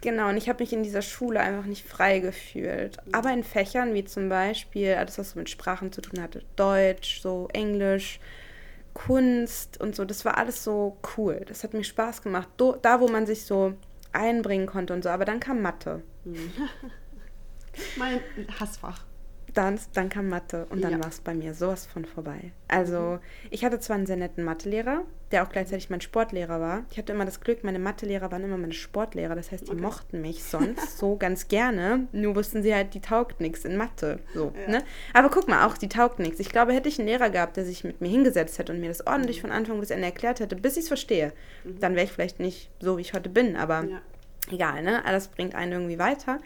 Genau, 0.00 0.28
und 0.28 0.36
ich 0.36 0.48
habe 0.48 0.62
mich 0.62 0.72
in 0.72 0.84
dieser 0.84 1.02
Schule 1.02 1.40
einfach 1.40 1.64
nicht 1.64 1.84
frei 1.84 2.20
gefühlt. 2.20 2.98
Mhm. 3.04 3.14
Aber 3.14 3.32
in 3.32 3.42
Fächern 3.42 3.94
wie 3.94 4.04
zum 4.04 4.28
Beispiel 4.28 4.94
alles, 4.94 5.18
was 5.18 5.30
so 5.30 5.38
mit 5.38 5.50
Sprachen 5.50 5.92
zu 5.92 6.00
tun 6.00 6.22
hatte, 6.22 6.42
Deutsch, 6.54 7.20
so 7.20 7.48
Englisch, 7.52 8.20
Kunst 9.06 9.80
und 9.80 9.94
so, 9.94 10.04
das 10.04 10.24
war 10.24 10.38
alles 10.38 10.64
so 10.64 10.98
cool. 11.16 11.44
Das 11.46 11.62
hat 11.62 11.72
mir 11.72 11.84
Spaß 11.84 12.22
gemacht. 12.22 12.48
Do, 12.56 12.76
da, 12.82 13.00
wo 13.00 13.08
man 13.08 13.26
sich 13.26 13.44
so 13.44 13.74
einbringen 14.12 14.66
konnte 14.66 14.92
und 14.92 15.02
so. 15.02 15.08
Aber 15.10 15.24
dann 15.24 15.40
kam 15.40 15.62
Mathe. 15.62 16.02
Mhm. 16.24 16.52
mein 17.96 18.20
Hassfach 18.58 19.07
dann, 19.58 19.80
dann 19.92 20.08
kam 20.08 20.28
Mathe 20.28 20.66
und 20.70 20.82
dann 20.84 20.92
ja. 20.92 21.00
war 21.00 21.08
es 21.08 21.18
bei 21.18 21.34
mir 21.34 21.52
sowas 21.52 21.84
von 21.84 22.04
vorbei. 22.04 22.52
Also 22.68 23.00
mhm. 23.00 23.18
ich 23.50 23.64
hatte 23.64 23.80
zwar 23.80 23.96
einen 23.96 24.06
sehr 24.06 24.16
netten 24.16 24.44
Mathelehrer, 24.44 25.02
der 25.32 25.42
auch 25.42 25.48
gleichzeitig 25.48 25.90
mein 25.90 26.00
Sportlehrer 26.00 26.60
war. 26.60 26.84
Ich 26.92 26.98
hatte 26.98 27.12
immer 27.12 27.24
das 27.24 27.40
Glück, 27.40 27.64
meine 27.64 27.80
Mathelehrer 27.80 28.30
waren 28.30 28.44
immer 28.44 28.56
meine 28.56 28.72
Sportlehrer. 28.72 29.34
Das 29.34 29.50
heißt, 29.50 29.66
die 29.66 29.72
okay. 29.72 29.80
mochten 29.80 30.20
mich 30.20 30.44
sonst 30.44 30.98
so 30.98 31.16
ganz 31.16 31.48
gerne. 31.48 32.06
Nur 32.12 32.36
wussten 32.36 32.62
sie 32.62 32.72
halt, 32.72 32.94
die 32.94 33.00
taugt 33.00 33.40
nichts 33.40 33.64
in 33.64 33.76
Mathe. 33.76 34.20
So, 34.32 34.52
ja. 34.56 34.70
ne? 34.70 34.84
Aber 35.12 35.28
guck 35.28 35.48
mal, 35.48 35.66
auch 35.66 35.76
die 35.76 35.88
taugt 35.88 36.20
nichts. 36.20 36.38
Ich 36.38 36.50
glaube, 36.50 36.72
hätte 36.72 36.88
ich 36.88 37.00
einen 37.00 37.08
Lehrer 37.08 37.28
gehabt, 37.28 37.56
der 37.56 37.64
sich 37.64 37.82
mit 37.82 38.00
mir 38.00 38.08
hingesetzt 38.08 38.60
hätte 38.60 38.72
und 38.72 38.80
mir 38.80 38.88
das 38.88 39.08
ordentlich 39.08 39.38
mhm. 39.38 39.48
von 39.48 39.50
Anfang 39.50 39.80
bis 39.80 39.90
Ende 39.90 40.06
erklärt 40.06 40.38
hätte, 40.38 40.54
bis 40.54 40.76
ich 40.76 40.82
es 40.82 40.88
verstehe, 40.88 41.32
mhm. 41.64 41.80
dann 41.80 41.96
wäre 41.96 42.04
ich 42.04 42.12
vielleicht 42.12 42.38
nicht 42.38 42.70
so, 42.78 42.96
wie 42.96 43.02
ich 43.02 43.12
heute 43.12 43.28
bin. 43.28 43.56
Aber 43.56 43.82
ja. 43.82 44.00
egal, 44.52 44.84
ne? 44.84 45.04
Alles 45.04 45.26
bringt 45.26 45.56
einen 45.56 45.72
irgendwie 45.72 45.98
weiter. 45.98 46.38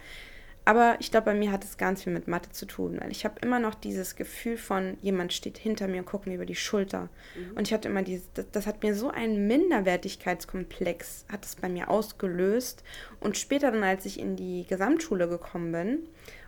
Aber 0.65 0.95
ich 0.99 1.11
glaube, 1.11 1.25
bei 1.25 1.33
mir 1.33 1.51
hat 1.51 1.63
es 1.65 1.77
ganz 1.77 2.03
viel 2.03 2.13
mit 2.13 2.27
Mathe 2.27 2.49
zu 2.51 2.65
tun, 2.65 2.97
weil 3.01 3.11
ich 3.11 3.25
habe 3.25 3.35
immer 3.41 3.59
noch 3.59 3.75
dieses 3.75 4.15
Gefühl 4.15 4.57
von, 4.57 4.97
jemand 5.01 5.33
steht 5.33 5.57
hinter 5.57 5.87
mir 5.87 5.99
und 5.99 6.05
guckt 6.05 6.25
mir 6.25 6.35
über 6.35 6.45
die 6.45 6.55
Schulter. 6.55 7.09
Mhm. 7.35 7.57
Und 7.57 7.67
ich 7.67 7.73
hatte 7.73 7.89
immer 7.89 8.01
dieses, 8.01 8.31
das, 8.33 8.45
das, 8.51 8.65
hat 8.65 8.81
mir 8.81 8.95
so 8.95 9.09
einen 9.09 9.45
Minderwertigkeitskomplex, 9.47 11.25
hat 11.29 11.45
es 11.45 11.57
bei 11.57 11.67
mir 11.67 11.89
ausgelöst. 11.89 12.83
Und 13.19 13.37
später 13.37 13.71
dann, 13.71 13.83
als 13.83 14.05
ich 14.05 14.19
in 14.19 14.37
die 14.37 14.65
Gesamtschule 14.67 15.27
gekommen 15.27 15.73
bin, 15.73 15.99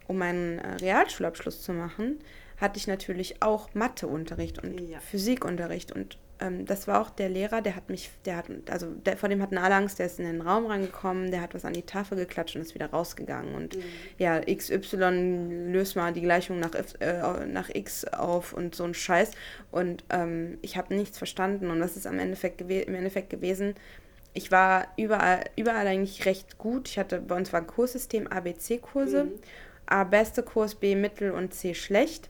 um 0.07 0.17
meinen 0.17 0.59
äh, 0.59 0.75
Realschulabschluss 0.75 1.61
zu 1.61 1.73
machen, 1.73 2.19
hatte 2.57 2.77
ich 2.77 2.87
natürlich 2.87 3.41
auch 3.41 3.73
Matheunterricht 3.73 4.63
und 4.63 4.79
ja. 4.89 4.99
Physikunterricht 4.99 5.91
und 5.91 6.17
ähm, 6.39 6.65
das 6.65 6.87
war 6.87 7.01
auch 7.01 7.09
der 7.09 7.29
Lehrer, 7.29 7.61
der 7.61 7.75
hat 7.75 7.89
mich, 7.89 8.09
der 8.25 8.37
hat, 8.37 8.45
also 8.69 8.87
der, 8.87 9.17
vor 9.17 9.29
dem 9.29 9.41
hatten 9.41 9.57
alle 9.57 9.75
Angst, 9.75 9.99
der 9.99 10.07
ist 10.07 10.19
in 10.19 10.25
den 10.25 10.41
Raum 10.41 10.65
reingekommen, 10.65 11.31
der 11.31 11.41
hat 11.41 11.53
was 11.53 11.65
an 11.65 11.73
die 11.73 11.83
Tafel 11.83 12.17
geklatscht 12.17 12.55
und 12.55 12.61
ist 12.61 12.75
wieder 12.75 12.89
rausgegangen. 12.89 13.55
Und 13.55 13.77
mhm. 13.77 13.83
ja, 14.17 14.41
XY 14.41 15.71
löst 15.71 15.95
mal 15.95 16.13
die 16.13 16.21
Gleichung 16.21 16.59
nach, 16.59 16.71
äh, 16.99 17.45
nach 17.45 17.69
X 17.73 18.05
auf 18.05 18.53
und 18.53 18.75
so 18.75 18.83
ein 18.83 18.93
Scheiß. 18.93 19.31
Und 19.71 20.03
ähm, 20.09 20.57
ich 20.61 20.77
habe 20.77 20.93
nichts 20.93 21.17
verstanden 21.17 21.69
und 21.69 21.79
das 21.79 21.95
ist 21.95 22.07
am 22.07 22.19
Endeffekt 22.19 22.61
im 22.61 22.95
Endeffekt 22.95 23.29
gewesen. 23.29 23.75
Ich 24.33 24.51
war 24.51 24.87
überall, 24.97 25.45
überall 25.55 25.87
eigentlich 25.87 26.25
recht 26.25 26.57
gut. 26.57 26.89
Ich 26.89 26.99
hatte, 26.99 27.21
bei 27.21 27.35
uns 27.35 27.53
war 27.53 27.61
ein 27.61 27.67
Kurssystem 27.67 28.27
ABC-Kurse. 28.27 29.25
Mhm. 29.25 29.31
A 29.85 30.03
beste 30.03 30.43
Kurs, 30.43 30.75
B 30.75 30.95
mittel 30.95 31.31
und 31.31 31.53
C 31.53 31.73
schlecht. 31.73 32.29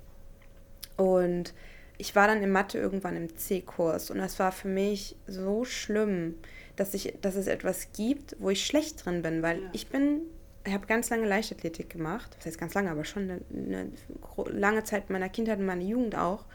Und 0.97 1.53
ich 1.97 2.15
war 2.15 2.27
dann 2.27 2.41
in 2.41 2.51
Mathe 2.51 2.77
irgendwann 2.77 3.15
im 3.15 3.35
C-Kurs 3.35 4.11
und 4.11 4.17
das 4.17 4.39
war 4.39 4.51
für 4.51 4.67
mich 4.67 5.15
so 5.27 5.65
schlimm, 5.65 6.35
dass, 6.75 6.93
ich, 6.93 7.13
dass 7.21 7.35
es 7.35 7.47
etwas 7.47 7.91
gibt, 7.93 8.35
wo 8.39 8.49
ich 8.49 8.65
schlecht 8.65 9.05
drin 9.05 9.21
bin, 9.21 9.41
weil 9.41 9.61
ja. 9.61 9.69
ich 9.73 9.87
bin, 9.87 10.21
ich 10.65 10.73
habe 10.73 10.87
ganz 10.87 11.09
lange 11.09 11.27
Leichtathletik 11.27 11.89
gemacht, 11.89 12.35
das 12.37 12.45
heißt 12.45 12.59
ganz 12.59 12.73
lange, 12.73 12.91
aber 12.91 13.05
schon 13.05 13.23
eine, 13.23 13.41
eine 13.53 13.91
lange 14.51 14.83
Zeit 14.83 15.09
meiner 15.09 15.29
Kindheit 15.29 15.59
und 15.59 15.65
meiner 15.65 15.83
Jugend 15.83 16.17
auch. 16.17 16.45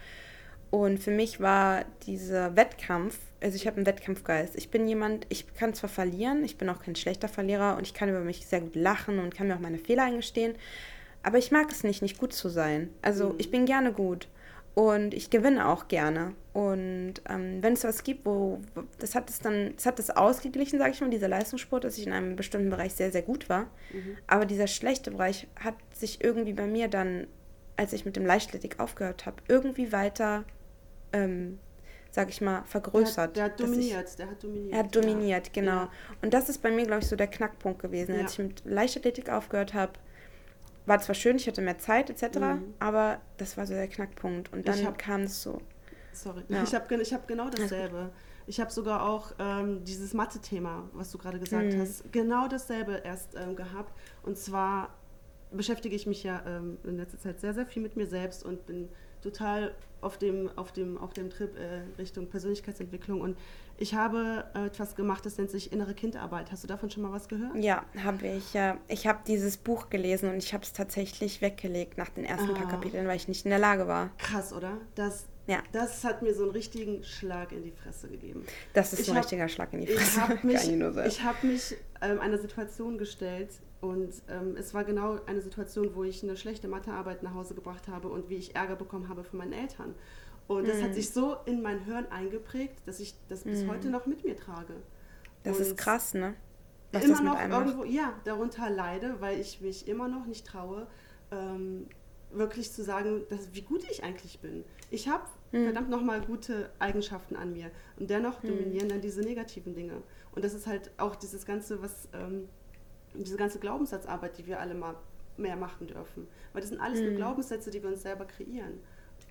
Und 0.71 1.01
für 1.01 1.11
mich 1.11 1.41
war 1.41 1.85
dieser 2.07 2.55
Wettkampf, 2.55 3.19
also 3.41 3.57
ich 3.57 3.67
habe 3.67 3.79
einen 3.79 3.87
Wettkampfgeist. 3.87 4.55
Ich 4.55 4.71
bin 4.71 4.87
jemand, 4.87 5.27
ich 5.29 5.53
kann 5.55 5.75
zwar 5.75 5.91
verlieren, 5.91 6.45
ich 6.45 6.59
bin 6.59 6.69
auch 6.69 6.81
kein 6.81 6.95
schlechter 6.95 7.27
Verlierer 7.27 7.77
und 7.77 7.85
ich 7.85 7.93
kann 7.93 8.09
über 8.09 8.21
mich 8.21 8.47
sehr 8.47 8.61
gut 8.61 8.77
lachen 8.77 9.19
und 9.19 9.35
kann 9.35 9.49
mir 9.49 9.57
auch 9.57 9.61
meine 9.61 9.79
Fehler 9.79 10.05
eingestehen, 10.05 10.55
aber 11.23 11.39
ich 11.39 11.51
mag 11.51 11.71
es 11.71 11.83
nicht, 11.83 12.03
nicht 12.03 12.19
gut 12.19 12.33
zu 12.33 12.49
sein. 12.49 12.91
Also 13.03 13.31
mhm. 13.31 13.35
ich 13.39 13.51
bin 13.51 13.67
gerne 13.67 13.93
gut. 13.93 14.29
Und 14.75 15.15
ich 15.15 15.31
gewinne 15.31 15.69
auch 15.69 15.89
gerne. 15.89 16.35
Und 16.53 17.15
ähm, 17.29 17.63
wenn 17.63 17.75
es 17.75 17.85
was 17.85 18.03
gibt, 18.05 18.25
wo 18.25 18.61
das 18.99 19.15
hat 19.15 19.29
es 19.29 19.41
dann, 19.41 19.75
das 19.77 19.87
hat 19.87 19.99
es 19.99 20.11
ausgeglichen, 20.11 20.79
sage 20.79 20.93
ich 20.93 21.01
mal, 21.01 21.11
dieser 21.11 21.29
Leistungssport, 21.29 21.85
dass 21.85 21.99
ich 21.99 22.07
in 22.07 22.13
einem 22.13 22.37
bestimmten 22.37 22.71
Bereich 22.71 22.95
sehr, 22.95 23.11
sehr 23.11 23.23
gut 23.23 23.49
war. 23.49 23.65
Mhm. 23.93 24.17
Aber 24.27 24.47
dieser 24.47 24.67
schlechte 24.67 25.11
Bereich 25.11 25.49
hat 25.57 25.75
sich 25.93 26.23
irgendwie 26.23 26.53
bei 26.53 26.67
mir 26.67 26.89
dann, 26.89 27.27
als 27.77 27.93
ich 27.93 28.05
mit 28.05 28.17
dem 28.17 28.27
Leichtathletik 28.27 28.79
aufgehört 28.79 29.27
habe, 29.27 29.37
irgendwie 29.49 29.93
weiter, 29.93 30.45
ähm, 31.13 31.59
sag 32.11 32.31
ich 32.31 32.41
mal, 32.41 32.63
vergrößert. 32.65 33.37
Der, 33.37 33.49
der 33.49 33.53
hat 33.53 33.61
dominiert, 33.61 34.09
ich, 34.09 34.17
der 34.17 34.31
hat 34.31 34.43
dominiert. 34.43 34.73
Er 34.73 34.79
hat 34.81 34.97
dominiert, 34.97 35.47
ja. 35.47 35.53
genau. 35.53 35.81
Ja. 35.83 35.91
Und 36.23 36.35
das 36.35 36.49
ist 36.49 36.59
bei 36.59 36.71
mir, 36.71 36.87
glaube 36.87 37.03
ich, 37.03 37.09
so 37.09 37.17
der 37.17 37.29
Knackpunkt 37.29 37.81
gewesen. 37.81 38.15
Ja. 38.15 38.23
Als 38.23 38.33
ich 38.33 38.39
mit 38.39 38.63
Leichtathletik 38.65 39.31
aufgehört 39.31 39.75
habe, 39.75 39.93
war 40.87 41.01
zwar 41.01 41.15
schön, 41.15 41.37
ich 41.37 41.47
hatte 41.47 41.61
mehr 41.61 41.79
Zeit 41.79 42.11
etc., 42.11 42.39
mhm. 42.39 42.75
aber 42.79 43.21
das 43.37 43.57
war 43.57 43.67
so 43.67 43.75
der 43.75 43.89
Knackpunkt. 43.89 44.53
Und 44.53 44.67
dann 44.67 44.97
kam 44.97 45.23
es 45.23 45.43
so. 45.43 45.61
Sorry, 46.13 46.43
ja. 46.49 46.63
ich 46.63 46.75
habe 46.75 47.03
ich 47.03 47.13
hab 47.13 47.29
genau 47.29 47.49
dasselbe. 47.49 48.11
Ich 48.47 48.61
habe 48.61 48.71
sogar 48.71 49.09
auch 49.09 49.33
ähm, 49.39 49.85
dieses 49.85 50.13
Mathe-Thema, 50.13 50.91
was 50.93 51.13
du 51.13 51.19
gerade 51.19 51.39
gesagt 51.39 51.73
mhm. 51.73 51.81
hast, 51.81 52.13
genau 52.13 52.49
dasselbe 52.49 53.01
erst 53.05 53.37
ähm, 53.37 53.55
gehabt. 53.55 53.93
Und 54.23 54.37
zwar 54.37 54.97
beschäftige 55.53 55.95
ich 55.95 56.07
mich 56.07 56.25
ja 56.25 56.43
ähm, 56.47 56.79
in 56.85 56.97
letzter 56.97 57.19
Zeit 57.19 57.41
sehr, 57.41 57.55
sehr 57.55 57.67
viel 57.67 57.83
mit 57.83 57.97
mir 57.97 58.07
selbst 58.07 58.45
und 58.45 58.67
bin 58.67 58.89
total 59.23 59.75
auf 60.01 60.19
dem, 60.19 60.51
auf 60.57 60.73
dem, 60.73 60.99
auf 60.99 61.13
dem 61.13 61.31
Trip 61.31 61.57
äh, 61.57 61.83
Richtung 61.99 62.29
Persönlichkeitsentwicklung. 62.29 63.21
Und 63.21 63.37
ich 63.81 63.95
habe 63.95 64.45
äh, 64.55 64.67
etwas 64.67 64.95
gemacht, 64.95 65.27
das 65.27 65.39
nennt 65.39 65.51
sich 65.51 65.73
innere 65.73 65.95
Kindarbeit. 65.95 66.53
Hast 66.53 66.63
du 66.63 66.69
davon 66.69 66.91
schon 66.91 67.03
mal 67.03 67.13
was 67.13 67.29
gehört? 67.29 67.57
Ja, 67.57 67.85
habe 68.05 68.27
ich. 68.27 68.55
Ich 68.89 69.07
habe 69.07 69.21
dieses 69.27 69.57
Buch 69.57 69.89
gelesen 69.91 70.31
und 70.31 70.37
ich 70.37 70.53
habe 70.53 70.63
es 70.63 70.73
tatsächlich 70.73 71.41
weggelegt 71.41 71.99
nach 71.99 72.11
den 72.11 72.25
ersten 72.25 72.51
ah. 72.51 72.55
paar 72.55 72.69
Kapiteln, 72.69 73.09
weil 73.09 73.17
ich 73.17 73.27
nicht 73.27 73.45
in 73.45 73.51
der 73.51 73.59
Lage 73.59 73.89
war. 73.89 74.11
Krass, 74.19 74.53
oder? 74.53 74.77
Das, 74.95 75.27
ja. 75.47 75.63
das 75.73 76.05
hat 76.05 76.23
mir 76.23 76.35
so 76.35 76.43
einen 76.43 76.53
richtigen 76.53 77.03
Schlag 77.03 77.53
in 77.53 77.63
die 77.63 77.73
Fresse 77.73 78.09
gegeben. 78.09 78.45
Das 78.75 78.93
ist 78.93 79.01
ich 79.01 79.09
ein 79.09 79.17
hab, 79.17 79.25
richtiger 79.25 79.49
Schlag 79.49 79.73
in 79.73 79.81
die 79.81 79.87
Fresse. 79.87 80.21
Ich 80.21 80.21
habe 80.21 80.47
mich, 80.47 81.07
ich 81.07 81.25
hab 81.25 81.43
mich 81.43 81.77
ähm, 82.03 82.21
einer 82.21 82.39
Situation 82.39 82.99
gestellt, 82.99 83.51
und 83.81 84.13
ähm, 84.29 84.57
es 84.59 84.75
war 84.75 84.85
genau 84.85 85.19
eine 85.27 85.41
Situation, 85.41 85.95
wo 85.95 86.05
ich 86.05 86.23
eine 86.23 86.37
schlechte 86.37 86.69
Mathearbeit 86.69 87.23
nach 87.23 87.35
Hause 87.35 87.55
gebracht 87.55 87.89
habe 87.89 88.09
und 88.09 88.29
wie 88.29 88.37
ich 88.37 88.55
Ärger 88.55 88.77
bekommen 88.77 89.09
habe 89.09 89.25
von 89.25 89.39
meinen 89.39 89.55
Eltern. 89.55 89.95
Und 90.51 90.67
das 90.67 90.83
hat 90.83 90.91
mm. 90.91 90.95
sich 90.95 91.11
so 91.11 91.37
in 91.45 91.63
mein 91.63 91.85
Hirn 91.85 92.09
eingeprägt, 92.11 92.83
dass 92.85 92.99
ich 92.99 93.15
das 93.29 93.45
bis 93.45 93.63
mm. 93.63 93.71
heute 93.71 93.89
noch 93.89 94.07
mit 94.07 94.25
mir 94.25 94.37
trage. 94.37 94.75
Das 95.45 95.57
und 95.57 95.63
ist 95.63 95.77
krass, 95.77 96.13
ne? 96.13 96.35
Was 96.91 97.05
immer 97.05 97.23
noch 97.23 97.41
irgendwo, 97.41 97.85
ja, 97.85 98.15
darunter 98.25 98.69
leide, 98.69 99.21
weil 99.21 99.39
ich 99.39 99.61
mich 99.61 99.87
immer 99.87 100.09
noch 100.09 100.27
nicht 100.27 100.45
traue, 100.45 100.89
ähm, 101.31 101.87
wirklich 102.33 102.73
zu 102.73 102.83
sagen, 102.83 103.23
dass, 103.29 103.55
wie 103.55 103.63
gut 103.63 103.85
ich 103.89 104.03
eigentlich 104.03 104.41
bin. 104.41 104.65
Ich 104.91 105.09
habe 105.09 105.23
mm. 105.53 105.67
verdammt 105.67 105.89
nochmal 105.89 106.21
gute 106.21 106.71
Eigenschaften 106.81 107.37
an 107.37 107.53
mir. 107.53 107.71
Und 107.97 108.11
dennoch 108.11 108.43
mm. 108.43 108.49
dominieren 108.49 108.89
dann 108.89 109.01
diese 109.01 109.21
negativen 109.21 109.77
Dinge. 109.77 110.03
Und 110.33 110.45
das 110.45 110.53
ist 110.53 110.67
halt 110.67 110.91
auch 110.97 111.15
dieses 111.15 111.47
Ganze, 111.47 111.81
was 111.81 112.09
ähm, 112.13 112.49
diese 113.15 113.37
ganze 113.37 113.61
Glaubenssatzarbeit, 113.61 114.37
die 114.39 114.49
wir 114.49 114.59
alle 114.59 114.75
mal 114.75 114.97
mehr 115.37 115.55
machen 115.55 115.87
dürfen. 115.87 116.27
Weil 116.53 116.63
das 116.63 116.71
sind 116.71 116.81
alles 116.81 116.99
mhm. 116.99 117.07
nur 117.07 117.15
Glaubenssätze, 117.15 117.71
die 117.71 117.81
wir 117.81 117.89
uns 117.91 118.03
selber 118.03 118.25
kreieren. 118.25 118.81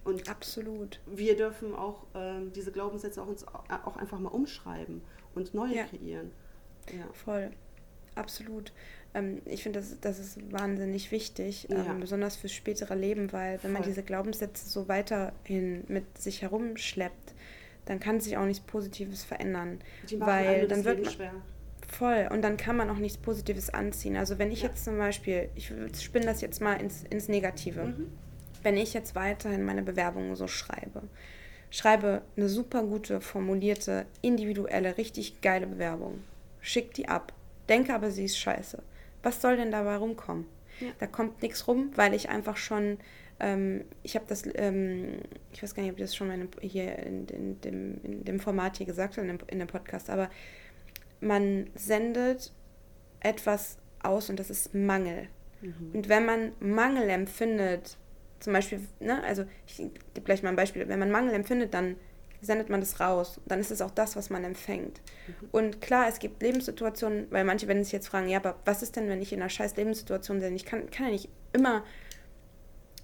Und 0.03 0.29
Absolut. 0.29 0.99
wir 1.05 1.35
dürfen 1.35 1.75
auch 1.75 2.05
ähm, 2.15 2.51
diese 2.53 2.71
Glaubenssätze 2.71 3.21
auch 3.21 3.27
uns 3.27 3.45
auch 3.47 3.97
einfach 3.97 4.19
mal 4.19 4.29
umschreiben 4.29 5.01
und 5.35 5.53
neue 5.53 5.75
ja. 5.75 5.83
kreieren. 5.85 6.31
Ja. 6.91 7.05
Voll. 7.13 7.51
Absolut. 8.15 8.71
Ähm, 9.13 9.41
ich 9.45 9.63
finde, 9.63 9.79
das, 9.79 9.99
das 10.01 10.19
ist 10.19 10.51
wahnsinnig 10.51 11.11
wichtig, 11.11 11.67
ähm, 11.69 11.77
ja. 11.85 11.93
besonders 11.93 12.35
fürs 12.35 12.53
spätere 12.53 12.95
Leben, 12.95 13.31
weil 13.31 13.53
wenn 13.53 13.71
Voll. 13.71 13.71
man 13.71 13.83
diese 13.83 14.03
Glaubenssätze 14.03 14.67
so 14.67 14.87
weiterhin 14.87 15.83
mit 15.87 16.17
sich 16.17 16.41
herumschleppt, 16.41 17.33
dann 17.85 17.99
kann 17.99 18.19
sich 18.19 18.37
auch 18.37 18.45
nichts 18.45 18.63
Positives 18.65 19.23
verändern. 19.23 19.79
Weil 20.17 20.67
dann 20.67 20.85
wird 20.85 21.03
man, 21.03 21.11
schwer. 21.11 21.33
Voll. 21.87 22.29
Und 22.31 22.43
dann 22.43 22.57
kann 22.57 22.77
man 22.77 22.89
auch 22.89 22.97
nichts 22.97 23.17
Positives 23.17 23.71
anziehen. 23.71 24.15
Also 24.15 24.37
wenn 24.37 24.51
ich 24.51 24.61
ja. 24.61 24.69
jetzt 24.69 24.85
zum 24.85 24.97
Beispiel, 24.97 25.49
ich 25.55 25.73
spinne 25.99 26.25
das 26.25 26.41
jetzt 26.41 26.61
mal 26.61 26.75
ins, 26.75 27.03
ins 27.03 27.27
Negative. 27.27 27.85
Mhm. 27.85 28.11
Wenn 28.63 28.77
ich 28.77 28.93
jetzt 28.93 29.15
weiterhin 29.15 29.63
meine 29.63 29.81
Bewerbungen 29.81 30.35
so 30.35 30.47
schreibe, 30.47 31.03
schreibe 31.69 32.21
eine 32.35 32.49
super 32.49 32.83
gute, 32.83 33.21
formulierte, 33.21 34.05
individuelle, 34.21 34.97
richtig 34.97 35.41
geile 35.41 35.67
Bewerbung, 35.67 36.23
schick 36.61 36.93
die 36.93 37.07
ab, 37.07 37.33
denke 37.67 37.93
aber, 37.93 38.11
sie 38.11 38.25
ist 38.25 38.37
scheiße. 38.37 38.81
Was 39.23 39.41
soll 39.41 39.57
denn 39.57 39.71
dabei 39.71 39.97
rumkommen? 39.97 40.45
Ja. 40.79 40.87
Da 40.99 41.07
kommt 41.07 41.41
nichts 41.41 41.67
rum, 41.67 41.91
weil 41.95 42.13
ich 42.13 42.29
einfach 42.29 42.57
schon, 42.57 42.97
ähm, 43.39 43.83
ich 44.03 44.15
habe 44.15 44.25
das, 44.27 44.43
ähm, 44.55 45.19
ich 45.51 45.61
weiß 45.61 45.75
gar 45.75 45.83
nicht, 45.83 45.91
ob 45.91 45.97
ich 45.97 46.05
das 46.05 46.15
schon 46.15 46.27
mal 46.27 46.47
hier 46.61 46.97
in, 46.99 47.27
in, 47.27 47.61
dem, 47.61 48.01
in 48.03 48.25
dem 48.25 48.39
Format 48.39 48.77
hier 48.77 48.85
gesagt 48.85 49.17
habe, 49.17 49.27
in 49.27 49.37
dem, 49.37 49.47
in 49.47 49.59
dem 49.59 49.67
Podcast, 49.67 50.09
aber 50.09 50.29
man 51.21 51.69
sendet 51.75 52.53
etwas 53.19 53.77
aus 54.01 54.29
und 54.29 54.39
das 54.39 54.49
ist 54.49 54.73
Mangel. 54.73 55.27
Mhm. 55.61 55.91
Und 55.93 56.09
wenn 56.09 56.25
man 56.25 56.51
Mangel 56.59 57.09
empfindet, 57.09 57.97
zum 58.39 58.53
Beispiel, 58.53 58.81
ne, 58.99 59.23
also 59.23 59.45
ich 59.67 59.77
gebe 59.77 60.25
gleich 60.25 60.43
mal 60.43 60.49
ein 60.49 60.55
Beispiel, 60.55 60.87
wenn 60.87 60.99
man 60.99 61.11
Mangel 61.11 61.33
empfindet, 61.33 61.73
dann 61.73 61.95
sendet 62.41 62.69
man 62.69 62.79
das 62.79 62.99
raus. 62.99 63.39
Dann 63.45 63.59
ist 63.59 63.71
es 63.71 63.81
auch 63.81 63.91
das, 63.91 64.15
was 64.15 64.29
man 64.29 64.43
empfängt. 64.43 65.01
Mhm. 65.27 65.47
Und 65.51 65.81
klar, 65.81 66.07
es 66.07 66.19
gibt 66.19 66.41
Lebenssituationen, 66.41 67.27
weil 67.31 67.43
manche 67.43 67.67
werden 67.67 67.83
sich 67.83 67.93
jetzt 67.93 68.07
fragen, 68.07 68.29
ja, 68.29 68.37
aber 68.37 68.55
was 68.65 68.81
ist 68.81 68.95
denn, 68.95 69.09
wenn 69.09 69.21
ich 69.21 69.33
in 69.33 69.41
einer 69.41 69.49
scheiß 69.49 69.75
Lebenssituation 69.75 70.39
bin? 70.39 70.55
Ich 70.55 70.65
kann, 70.65 70.89
kann 70.89 71.07
ja 71.07 71.11
nicht 71.11 71.29
immer 71.53 71.83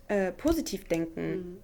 äh, 0.07 0.31
positiv 0.31 0.85
denken. 0.87 1.31
Mhm. 1.31 1.57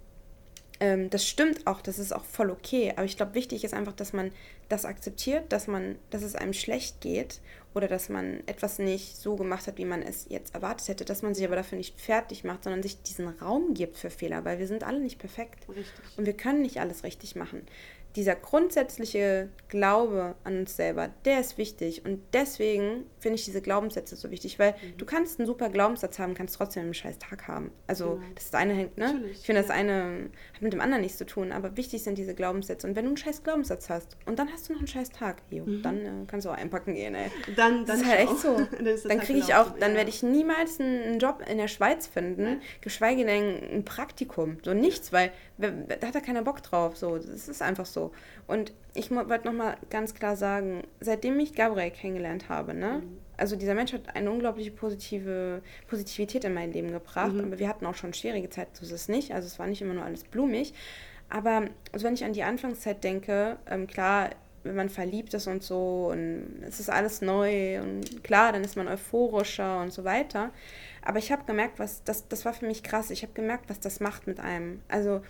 Ähm, 0.80 1.10
das 1.10 1.26
stimmt 1.26 1.66
auch, 1.66 1.80
das 1.80 1.98
ist 1.98 2.12
auch 2.12 2.24
voll 2.24 2.50
okay. 2.50 2.92
Aber 2.96 3.04
ich 3.04 3.16
glaube, 3.16 3.34
wichtig 3.34 3.64
ist 3.64 3.72
einfach, 3.72 3.92
dass 3.92 4.12
man 4.12 4.32
das 4.68 4.84
akzeptiert, 4.84 5.52
dass 5.52 5.66
man, 5.66 5.96
dass 6.10 6.22
es 6.22 6.34
einem 6.34 6.52
schlecht 6.52 7.00
geht 7.00 7.40
oder 7.74 7.88
dass 7.88 8.08
man 8.08 8.42
etwas 8.46 8.78
nicht 8.78 9.16
so 9.16 9.36
gemacht 9.36 9.66
hat, 9.66 9.78
wie 9.78 9.84
man 9.84 10.02
es 10.02 10.26
jetzt 10.28 10.54
erwartet 10.54 10.88
hätte, 10.88 11.04
dass 11.04 11.22
man 11.22 11.34
sich 11.34 11.44
aber 11.44 11.56
dafür 11.56 11.78
nicht 11.78 12.00
fertig 12.00 12.44
macht, 12.44 12.64
sondern 12.64 12.82
sich 12.82 13.02
diesen 13.02 13.28
Raum 13.28 13.74
gibt 13.74 13.96
für 13.96 14.10
Fehler, 14.10 14.44
weil 14.44 14.58
wir 14.58 14.66
sind 14.66 14.84
alle 14.84 15.00
nicht 15.00 15.18
perfekt. 15.18 15.68
Richtig. 15.68 15.84
Und 16.16 16.26
wir 16.26 16.36
können 16.36 16.62
nicht 16.62 16.80
alles 16.80 17.04
richtig 17.04 17.36
machen 17.36 17.62
dieser 18.16 18.34
grundsätzliche 18.34 19.48
Glaube 19.68 20.34
an 20.44 20.60
uns 20.60 20.76
selber, 20.76 21.10
der 21.24 21.40
ist 21.40 21.56
wichtig. 21.56 22.04
Und 22.04 22.20
deswegen 22.32 23.06
finde 23.18 23.36
ich 23.36 23.44
diese 23.44 23.62
Glaubenssätze 23.62 24.16
so 24.16 24.30
wichtig, 24.30 24.58
weil 24.58 24.72
mhm. 24.72 24.98
du 24.98 25.06
kannst 25.06 25.38
einen 25.38 25.46
super 25.46 25.70
Glaubenssatz 25.70 26.18
haben, 26.18 26.34
kannst 26.34 26.56
trotzdem 26.56 26.84
einen 26.84 26.94
scheiß 26.94 27.18
Tag 27.18 27.48
haben. 27.48 27.70
Also 27.86 28.16
genau. 28.16 28.26
das 28.34 28.52
eine 28.52 28.74
hängt, 28.74 28.98
ne? 28.98 29.06
Natürlich, 29.14 29.40
ich 29.40 29.46
finde, 29.46 29.62
ja. 29.62 29.66
das 29.66 29.74
eine 29.74 30.30
hat 30.52 30.62
mit 30.62 30.72
dem 30.72 30.80
anderen 30.80 31.02
nichts 31.02 31.18
zu 31.18 31.24
tun, 31.24 31.52
aber 31.52 31.76
wichtig 31.76 32.02
sind 32.02 32.18
diese 32.18 32.34
Glaubenssätze. 32.34 32.86
Und 32.86 32.96
wenn 32.96 33.04
du 33.04 33.10
einen 33.10 33.16
scheiß 33.16 33.42
Glaubenssatz 33.42 33.88
hast 33.88 34.16
und 34.26 34.38
dann 34.38 34.52
hast 34.52 34.68
du 34.68 34.74
noch 34.74 34.80
einen 34.80 34.88
scheiß 34.88 35.10
Tag, 35.10 35.42
jo, 35.50 35.64
mhm. 35.64 35.82
dann 35.82 36.00
äh, 36.00 36.10
kannst 36.26 36.46
du 36.46 36.50
auch 36.50 36.56
einpacken 36.56 36.94
gehen, 36.94 37.14
ey. 37.14 37.30
Dann, 37.56 37.86
dann 37.86 37.86
das 37.86 38.00
ist 38.02 38.06
halt 38.06 38.20
echt 38.20 38.38
so. 38.38 39.08
dann 39.08 39.20
kriege 39.20 39.38
ich 39.38 39.54
auch, 39.54 39.70
dann 39.78 39.94
werde 39.94 40.10
ich 40.10 40.22
niemals 40.22 40.80
einen 40.80 41.18
Job 41.18 41.42
in 41.48 41.56
der 41.56 41.68
Schweiz 41.68 42.06
finden, 42.06 42.46
ja. 42.46 42.56
geschweige 42.80 43.24
denn 43.24 43.58
ein 43.72 43.84
Praktikum. 43.84 44.58
So 44.62 44.74
nichts, 44.74 45.12
weil 45.12 45.32
da 45.62 46.06
hat 46.06 46.14
er 46.14 46.20
keiner 46.20 46.42
Bock 46.42 46.62
drauf. 46.62 46.96
So, 46.96 47.16
das 47.16 47.48
ist 47.48 47.62
einfach 47.62 47.86
so. 47.86 48.12
Und 48.46 48.72
ich 48.94 49.10
wollte 49.10 49.46
nochmal 49.46 49.76
ganz 49.90 50.14
klar 50.14 50.36
sagen, 50.36 50.82
seitdem 51.00 51.38
ich 51.40 51.54
Gabriel 51.54 51.90
kennengelernt 51.90 52.48
habe, 52.48 52.74
ne? 52.74 53.02
Mhm. 53.02 53.18
Also 53.36 53.56
dieser 53.56 53.74
Mensch 53.74 53.92
hat 53.92 54.14
eine 54.14 54.30
unglaubliche 54.30 54.70
positive 54.70 55.62
Positivität 55.88 56.44
in 56.44 56.54
mein 56.54 56.72
Leben 56.72 56.92
gebracht. 56.92 57.32
Mhm. 57.32 57.40
Aber 57.40 57.58
wir 57.58 57.68
hatten 57.68 57.86
auch 57.86 57.94
schon 57.94 58.14
schwierige 58.14 58.50
Zeiten, 58.50 58.70
so 58.74 58.84
ist 58.84 58.92
es 58.92 59.08
nicht. 59.08 59.32
Also 59.32 59.46
es 59.46 59.58
war 59.58 59.66
nicht 59.66 59.82
immer 59.82 59.94
nur 59.94 60.04
alles 60.04 60.24
blumig. 60.24 60.74
Aber 61.28 61.62
also 61.92 62.06
wenn 62.06 62.14
ich 62.14 62.24
an 62.24 62.34
die 62.34 62.42
Anfangszeit 62.42 63.02
denke, 63.02 63.56
ähm, 63.66 63.86
klar, 63.86 64.30
wenn 64.64 64.76
man 64.76 64.88
verliebt 64.88 65.34
ist 65.34 65.46
und 65.46 65.62
so 65.62 66.10
und 66.12 66.62
es 66.66 66.78
ist 66.78 66.90
alles 66.90 67.20
neu 67.20 67.80
und 67.80 68.22
klar, 68.22 68.52
dann 68.52 68.62
ist 68.62 68.76
man 68.76 68.86
euphorischer 68.86 69.80
und 69.80 69.92
so 69.92 70.04
weiter. 70.04 70.50
Aber 71.02 71.18
ich 71.18 71.32
habe 71.32 71.44
gemerkt, 71.44 71.78
was 71.78 72.04
das, 72.04 72.28
das 72.28 72.44
war 72.44 72.52
für 72.52 72.66
mich 72.66 72.82
krass. 72.82 73.10
Ich 73.10 73.22
habe 73.22 73.32
gemerkt, 73.32 73.68
was 73.68 73.80
das 73.80 74.00
macht 74.00 74.26
mit 74.26 74.38
einem. 74.40 74.80
Also 74.88 75.22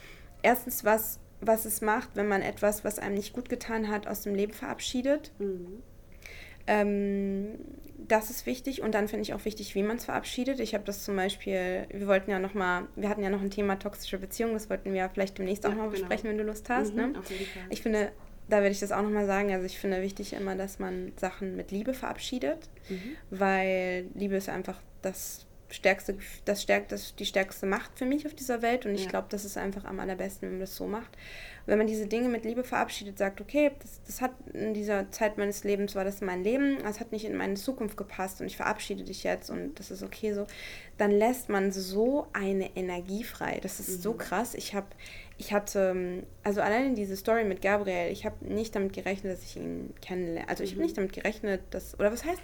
erstens, 0.43 0.85
was, 0.85 1.19
was 1.41 1.65
es 1.65 1.81
macht, 1.81 2.11
wenn 2.15 2.29
man 2.29 2.43
etwas, 2.43 2.85
was 2.85 2.99
einem 2.99 3.15
nicht 3.15 3.33
gut 3.33 3.49
getan 3.49 3.89
hat, 3.89 4.07
aus 4.07 4.23
dem 4.23 4.35
Leben 4.35 4.53
verabschiedet. 4.53 5.33
Mhm. 5.39 5.83
Ähm, 6.67 7.59
das 8.09 8.31
ist 8.31 8.47
wichtig 8.47 8.83
und 8.83 8.95
dann 8.95 9.09
finde 9.09 9.23
ich 9.23 9.35
auch 9.35 9.45
wichtig, 9.45 9.75
wie 9.75 9.83
man 9.83 9.97
es 9.97 10.05
verabschiedet. 10.05 10.61
Ich 10.61 10.75
habe 10.75 10.85
das 10.85 11.05
zum 11.05 11.17
Beispiel, 11.17 11.87
wir 11.91 12.07
wollten 12.07 12.31
ja 12.31 12.39
noch 12.39 12.55
mal, 12.55 12.89
wir 12.97 13.09
hatten 13.09 13.23
ja 13.23 13.31
noch 13.31 13.41
ein 13.41 13.51
Thema 13.51 13.79
toxische 13.79 14.19
Beziehung, 14.19 14.53
das 14.53 14.69
wollten 14.71 14.93
wir 14.93 15.09
vielleicht 15.09 15.39
demnächst 15.39 15.65
ja, 15.65 15.71
auch 15.71 15.75
mal 15.75 15.89
genau. 15.89 15.93
besprechen, 15.93 16.31
wenn 16.31 16.39
du 16.39 16.45
Lust 16.45 16.69
hast. 16.69 16.95
Mhm, 16.95 17.13
ne? 17.13 17.13
Ich 17.71 17.83
finde, 17.83 18.13
da 18.49 18.59
werde 18.59 18.71
ich 18.71 18.81
das 18.81 18.93
auch 18.93 19.03
noch 19.03 19.11
mal 19.11 19.27
sagen. 19.27 19.53
Also 19.53 19.67
ich 19.67 19.79
finde 19.79 20.03
wichtig 20.03 20.33
immer, 20.35 20.57
dass 20.57 20.79
man 20.79 21.13
Sachen 21.17 21.57
mit 21.57 21.71
Liebe 21.71 21.95
verabschiedet, 21.95 22.69
mhm. 22.89 23.17
weil 23.31 24.07
Liebe 24.15 24.37
ist 24.37 24.49
einfach 24.49 24.81
das 25.01 25.47
stärkste, 25.73 26.17
das 26.45 26.63
stärkt 26.63 26.93
das 26.93 27.17
die 27.17 27.27
stärkste 27.27 27.67
Macht 27.67 27.99
für 27.99 28.05
mich 28.05 28.27
auf 28.27 28.35
dieser 28.35 28.63
Welt 28.63 28.87
und 28.87 28.95
ich 28.95 29.05
ja. 29.05 29.11
glaube, 29.11 29.27
das 29.31 29.45
ist 29.45 29.57
einfach 29.57 29.85
am 29.85 29.99
allerbesten, 30.01 30.43
wenn 30.43 30.53
man 30.53 30.61
das 30.61 30.77
so 30.77 30.87
macht. 30.87 31.11
wenn 31.67 31.79
man 31.79 31.87
diese 31.87 32.07
Dinge 32.07 32.29
mit 32.29 32.45
Liebe 32.45 32.65
verabschiedet, 32.65 33.19
sagt, 33.19 33.41
okay, 33.41 33.71
das, 33.81 34.01
das 34.07 34.21
hat 34.21 34.33
in 34.53 34.75
dieser 34.75 35.11
Zeit 35.11 35.39
meines 35.39 35.65
Lebens 35.65 35.95
war 35.95 36.05
das 36.05 36.21
mein 36.21 36.45
Leben, 36.45 36.79
es 36.85 37.01
hat 37.01 37.13
nicht 37.13 37.25
in 37.25 37.37
meine 37.37 37.55
Zukunft 37.55 37.97
gepasst 37.97 38.41
und 38.41 38.47
ich 38.47 38.57
verabschiede 38.57 39.05
dich 39.05 39.25
jetzt 39.25 39.51
und 39.51 39.79
das 39.79 39.91
ist 39.91 40.03
okay 40.03 40.33
so, 40.35 40.47
dann 40.99 41.11
lässt 41.11 41.49
man 41.49 41.73
so 41.73 42.27
eine 42.33 42.77
Energie 42.77 43.25
frei. 43.25 43.59
Das 43.63 43.81
ist 43.81 43.99
mhm. 43.99 44.03
so 44.03 44.15
krass. 44.15 44.55
Ich 44.55 44.75
habe 44.75 44.89
ich 45.39 45.53
hatte, 45.53 46.25
also 46.45 46.61
allein 46.61 46.95
diese 46.95 47.17
Story 47.17 47.43
mit 47.45 47.63
Gabriel, 47.63 48.13
ich 48.13 48.25
habe 48.25 48.37
nicht 48.47 48.77
damit 48.77 48.93
gerechnet, 48.93 49.33
dass 49.33 49.43
ich 49.43 49.57
ihn 49.57 49.93
kennenlerne. 50.01 50.49
Also 50.49 50.63
ich 50.63 50.71
habe 50.71 50.81
mhm. 50.81 50.85
nicht 50.85 50.97
damit 50.97 51.13
gerechnet, 51.13 51.63
dass, 51.71 51.99
oder 51.99 52.13
was 52.13 52.25
heißt, 52.25 52.43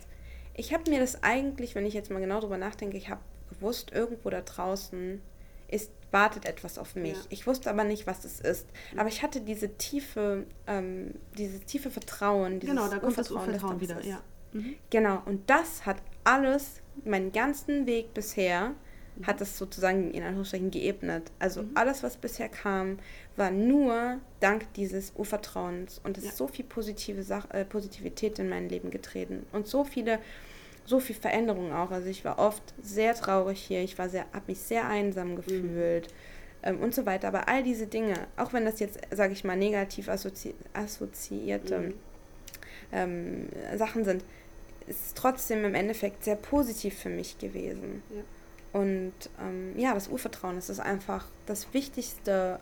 ich 0.59 0.75
habe 0.75 0.91
mir 0.91 0.99
das 0.99 1.23
eigentlich, 1.23 1.77
wenn 1.77 1.87
ich 1.87 1.95
jetzt 1.95 2.11
mal 2.11 2.19
genau 2.19 2.41
drüber 2.41 2.59
nachdenke, 2.59 2.97
ich 2.97 3.09
habe 3.09 3.21
gewusst, 3.49 3.93
irgendwo 3.93 4.29
da 4.29 4.41
draußen 4.41 5.23
ist, 5.69 5.93
wartet 6.11 6.47
etwas 6.47 6.79
auf 6.79 6.97
mich. 6.97 7.17
Ja. 7.17 7.25
Ich 7.29 7.47
wusste 7.47 7.71
aber 7.71 7.85
nicht, 7.85 8.07
was 8.07 8.25
es 8.25 8.41
ist. 8.41 8.67
Aber 8.97 9.09
ich 9.09 9.23
hatte 9.23 9.41
diese 9.41 9.77
tiefe, 9.77 10.47
ähm, 10.67 11.15
dieses 11.37 11.65
tiefe 11.65 11.91
Vertrauen, 11.91 12.59
dieses 12.59 12.75
genau, 12.75 12.89
da 12.89 12.99
kommt 12.99 13.17
das 13.17 13.31
Urvertrauen 13.31 13.81
wieder. 13.81 14.05
Ja. 14.05 14.21
Mhm. 14.53 14.75
Genau, 14.91 15.23
und 15.27 15.49
das 15.49 15.87
hat 15.87 15.99
alles, 16.25 16.81
meinen 17.05 17.31
ganzen 17.31 17.87
Weg 17.87 18.13
bisher, 18.13 18.71
mhm. 19.17 19.27
hat 19.27 19.41
es 19.41 19.59
sozusagen 19.59 20.11
in 20.11 20.25
Anführungszeichen 20.25 20.73
geebnet. 20.73 21.31
Also 21.39 21.63
mhm. 21.63 21.71
alles, 21.75 22.03
was 22.03 22.17
bisher 22.17 22.49
kam, 22.49 22.99
war 23.37 23.53
nur 23.53 24.19
dank 24.41 24.73
dieses 24.73 25.13
Urvertrauens. 25.15 26.01
Und 26.03 26.19
es 26.19 26.25
ja. 26.25 26.31
ist 26.31 26.37
so 26.37 26.49
viel 26.49 26.65
positive 26.65 27.23
Sach 27.23 27.49
äh, 27.51 27.65
Positivität 27.65 28.41
in 28.41 28.49
mein 28.49 28.69
Leben 28.69 28.91
getreten. 28.91 29.47
Und 29.53 29.69
so 29.69 29.85
viele 29.85 30.19
so 30.89 31.01
viel 31.01 31.15
Veränderung 31.15 31.73
auch. 31.73 31.91
Also 31.91 32.09
ich 32.09 32.25
war 32.25 32.39
oft 32.39 32.63
sehr 32.83 33.15
traurig 33.15 33.61
hier, 33.61 33.83
ich 33.83 33.99
war 33.99 34.09
sehr, 34.09 34.25
habe 34.33 34.45
mich 34.49 34.61
sehr 34.61 34.89
einsam 34.89 35.37
gefühlt 35.37 36.07
mhm. 36.07 36.11
ähm, 36.63 36.81
und 36.81 36.95
so 36.95 37.05
weiter. 37.05 37.29
Aber 37.29 37.47
all 37.47 37.63
diese 37.63 37.87
Dinge, 37.87 38.27
auch 38.37 38.55
wenn 38.55 38.65
das 38.65 38.81
jetzt, 38.81 38.99
sage 39.11 39.35
ich 39.35 39.45
mal, 39.45 39.57
negativ 39.57 40.09
assozi 40.09 40.55
assoziierte 40.73 41.79
mhm. 41.79 41.95
ähm, 42.93 43.49
Sachen 43.77 44.05
sind, 44.05 44.25
ist 44.87 45.15
trotzdem 45.15 45.65
im 45.67 45.75
Endeffekt 45.75 46.25
sehr 46.25 46.37
positiv 46.37 46.99
für 46.99 47.11
mich 47.11 47.39
gewesen. 47.39 48.03
Ja. 48.09 48.81
Und 48.81 49.13
ähm, 49.41 49.79
ja, 49.79 49.93
das 49.93 50.09
Urvertrauen 50.09 50.57
ist 50.57 50.71
das 50.71 50.81
einfach 50.81 51.27
das 51.45 51.73
Wichtigste, 51.75 52.61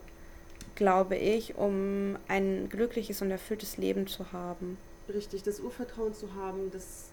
glaube 0.74 1.16
ich, 1.16 1.56
um 1.56 2.16
ein 2.26 2.68
glückliches 2.68 3.22
und 3.22 3.30
erfülltes 3.30 3.76
Leben 3.76 4.08
zu 4.08 4.32
haben. 4.32 4.78
Richtig, 5.12 5.44
das 5.44 5.60
Urvertrauen 5.60 6.14
zu 6.14 6.34
haben, 6.34 6.70
das 6.72 7.05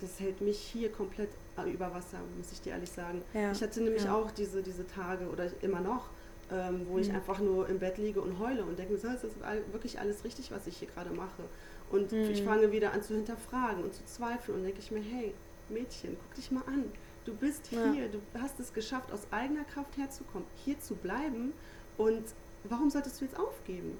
das 0.00 0.20
hält 0.20 0.40
mich 0.40 0.58
hier 0.58 0.90
komplett 0.90 1.30
äh, 1.58 1.70
über 1.70 1.92
Wasser, 1.94 2.18
muss 2.36 2.52
ich 2.52 2.60
dir 2.60 2.72
ehrlich 2.72 2.90
sagen. 2.90 3.22
Ja. 3.32 3.52
Ich 3.52 3.62
hatte 3.62 3.82
nämlich 3.82 4.04
ja. 4.04 4.14
auch 4.14 4.30
diese, 4.30 4.62
diese 4.62 4.86
Tage 4.86 5.26
oder 5.26 5.50
immer 5.62 5.80
noch, 5.80 6.08
ähm, 6.50 6.82
wo 6.88 6.94
mhm. 6.94 7.00
ich 7.00 7.12
einfach 7.12 7.38
nur 7.38 7.68
im 7.68 7.78
Bett 7.78 7.98
liege 7.98 8.20
und 8.20 8.38
heule 8.38 8.64
und 8.64 8.78
denke, 8.78 8.98
so, 8.98 9.08
ist 9.08 9.24
das 9.24 9.32
wirklich 9.72 9.98
alles 9.98 10.24
richtig, 10.24 10.50
was 10.50 10.66
ich 10.66 10.76
hier 10.78 10.88
gerade 10.88 11.10
mache? 11.10 11.44
Und 11.90 12.12
mhm. 12.12 12.30
ich 12.30 12.42
fange 12.42 12.72
wieder 12.72 12.92
an 12.92 13.02
zu 13.02 13.14
hinterfragen 13.14 13.84
und 13.84 13.94
zu 13.94 14.04
zweifeln 14.04 14.58
und 14.58 14.64
denke 14.64 14.80
ich 14.80 14.90
mir, 14.90 15.02
hey, 15.02 15.34
Mädchen, 15.68 16.16
guck 16.20 16.34
dich 16.34 16.50
mal 16.50 16.62
an. 16.66 16.84
Du 17.24 17.34
bist 17.34 17.66
hier, 17.68 17.78
ja. 17.78 18.08
du 18.08 18.20
hast 18.38 18.60
es 18.60 18.72
geschafft, 18.72 19.10
aus 19.10 19.20
eigener 19.30 19.64
Kraft 19.64 19.96
herzukommen, 19.96 20.46
hier 20.64 20.78
zu 20.78 20.94
bleiben 20.94 21.54
und 21.96 22.24
warum 22.64 22.90
solltest 22.90 23.20
du 23.20 23.24
jetzt 23.24 23.38
aufgeben? 23.38 23.96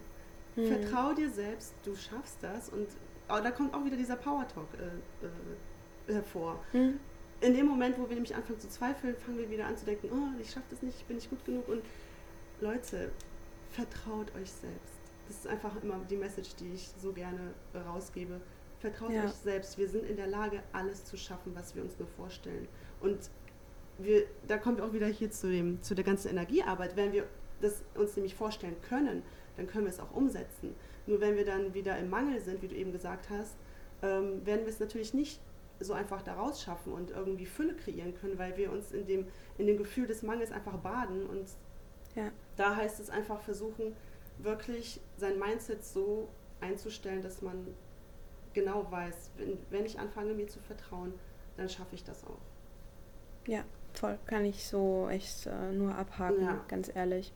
Mhm. 0.57 0.67
Vertrau 0.67 1.15
dir 1.15 1.31
selbst, 1.31 1.73
du 1.85 1.97
schaffst 1.97 2.37
das 2.43 2.69
und 2.69 2.87
oh, 3.29 3.41
da 3.43 3.51
kommt 3.51 3.75
auch 3.75 3.85
wieder 3.85 3.97
dieser 3.97 4.17
Power 4.17 4.47
Talk 4.47 4.69
äh, 4.75 5.25
äh, 5.25 5.31
hervor. 6.07 6.63
Mhm. 6.73 7.01
In 7.41 7.55
dem 7.55 7.67
Moment, 7.67 7.99
wo 7.99 8.09
wir 8.09 8.15
nämlich 8.15 8.35
anfangen 8.35 8.61
zu 8.61 8.69
zweifeln, 8.69 9.15
fangen 9.17 9.39
wir 9.39 9.51
wieder 9.51 9.67
an 9.67 9.77
zu 9.77 9.85
denken, 9.85 10.09
oh, 10.13 10.41
ich 10.41 10.51
schaffe 10.51 10.67
das 10.71 10.83
nicht, 10.83 10.97
ich 10.99 11.05
bin 11.05 11.17
nicht 11.17 11.29
gut 11.29 11.45
genug. 11.45 11.69
Und 11.69 11.83
Leute, 12.61 13.11
vertraut 13.71 14.35
euch 14.35 14.51
selbst. 14.51 14.95
Das 15.27 15.37
ist 15.39 15.47
einfach 15.47 15.83
immer 15.83 16.01
die 16.09 16.17
Message, 16.17 16.55
die 16.57 16.73
ich 16.75 16.89
so 17.01 17.13
gerne 17.13 17.53
rausgebe. 17.75 18.41
Vertraut 18.79 19.13
ja. 19.13 19.25
euch 19.25 19.33
selbst. 19.33 19.79
Wir 19.79 19.89
sind 19.89 20.05
in 20.05 20.17
der 20.17 20.27
Lage, 20.27 20.63
alles 20.73 21.05
zu 21.05 21.17
schaffen, 21.17 21.53
was 21.55 21.75
wir 21.75 21.83
uns 21.83 21.99
nur 21.99 22.09
vorstellen. 22.09 22.69
Und 23.01 23.31
wir, 23.99 24.25
da 24.47 24.59
kommen 24.59 24.77
wir 24.77 24.85
auch 24.85 24.93
wieder 24.93 25.07
hier 25.07 25.31
zu, 25.31 25.51
dem, 25.51 25.83
zu 25.83 25.95
der 25.95 26.05
ganzen 26.05 26.29
Energiearbeit. 26.29 26.97
Wenn 26.97 27.13
wir 27.13 27.27
das 27.61 27.83
uns 27.95 28.17
nämlich 28.17 28.35
vorstellen 28.35 28.77
können, 28.89 29.23
dann 29.57 29.67
können 29.67 29.85
wir 29.85 29.93
es 29.93 30.01
auch 30.01 30.15
umsetzen. 30.15 30.75
Nur 31.07 31.21
wenn 31.21 31.37
wir 31.37 31.45
dann 31.45 31.75
wieder 31.75 31.99
im 31.99 32.11
Mangel 32.11 32.41
sind, 32.41 32.63
wie 32.63 32.69
du 32.69 32.75
eben 32.75 32.93
gesagt 32.93 33.31
hast, 33.31 33.57
ähm, 34.03 34.45
werden 34.45 34.63
wir 34.63 34.69
es 34.69 34.81
natürlich 34.81 35.15
nicht 35.15 35.41
so 35.85 35.93
einfach 35.93 36.23
daraus 36.23 36.63
schaffen 36.63 36.93
und 36.93 37.11
irgendwie 37.11 37.47
Fülle 37.47 37.75
kreieren 37.75 38.15
können, 38.15 38.39
weil 38.39 38.57
wir 38.57 38.73
uns 38.73 38.93
in 38.93 39.07
dem, 39.07 39.27
in 39.59 39.67
dem 39.67 39.79
Gefühl 39.79 40.07
des 40.07 40.23
Mangels 40.23 40.51
einfach 40.53 40.77
baden. 40.79 41.27
Und 41.27 41.49
ja. 42.15 42.31
da 42.57 42.77
heißt 42.77 43.01
es 43.01 43.11
einfach 43.11 43.41
versuchen, 43.41 43.95
wirklich 44.39 45.01
sein 45.17 45.39
Mindset 45.39 45.85
so 45.85 46.29
einzustellen, 46.61 47.23
dass 47.23 47.43
man 47.43 47.75
genau 48.53 48.91
weiß, 48.91 49.33
wenn, 49.37 49.59
wenn 49.71 49.85
ich 49.85 49.99
anfange, 49.99 50.35
mir 50.35 50.47
zu 50.47 50.61
vertrauen, 50.61 51.13
dann 51.57 51.69
schaffe 51.69 51.95
ich 51.95 52.05
das 52.05 52.25
auch. 52.25 52.41
Ja, 53.47 53.65
voll. 53.93 54.19
Kann 54.27 54.45
ich 54.45 54.67
so 54.67 55.09
echt 55.09 55.47
äh, 55.47 55.73
nur 55.73 55.95
abhaken, 55.95 56.43
ja. 56.43 56.65
ganz 56.69 56.91
ehrlich. 56.95 57.33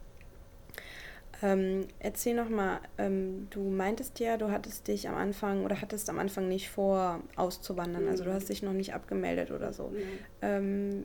Ähm, 1.41 1.87
erzähl 2.01 2.35
nochmal, 2.35 2.81
ähm, 2.99 3.47
du 3.51 3.63
meintest 3.63 4.19
ja, 4.19 4.37
du 4.37 4.51
hattest 4.51 4.89
dich 4.89 5.09
am 5.09 5.15
Anfang 5.15 5.65
oder 5.65 5.81
hattest 5.81 6.11
am 6.11 6.19
Anfang 6.19 6.49
nicht 6.49 6.69
vor, 6.69 7.21
auszuwandern. 7.37 8.05
Mhm. 8.05 8.09
Also 8.09 8.25
du 8.25 8.33
hast 8.33 8.45
mhm. 8.45 8.49
dich 8.49 8.63
noch 8.63 8.73
nicht 8.73 8.95
abgemeldet 8.95 9.51
oder 9.53 9.73
so. 9.73 9.89
Mhm. 9.89 10.03
Ähm, 10.43 11.05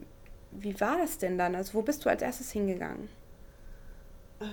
wie 0.51 0.79
war 0.79 0.97
das 0.97 1.17
denn 1.17 1.37
dann? 1.37 1.55
Also 1.55 1.75
wo 1.75 1.81
bist 1.81 2.03
du 2.05 2.09
als 2.09 2.21
erstes 2.21 2.51
hingegangen? 2.51 3.09
Ähm, 4.41 4.47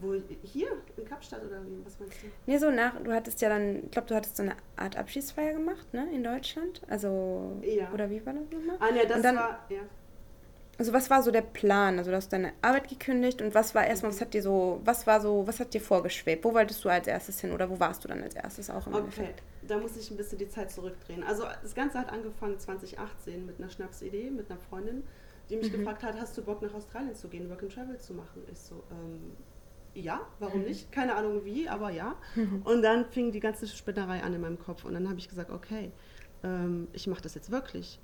wo, 0.00 0.14
hier 0.42 0.68
in 0.96 1.04
Kapstadt 1.04 1.44
oder 1.44 1.62
wie? 1.66 1.84
Was 1.84 1.98
meinst 2.00 2.22
du? 2.22 2.26
Nee, 2.46 2.58
so 2.58 2.70
nach, 2.70 3.00
du 3.02 3.12
hattest 3.12 3.40
ja 3.42 3.48
dann, 3.48 3.84
ich 3.84 3.90
glaube, 3.90 4.08
du 4.08 4.14
hattest 4.14 4.36
so 4.36 4.42
eine 4.42 4.54
Art 4.76 4.96
Abschiedsfeier 4.96 5.52
gemacht, 5.52 5.92
ne, 5.92 6.08
in 6.14 6.24
Deutschland. 6.24 6.80
Also, 6.88 7.60
Ja. 7.62 7.92
oder 7.92 8.08
wie 8.10 8.24
war 8.24 8.32
das 8.32 8.44
nochmal? 8.50 8.76
Ah, 8.80 8.90
ne, 8.92 9.06
das 9.06 9.22
dann- 9.22 9.36
war, 9.36 9.66
ja. 9.68 9.80
Also 10.78 10.92
was 10.92 11.08
war 11.10 11.22
so 11.22 11.30
der 11.30 11.42
Plan? 11.42 11.98
Also 11.98 12.10
du 12.10 12.16
hast 12.16 12.32
deine 12.32 12.52
Arbeit 12.62 12.88
gekündigt 12.88 13.40
und 13.40 13.54
was 13.54 13.74
war 13.74 13.86
erstmal, 13.86 14.12
was 14.12 14.20
hat 14.20 14.34
dir 14.34 14.42
so, 14.42 14.80
was 14.84 15.06
war 15.06 15.20
so, 15.20 15.46
was 15.46 15.58
hat 15.60 15.72
dir 15.74 15.80
vorgeschwebt? 15.80 16.44
Wo 16.44 16.52
wolltest 16.54 16.84
du 16.84 16.88
als 16.90 17.06
erstes 17.06 17.40
hin 17.40 17.52
oder 17.52 17.70
wo 17.70 17.80
warst 17.80 18.04
du 18.04 18.08
dann 18.08 18.22
als 18.22 18.34
erstes 18.34 18.68
auch 18.70 18.86
im 18.86 18.92
Okay, 18.92 18.98
Endeffekt? 18.98 19.42
da 19.62 19.78
muss 19.78 19.96
ich 19.96 20.10
ein 20.10 20.16
bisschen 20.16 20.38
die 20.38 20.48
Zeit 20.48 20.70
zurückdrehen. 20.70 21.22
Also 21.24 21.44
das 21.62 21.74
Ganze 21.74 21.98
hat 21.98 22.10
angefangen 22.10 22.58
2018 22.58 23.44
mit 23.44 23.58
einer 23.58 23.68
Schnapsidee, 23.68 24.30
mit 24.30 24.48
einer 24.50 24.60
Freundin, 24.60 25.02
die 25.50 25.56
mich 25.56 25.68
Mhm. 25.68 25.72
gefragt 25.72 26.02
hat, 26.02 26.18
hast 26.20 26.36
du 26.38 26.42
Bock 26.44 26.62
nach 26.62 26.72
Australien 26.74 27.14
zu 27.14 27.28
gehen, 27.28 27.48
Work 27.50 27.62
and 27.64 27.72
Travel 27.72 27.98
zu 27.98 28.14
machen? 28.14 28.42
Ich 28.50 28.58
so, 28.60 28.84
ähm, 28.90 29.36
ja, 29.94 30.20
warum 30.38 30.60
Mhm. 30.60 30.66
nicht? 30.66 30.92
Keine 30.92 31.14
Ahnung 31.16 31.44
wie, 31.44 31.68
aber 31.68 31.90
ja. 31.90 32.16
Und 32.64 32.82
dann 32.82 33.06
fing 33.06 33.32
die 33.32 33.40
ganze 33.40 33.66
Spinnerei 33.66 34.22
an 34.22 34.34
in 34.34 34.40
meinem 34.40 34.58
Kopf 34.58 34.84
und 34.84 34.94
dann 34.94 35.08
habe 35.08 35.18
ich 35.18 35.28
gesagt, 35.28 35.50
okay, 35.50 35.90
ähm, 36.44 36.88
ich 36.92 37.06
mache 37.08 37.22
das 37.22 37.34
jetzt 37.34 37.50
wirklich. 37.50 38.00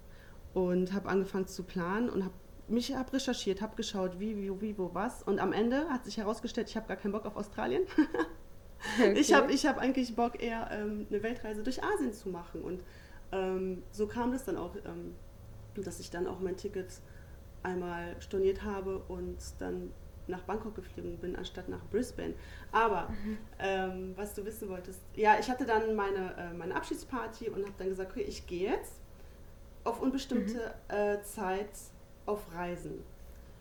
Und 0.54 0.92
habe 0.92 1.08
angefangen 1.08 1.46
zu 1.46 1.62
planen 1.64 2.10
und 2.10 2.24
habe 2.24 2.34
mich 2.72 2.94
hab 2.94 3.12
recherchiert, 3.12 3.60
habe 3.60 3.76
geschaut, 3.76 4.18
wie, 4.18 4.36
wie, 4.36 4.60
wie, 4.60 4.78
wo, 4.78 4.90
was. 4.92 5.22
Und 5.22 5.38
am 5.38 5.52
Ende 5.52 5.88
hat 5.88 6.04
sich 6.04 6.16
herausgestellt, 6.16 6.68
ich 6.68 6.76
habe 6.76 6.88
gar 6.88 6.96
keinen 6.96 7.12
Bock 7.12 7.26
auf 7.26 7.36
Australien. 7.36 7.82
Ich 9.14 9.32
habe 9.32 9.52
ich 9.52 9.64
hab 9.64 9.78
eigentlich 9.78 10.16
Bock, 10.16 10.42
eher 10.42 10.68
ähm, 10.72 11.06
eine 11.08 11.22
Weltreise 11.22 11.62
durch 11.62 11.82
Asien 11.84 12.12
zu 12.12 12.28
machen. 12.28 12.62
Und 12.62 12.82
ähm, 13.30 13.84
so 13.92 14.08
kam 14.08 14.32
das 14.32 14.44
dann 14.44 14.56
auch, 14.56 14.74
ähm, 14.84 15.14
dass 15.76 16.00
ich 16.00 16.10
dann 16.10 16.26
auch 16.26 16.40
mein 16.40 16.56
Ticket 16.56 16.92
einmal 17.62 18.20
storniert 18.20 18.64
habe 18.64 18.98
und 19.06 19.38
dann 19.60 19.92
nach 20.26 20.42
Bangkok 20.42 20.74
geflogen 20.74 21.18
bin, 21.18 21.36
anstatt 21.36 21.68
nach 21.68 21.84
Brisbane. 21.90 22.34
Aber 22.70 23.08
ähm, 23.58 24.14
was 24.16 24.34
du 24.34 24.44
wissen 24.44 24.68
wolltest, 24.68 25.00
ja, 25.14 25.38
ich 25.38 25.48
hatte 25.48 25.64
dann 25.64 25.94
meine, 25.94 26.34
äh, 26.36 26.52
meine 26.52 26.74
Abschiedsparty 26.74 27.50
und 27.50 27.62
habe 27.62 27.74
dann 27.78 27.88
gesagt, 27.88 28.10
okay, 28.10 28.22
ich 28.22 28.46
gehe 28.46 28.70
jetzt 28.70 28.94
auf 29.84 30.00
unbestimmte 30.00 30.74
äh, 30.88 31.20
Zeit 31.22 31.70
auf 32.26 32.52
Reisen. 32.54 33.02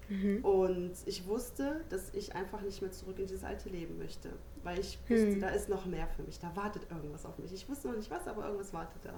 Mhm. 0.10 0.44
Und 0.44 0.94
ich 1.06 1.26
wusste, 1.28 1.82
dass 1.90 2.14
ich 2.14 2.36
einfach 2.36 2.62
nicht 2.62 2.82
mehr 2.82 2.92
zurück 2.92 3.18
in 3.20 3.28
dieses 3.28 3.44
alte 3.44 3.70
Leben 3.70 3.98
möchte. 3.98 4.30
Weil 4.64 4.80
ich 4.80 5.00
wusste, 5.08 5.32
Hm. 5.34 5.40
da 5.40 5.50
ist 5.50 5.70
noch 5.70 5.86
mehr 5.86 6.08
für 6.08 6.24
mich. 6.24 6.38
Da 6.40 6.54
wartet 6.56 6.84
irgendwas 6.92 7.26
auf 7.26 7.38
mich. 7.40 7.54
Ich 7.54 7.68
wusste 7.70 7.88
noch 7.88 7.96
nicht 7.96 8.12
was, 8.12 8.28
aber 8.28 8.44
irgendwas 8.46 8.74
wartet 8.74 9.04
da. 9.06 9.14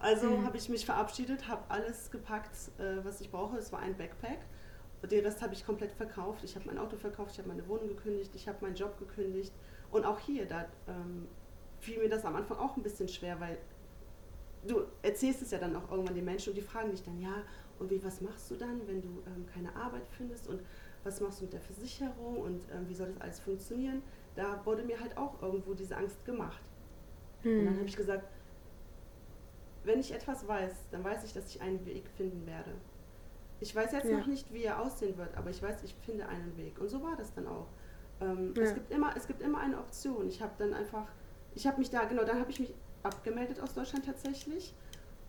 Also 0.00 0.28
Hm. 0.28 0.44
habe 0.44 0.56
ich 0.56 0.68
mich 0.68 0.84
verabschiedet, 0.84 1.46
habe 1.48 1.62
alles 1.68 2.10
gepackt, 2.10 2.50
äh, 2.78 3.04
was 3.04 3.20
ich 3.20 3.30
brauche. 3.30 3.56
Es 3.58 3.72
war 3.72 3.78
ein 3.80 3.96
Backpack. 3.96 4.40
Den 5.08 5.24
Rest 5.24 5.40
habe 5.42 5.54
ich 5.54 5.64
komplett 5.64 5.92
verkauft. 5.92 6.42
Ich 6.44 6.56
habe 6.56 6.66
mein 6.66 6.78
Auto 6.78 6.96
verkauft, 6.96 7.32
ich 7.32 7.38
habe 7.38 7.48
meine 7.48 7.66
Wohnung 7.68 7.88
gekündigt, 7.88 8.34
ich 8.34 8.48
habe 8.48 8.58
meinen 8.62 8.74
Job 8.74 8.98
gekündigt. 8.98 9.52
Und 9.90 10.04
auch 10.04 10.18
hier, 10.18 10.46
da 10.46 10.64
ähm, 10.88 11.28
fiel 11.78 11.98
mir 11.98 12.08
das 12.08 12.24
am 12.24 12.34
Anfang 12.34 12.56
auch 12.58 12.76
ein 12.76 12.82
bisschen 12.82 13.06
schwer, 13.08 13.38
weil 13.38 13.58
du 14.66 14.82
erzählst 15.02 15.42
es 15.42 15.50
ja 15.50 15.58
dann 15.58 15.76
auch 15.76 15.90
irgendwann 15.90 16.14
den 16.14 16.24
Menschen 16.24 16.50
und 16.50 16.56
die 16.56 16.62
fragen 16.62 16.90
dich 16.90 17.02
dann, 17.02 17.20
ja, 17.20 17.42
und 17.84 17.90
wie, 17.90 18.02
was 18.02 18.20
machst 18.20 18.50
du 18.50 18.56
dann, 18.56 18.86
wenn 18.88 19.02
du 19.02 19.22
ähm, 19.26 19.46
keine 19.46 19.74
Arbeit 19.76 20.06
findest 20.08 20.48
und 20.48 20.62
was 21.04 21.20
machst 21.20 21.40
du 21.40 21.44
mit 21.44 21.52
der 21.52 21.60
Versicherung 21.60 22.38
und 22.38 22.64
ähm, 22.72 22.88
wie 22.88 22.94
soll 22.94 23.08
das 23.08 23.20
alles 23.20 23.40
funktionieren? 23.40 24.02
Da 24.34 24.64
wurde 24.64 24.82
mir 24.84 25.00
halt 25.00 25.16
auch 25.16 25.40
irgendwo 25.42 25.74
diese 25.74 25.96
Angst 25.96 26.24
gemacht. 26.24 26.62
Und 27.56 27.64
dann 27.66 27.76
habe 27.78 27.86
Hm. 27.86 27.88
ich 27.88 27.96
gesagt, 27.96 28.26
wenn 29.82 30.00
ich 30.00 30.12
etwas 30.14 30.46
weiß, 30.48 30.88
dann 30.90 31.04
weiß 31.04 31.24
ich, 31.24 31.32
dass 31.32 31.48
ich 31.54 31.60
einen 31.60 31.84
Weg 31.86 32.08
finden 32.08 32.46
werde. 32.46 32.80
Ich 33.60 33.74
weiß 33.74 33.92
jetzt 33.92 34.10
Ja. 34.10 34.12
noch 34.12 34.26
nicht, 34.26 34.52
wie 34.52 34.64
er 34.64 34.80
aussehen 34.82 35.18
wird, 35.18 35.36
aber 35.36 35.50
ich 35.50 35.62
weiß, 35.62 35.82
ich 35.84 35.94
finde 35.96 36.28
einen 36.28 36.56
Weg. 36.56 36.78
Und 36.80 36.88
so 36.88 37.02
war 37.02 37.16
das 37.16 37.34
dann 37.34 37.46
auch. 37.46 37.68
Ähm, 38.20 38.56
Ja. 38.56 38.62
es, 38.62 38.74
gibt 38.74 38.90
immer, 38.92 39.16
es 39.16 39.26
gibt 39.26 39.42
immer 39.42 39.60
eine 39.60 39.78
Option. 39.78 40.28
Ich 40.28 40.42
habe 40.42 40.54
dann 40.58 40.74
einfach, 40.74 41.12
ich 41.52 41.66
habe 41.66 41.78
mich 41.78 41.90
da, 41.90 42.04
genau, 42.04 42.24
dann 42.24 42.40
habe 42.40 42.50
ich 42.50 42.60
mich 42.60 42.74
abgemeldet 43.02 43.60
aus 43.60 43.74
Deutschland 43.74 44.06
tatsächlich 44.06 44.74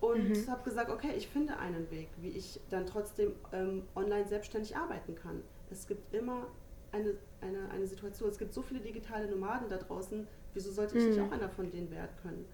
und 0.01 0.29
Mhm. 0.29 0.47
habe 0.49 0.63
gesagt, 0.63 0.89
okay, 0.89 1.13
ich 1.15 1.27
finde 1.27 1.57
einen 1.57 1.89
Weg, 1.91 2.09
wie 2.17 2.29
ich 2.29 2.59
dann 2.69 2.85
trotzdem 2.85 3.33
ähm, 3.51 3.83
online 3.95 4.27
selbstständig 4.27 4.75
arbeiten 4.75 5.15
kann. 5.15 5.41
Es 5.69 5.87
gibt 5.87 6.13
immer 6.13 6.47
eine, 6.91 7.15
eine, 7.41 7.69
eine 7.71 7.87
Situation, 7.87 8.29
es 8.29 8.37
gibt 8.37 8.53
so 8.53 8.61
viele 8.61 8.79
digitale 8.79 9.27
Nomaden 9.29 9.67
da 9.69 9.77
draußen, 9.77 10.27
wieso 10.53 10.71
sollte 10.71 10.97
ich 10.97 11.05
nicht 11.07 11.19
Mhm. 11.19 11.27
auch 11.27 11.31
einer 11.31 11.49
von 11.49 11.69
denen 11.71 11.89
werden 11.91 12.11
können? 12.21 12.45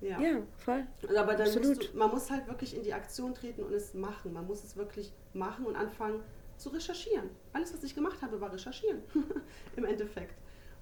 Ja. 0.00 0.20
Ja, 0.20 0.42
voll. 0.56 0.86
Aber 1.16 1.34
dann 1.34 1.46
Absolut. 1.46 1.92
du, 1.94 1.96
man 1.96 2.10
muss 2.10 2.30
halt 2.30 2.46
wirklich 2.48 2.76
in 2.76 2.82
die 2.82 2.92
Aktion 2.92 3.34
treten 3.34 3.62
und 3.62 3.72
es 3.72 3.94
machen. 3.94 4.32
Man 4.32 4.46
muss 4.46 4.64
es 4.64 4.76
wirklich 4.76 5.12
machen 5.32 5.64
und 5.64 5.76
anfangen 5.76 6.22
zu 6.56 6.70
recherchieren. 6.70 7.30
Alles, 7.52 7.72
was 7.72 7.82
ich 7.84 7.94
gemacht 7.94 8.20
habe, 8.20 8.40
war 8.40 8.52
recherchieren 8.52 9.02
im 9.76 9.84
Endeffekt. 9.84 10.34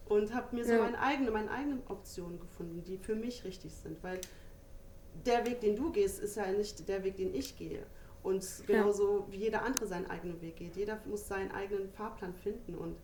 Und 0.07 0.35
habe 0.35 0.57
mir 0.57 0.65
so 0.65 0.73
Ja. 0.73 0.79
meine 0.81 0.99
eigene, 1.01 1.31
meine 1.31 1.51
eigenen 1.51 1.83
Optionen 1.89 2.41
gefunden, 2.41 2.83
die 2.83 2.97
für 2.99 3.15
mich 3.15 3.45
richtig 3.45 3.75
sind. 3.75 4.03
Weil 4.03 4.21
der 5.27 5.45
Weg, 5.47 5.61
den 5.61 5.77
du 5.77 5.91
gehst, 5.93 6.21
ist 6.21 6.37
ja 6.37 6.51
nicht 6.51 6.89
der 6.89 7.05
Weg, 7.05 7.17
den 7.17 7.35
ich 7.35 7.57
gehe. 7.57 7.85
Und 8.23 8.45
genauso 8.67 9.27
wie 9.31 9.37
jeder 9.39 9.63
andere 9.63 9.87
seinen 9.87 10.09
eigenen 10.11 10.41
Weg 10.43 10.57
geht. 10.57 10.77
Jeder 10.77 10.99
muss 11.07 11.27
seinen 11.27 11.51
eigenen 11.53 11.89
Fahrplan 11.91 12.35
finden. 12.35 12.75
Und 12.75 12.97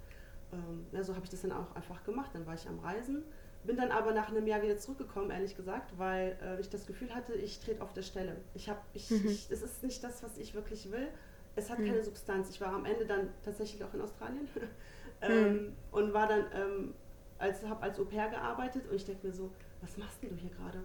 ähm, 0.53 0.87
ja, 0.93 1.03
so 1.03 1.15
habe 1.15 1.25
ich 1.25 1.31
das 1.31 1.43
dann 1.43 1.53
auch 1.53 1.75
einfach 1.75 2.05
gemacht. 2.05 2.31
Dann 2.35 2.47
war 2.47 2.55
ich 2.55 2.69
am 2.69 2.79
Reisen, 2.81 3.23
bin 3.65 3.77
dann 3.77 3.91
aber 3.91 4.13
nach 4.13 4.29
einem 4.29 4.47
Jahr 4.47 4.63
wieder 4.63 4.77
zurückgekommen, 4.77 5.31
ehrlich 5.31 5.57
gesagt, 5.57 5.99
weil 5.99 6.37
äh, 6.43 6.61
ich 6.61 6.69
das 6.69 6.87
Gefühl 6.87 7.15
hatte, 7.15 7.35
ich 7.35 7.59
trete 7.61 7.83
auf 7.83 7.93
der 7.95 8.03
Stelle. 8.03 8.37
Ich 8.55 8.69
habe, 8.69 8.81
ich, 8.93 9.11
Mhm. 9.11 9.27
ich, 9.27 9.51
es 9.51 9.63
ist 9.63 9.83
nicht 9.83 10.05
das, 10.05 10.23
was 10.23 10.37
ich 10.39 10.55
wirklich 10.55 10.91
will. 10.93 11.09
Es 11.57 11.71
hat 11.71 11.79
Mhm. 11.79 11.87
keine 11.87 12.05
Substanz. 12.05 12.51
Ich 12.51 12.61
war 12.61 12.69
am 12.75 12.85
Ende 12.85 13.07
dann 13.07 13.31
tatsächlich 13.43 13.83
auch 13.83 13.95
in 13.95 14.03
Australien 14.03 14.47
ähm, 15.23 15.73
und 15.93 16.13
war 16.13 16.29
dann 16.29 16.45
ähm, 16.53 16.95
als 17.39 17.63
habe 17.65 17.83
als 17.83 17.99
Au 17.99 18.05
pair 18.05 18.29
gearbeitet 18.29 18.87
und 18.89 18.97
ich 18.97 19.05
denke 19.05 19.27
mir 19.27 19.33
so, 19.33 19.51
was 19.81 19.97
machst 19.97 20.23
denn 20.23 20.31
du 20.31 20.37
hier 20.37 20.51
gerade? 20.51 20.83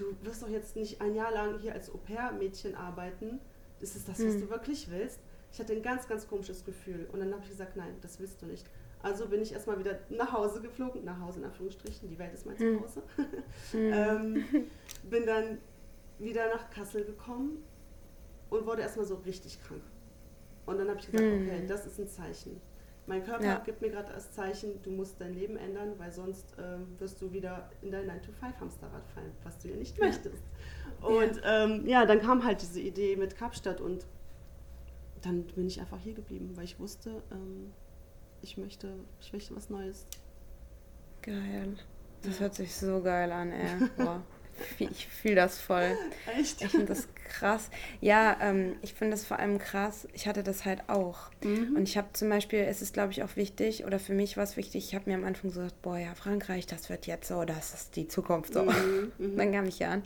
Du 0.00 0.16
wirst 0.22 0.42
doch 0.42 0.48
jetzt 0.48 0.76
nicht 0.76 1.00
ein 1.02 1.14
Jahr 1.14 1.30
lang 1.30 1.58
hier 1.58 1.74
als 1.74 1.92
Au 1.92 1.98
pair-Mädchen 1.98 2.74
arbeiten. 2.74 3.38
Ist 3.80 3.96
es 3.96 4.04
das, 4.06 4.18
was 4.24 4.34
Mhm. 4.34 4.40
du 4.40 4.50
wirklich 4.50 4.90
willst? 4.90 5.20
Ich 5.52 5.58
hatte 5.60 5.74
ein 5.74 5.82
ganz, 5.82 6.08
ganz 6.08 6.26
komisches 6.26 6.64
Gefühl. 6.64 7.06
Und 7.12 7.20
dann 7.20 7.32
habe 7.32 7.42
ich 7.42 7.50
gesagt, 7.50 7.76
nein, 7.76 7.94
das 8.00 8.18
willst 8.18 8.40
du 8.40 8.46
nicht. 8.46 8.66
Also 9.02 9.26
bin 9.28 9.42
ich 9.42 9.52
erstmal 9.52 9.78
wieder 9.78 9.98
nach 10.08 10.32
Hause 10.32 10.60
geflogen, 10.62 11.04
nach 11.04 11.20
Hause 11.20 11.40
in 11.40 11.44
Anführungsstrichen, 11.46 12.08
die 12.08 12.18
Welt 12.18 12.32
ist 12.32 12.46
mein 12.46 12.56
Mhm. 12.56 12.78
Zuhause. 12.78 13.02
Mhm. 13.72 13.92
ähm, 13.92 14.44
bin 15.10 15.26
dann 15.26 15.58
wieder 16.18 16.48
nach 16.48 16.70
Kassel 16.70 17.04
gekommen 17.04 17.62
und 18.48 18.64
wurde 18.66 18.82
erstmal 18.82 19.06
so 19.06 19.16
richtig 19.16 19.62
krank. 19.62 19.82
Und 20.66 20.78
dann 20.78 20.88
habe 20.88 20.98
ich 21.00 21.06
gesagt, 21.10 21.24
Mhm. 21.24 21.46
okay, 21.46 21.66
das 21.66 21.86
ist 21.86 21.98
ein 21.98 22.08
Zeichen. 22.08 22.60
Mein 23.06 23.24
Körper 23.24 23.44
Ja. 23.44 23.58
gibt 23.64 23.80
mir 23.80 23.90
gerade 23.90 24.12
das 24.12 24.30
Zeichen, 24.30 24.80
du 24.82 24.90
musst 24.90 25.20
dein 25.20 25.34
Leben 25.34 25.56
ändern, 25.56 25.94
weil 25.98 26.12
sonst 26.12 26.54
ähm, 26.58 26.86
wirst 26.98 27.20
du 27.20 27.32
wieder 27.32 27.68
in 27.82 27.90
dein 27.90 28.06
9-to-5-Hamsterrad 28.08 29.06
fallen, 29.14 29.32
was 29.42 29.58
du 29.58 29.68
ja 29.68 29.76
nicht 29.76 29.98
Ja. 29.98 30.06
möchtest. 30.06 30.42
Und 31.00 31.40
ähm, 31.44 31.86
ja, 31.86 32.04
dann 32.06 32.20
kam 32.20 32.44
halt 32.44 32.62
diese 32.62 32.80
Idee 32.80 33.16
mit 33.16 33.36
Kapstadt 33.36 33.80
und 33.80 34.06
dann 35.22 35.44
bin 35.44 35.66
ich 35.66 35.80
einfach 35.80 35.98
hier 35.98 36.14
geblieben, 36.14 36.52
weil 36.56 36.64
ich 36.64 36.78
wusste, 36.78 37.22
ähm, 37.32 37.72
ich, 38.42 38.56
möchte, 38.58 38.94
ich 39.20 39.32
möchte 39.32 39.56
was 39.56 39.70
Neues. 39.70 40.06
Geil. 41.22 41.76
Das 42.22 42.34
Ja. 42.34 42.40
hört 42.42 42.54
sich 42.54 42.74
so 42.74 43.02
geil 43.02 43.32
an, 43.32 43.50
ey. 43.50 43.88
Boah. 43.96 44.22
Ich 44.78 45.06
fühle 45.06 45.34
das 45.36 45.58
voll. 45.58 45.96
Echt? 46.38 46.60
Ich 46.62 46.68
finde 46.70 46.86
das 46.86 47.08
krass. 47.24 47.70
Ja, 48.00 48.36
ähm, 48.40 48.76
ich 48.82 48.94
finde 48.94 49.12
das 49.12 49.24
vor 49.24 49.38
allem 49.38 49.58
krass. 49.58 50.06
Ich 50.14 50.26
hatte 50.26 50.42
das 50.42 50.64
halt 50.64 50.82
auch. 50.88 51.30
Mhm. 51.44 51.76
Und 51.76 51.88
ich 51.88 51.96
habe 51.96 52.08
zum 52.12 52.28
Beispiel, 52.28 52.60
es 52.60 52.82
ist 52.82 52.92
glaube 52.94 53.12
ich 53.12 53.22
auch 53.22 53.36
wichtig, 53.36 53.84
oder 53.84 53.98
für 53.98 54.12
mich 54.14 54.36
war 54.36 54.44
es 54.44 54.56
wichtig, 54.56 54.86
ich 54.88 54.94
habe 54.94 55.08
mir 55.10 55.16
am 55.16 55.24
Anfang 55.24 55.50
so 55.50 55.60
gesagt, 55.60 55.80
boah 55.82 55.98
ja, 55.98 56.14
Frankreich, 56.14 56.66
das 56.66 56.88
wird 56.90 57.06
jetzt 57.06 57.28
so, 57.28 57.44
das 57.44 57.74
ist 57.74 57.96
die 57.96 58.08
Zukunft 58.08 58.54
so. 58.54 58.64
Mhm, 58.64 59.12
mhm. 59.18 59.36
Dann 59.36 59.52
kam 59.52 59.66
ich 59.66 59.76
hier 59.78 59.90
an 59.90 60.02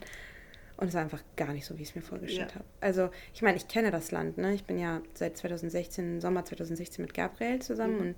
und 0.77 0.89
es 0.89 0.93
war 0.93 1.01
einfach 1.01 1.23
gar 1.37 1.53
nicht 1.53 1.65
so, 1.65 1.77
wie 1.77 1.83
ich 1.83 1.89
es 1.89 1.95
mir 1.95 2.01
vorgestellt 2.01 2.49
Ja. 2.51 2.55
habe. 2.55 2.65
Also 2.81 3.09
ich 3.33 3.41
meine, 3.41 3.57
ich 3.57 3.67
kenne 3.67 3.91
das 3.91 4.11
Land, 4.11 4.37
ne? 4.37 4.53
Ich 4.53 4.65
bin 4.65 4.77
ja 4.77 5.01
seit 5.13 5.37
2016, 5.37 6.19
Sommer 6.21 6.43
2016 6.45 7.03
mit 7.03 7.13
Gabriel 7.13 7.61
zusammen 7.61 7.95
Mhm. 7.95 8.01
und 8.01 8.15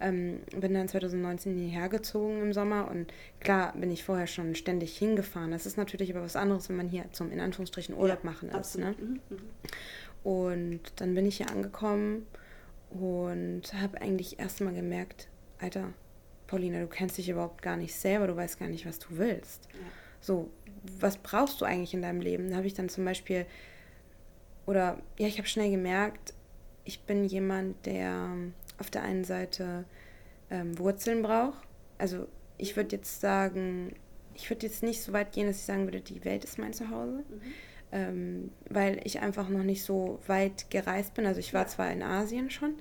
ähm, 0.00 0.40
bin 0.54 0.74
dann 0.74 0.88
2019 0.88 1.56
hierher 1.56 1.88
gezogen 1.88 2.42
im 2.42 2.52
Sommer 2.52 2.90
und 2.90 3.12
klar 3.40 3.72
bin 3.76 3.90
ich 3.90 4.04
vorher 4.04 4.26
schon 4.26 4.54
ständig 4.54 4.96
hingefahren. 4.96 5.50
Das 5.50 5.66
ist 5.66 5.76
natürlich 5.76 6.14
aber 6.14 6.24
was 6.24 6.36
anderes, 6.36 6.68
wenn 6.68 6.76
man 6.76 6.88
hier 6.88 7.04
zum 7.12 7.30
in 7.32 7.40
Anführungsstrichen 7.40 7.94
Urlaub 7.94 8.22
Ja, 8.22 8.30
machen 8.30 8.50
ist. 8.50 8.78
Ne? 8.78 8.94
Mhm, 8.98 9.20
mhm. 9.30 9.38
Und 10.22 10.80
dann 10.96 11.14
bin 11.14 11.24
ich 11.24 11.38
hier 11.38 11.50
angekommen 11.50 12.26
und 12.90 13.62
habe 13.74 14.00
eigentlich 14.00 14.38
erstmal 14.38 14.74
gemerkt, 14.74 15.28
Alter, 15.58 15.92
Paulina, 16.46 16.80
du 16.80 16.86
kennst 16.86 17.16
dich 17.18 17.28
überhaupt 17.28 17.62
gar 17.62 17.76
nicht 17.76 17.94
selber, 17.94 18.26
du 18.26 18.36
weißt 18.36 18.58
gar 18.58 18.68
nicht, 18.68 18.86
was 18.86 18.98
du 18.98 19.06
willst. 19.10 19.68
Ja. 19.72 19.80
So, 20.20 20.50
was 20.98 21.16
brauchst 21.18 21.60
du 21.60 21.64
eigentlich 21.64 21.94
in 21.94 22.02
deinem 22.02 22.20
Leben? 22.20 22.50
Da 22.50 22.56
habe 22.56 22.66
ich 22.66 22.74
dann 22.74 22.88
zum 22.88 23.04
Beispiel, 23.04 23.46
oder 24.66 24.98
ja, 25.18 25.26
ich 25.26 25.38
habe 25.38 25.48
schnell 25.48 25.70
gemerkt, 25.70 26.34
ich 26.84 27.00
bin 27.00 27.24
jemand, 27.24 27.86
der 27.86 28.32
auf 28.78 28.90
der 28.90 29.02
einen 29.02 29.24
Seite 29.24 29.84
ähm, 30.50 30.78
Wurzeln 30.78 31.22
braucht. 31.22 31.66
Also 31.98 32.28
ich 32.58 32.76
würde 32.76 32.96
jetzt 32.96 33.20
sagen, 33.20 33.94
ich 34.34 34.50
würde 34.50 34.66
jetzt 34.66 34.82
nicht 34.82 35.02
so 35.02 35.12
weit 35.12 35.32
gehen, 35.32 35.46
dass 35.46 35.56
ich 35.58 35.64
sagen 35.64 35.84
würde, 35.86 36.00
die 36.00 36.24
Welt 36.24 36.44
ist 36.44 36.58
mein 36.58 36.72
Zuhause 36.74 37.24
Mhm. 37.28 37.54
ähm, 37.92 38.50
weil 38.68 39.00
ich 39.04 39.20
einfach 39.20 39.48
noch 39.48 39.62
nicht 39.62 39.84
so 39.84 40.18
weit 40.26 40.70
gereist 40.70 41.14
bin. 41.14 41.26
Also 41.26 41.40
ich 41.40 41.54
war 41.54 41.66
Ja. 41.66 41.68
zwar 41.68 41.90
in 41.92 42.02
Asien 42.02 42.50
schon, 42.50 42.74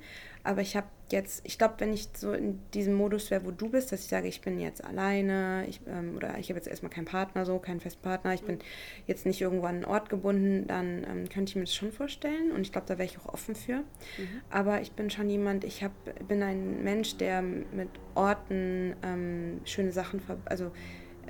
Aber 0.46 0.62
ich 0.62 0.76
habe 0.76 0.86
jetzt, 1.12 1.42
ich 1.44 1.58
glaube, 1.58 1.76
wenn 1.80 1.92
ich 1.92 2.08
so 2.16 2.32
in 2.32 2.60
diesem 2.74 2.94
Modus 2.94 3.32
wäre, 3.32 3.46
wo 3.46 3.52
du 3.52 3.70
bist, 3.70 3.92
dass 3.92 4.02
ich 4.02 4.08
sage, 4.08 4.28
ich 4.28 4.42
bin 4.42 4.60
jetzt 4.60 4.84
alleine, 4.84 5.66
ich, 5.68 5.82
ähm, 5.88 6.16
oder 6.16 6.38
ich 6.38 6.50
habe 6.50 6.58
jetzt 6.58 6.68
erstmal 6.68 6.92
keinen 6.92 7.06
Partner, 7.06 7.46
so, 7.46 7.58
keinen 7.58 7.80
festen 7.80 8.04
Partner, 8.04 8.34
ich 8.34 8.44
bin 8.44 8.60
jetzt 9.08 9.26
nicht 9.26 9.42
irgendwo 9.42 9.66
an 9.66 9.76
einen 9.76 9.86
Ort 9.86 10.10
gebunden, 10.10 10.68
dann 10.68 11.04
ähm, 11.04 11.30
könnte 11.30 11.50
ich 11.50 11.56
mir 11.56 11.64
das 11.64 11.74
schon 11.74 11.92
vorstellen 11.92 12.52
und 12.52 12.62
ich 12.62 12.72
glaube, 12.72 12.86
da 12.88 13.00
wäre 13.00 13.10
ich 13.10 13.18
auch 13.18 13.34
offen 13.34 13.56
für. 13.56 13.78
Mhm. 13.78 14.42
Aber 14.52 14.82
ich 14.82 14.92
bin 14.92 15.10
schon 15.10 15.30
jemand, 15.32 15.64
ich 15.64 15.84
hab, 15.84 15.92
bin 16.28 16.44
ein 16.44 16.84
Mensch, 16.84 17.18
der 17.18 17.42
mit 17.42 17.90
Orten 18.14 18.96
ähm, 19.04 19.62
schöne 19.66 19.92
Sachen, 19.92 20.22
also 20.46 20.72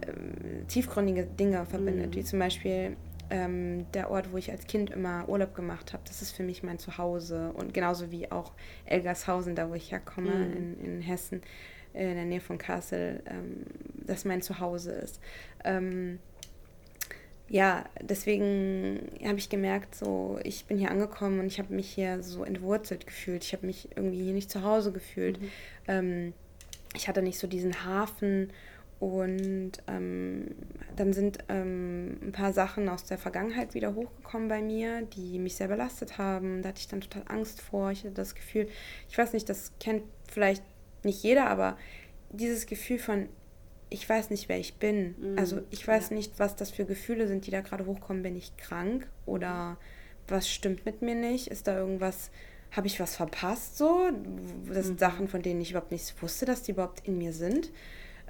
ähm, 0.05 0.67
tiefgründige 0.67 1.25
Dinge 1.25 1.65
verbindet, 1.65 2.11
mhm. 2.11 2.15
wie 2.15 2.23
zum 2.25 2.39
Beispiel 2.39 2.97
ähm, 3.29 3.85
der 3.93 4.11
Ort, 4.11 4.31
wo 4.31 4.37
ich 4.37 4.51
als 4.51 4.67
Kind 4.67 4.89
immer 4.89 5.27
Urlaub 5.27 5.55
gemacht 5.55 5.93
habe. 5.93 6.03
Das 6.05 6.21
ist 6.21 6.31
für 6.31 6.43
mich 6.43 6.63
mein 6.63 6.79
Zuhause 6.79 7.51
und 7.53 7.73
genauso 7.73 8.11
wie 8.11 8.31
auch 8.31 8.53
Elgershausen, 8.85 9.55
da 9.55 9.69
wo 9.69 9.73
ich 9.73 9.91
herkomme, 9.91 10.31
mhm. 10.31 10.53
in, 10.53 10.85
in 10.85 11.01
Hessen, 11.01 11.41
in 11.93 12.15
der 12.15 12.25
Nähe 12.25 12.41
von 12.41 12.57
Kassel, 12.57 13.23
ähm, 13.25 13.65
das 14.05 14.25
mein 14.25 14.41
Zuhause 14.41 14.91
ist. 14.91 15.19
Ähm, 15.63 16.19
ja, 17.47 17.85
deswegen 18.01 19.11
habe 19.23 19.37
ich 19.37 19.49
gemerkt, 19.49 19.95
so 19.95 20.39
ich 20.43 20.65
bin 20.65 20.77
hier 20.77 20.89
angekommen 20.89 21.39
und 21.39 21.47
ich 21.47 21.59
habe 21.59 21.73
mich 21.73 21.89
hier 21.89 22.23
so 22.23 22.43
entwurzelt 22.43 23.05
gefühlt. 23.05 23.43
Ich 23.43 23.53
habe 23.53 23.67
mich 23.67 23.89
irgendwie 23.95 24.23
hier 24.23 24.33
nicht 24.33 24.49
zu 24.49 24.63
Hause 24.63 24.91
gefühlt. 24.91 25.39
Mhm. 25.39 25.49
Ähm, 25.87 26.33
ich 26.95 27.07
hatte 27.07 27.21
nicht 27.21 27.37
so 27.37 27.47
diesen 27.47 27.85
Hafen 27.85 28.51
und 28.99 29.73
ähm, 29.87 30.55
dann 30.95 31.11
sind 31.11 31.39
ähm, 31.49 32.17
ein 32.21 32.31
paar 32.31 32.53
Sachen 32.53 32.87
aus 32.87 33.03
der 33.03 33.17
Vergangenheit 33.17 33.73
wieder 33.73 33.93
hochgekommen 33.93 34.47
bei 34.47 34.61
mir, 34.61 35.01
die 35.01 35.37
mich 35.37 35.55
sehr 35.55 35.67
belastet 35.67 36.17
haben. 36.17 36.61
Da 36.61 36.69
hatte 36.69 36.79
ich 36.79 36.87
dann 36.87 37.01
total 37.01 37.23
Angst 37.27 37.61
vor. 37.61 37.91
Ich 37.91 37.99
hatte 37.99 38.13
das 38.13 38.35
Gefühl, 38.35 38.69
ich 39.09 39.17
weiß 39.17 39.33
nicht, 39.33 39.49
das 39.49 39.73
kennt 39.79 40.03
vielleicht 40.31 40.63
nicht 41.03 41.21
jeder, 41.23 41.47
aber 41.47 41.77
dieses 42.31 42.67
Gefühl 42.67 42.97
von, 42.97 43.27
ich 43.89 44.07
weiß 44.07 44.29
nicht, 44.29 44.47
wer 44.47 44.59
ich 44.59 44.75
bin. 44.75 45.15
Mhm. 45.19 45.39
Also 45.39 45.61
ich 45.71 45.85
weiß 45.85 46.09
ja. 46.09 46.15
nicht, 46.15 46.39
was 46.39 46.55
das 46.55 46.71
für 46.71 46.85
Gefühle 46.85 47.27
sind, 47.27 47.45
die 47.45 47.51
da 47.51 47.59
gerade 47.61 47.85
hochkommen. 47.85 48.23
Bin 48.23 48.37
ich 48.37 48.55
krank 48.55 49.07
oder 49.25 49.77
was 50.29 50.49
stimmt 50.49 50.85
mit 50.85 51.01
mir 51.01 51.15
nicht? 51.15 51.47
Ist 51.47 51.67
da 51.67 51.77
irgendwas, 51.77 52.31
habe 52.71 52.87
ich 52.87 53.01
was 53.01 53.17
verpasst 53.17 53.77
so? 53.77 54.09
Das 54.67 54.85
sind 54.85 54.95
mhm. 54.95 54.99
Sachen, 54.99 55.27
von 55.27 55.41
denen 55.41 55.59
ich 55.59 55.71
überhaupt 55.71 55.91
nicht 55.91 56.21
wusste, 56.21 56.45
dass 56.45 56.63
die 56.63 56.71
überhaupt 56.71 57.05
in 57.05 57.17
mir 57.17 57.33
sind 57.33 57.71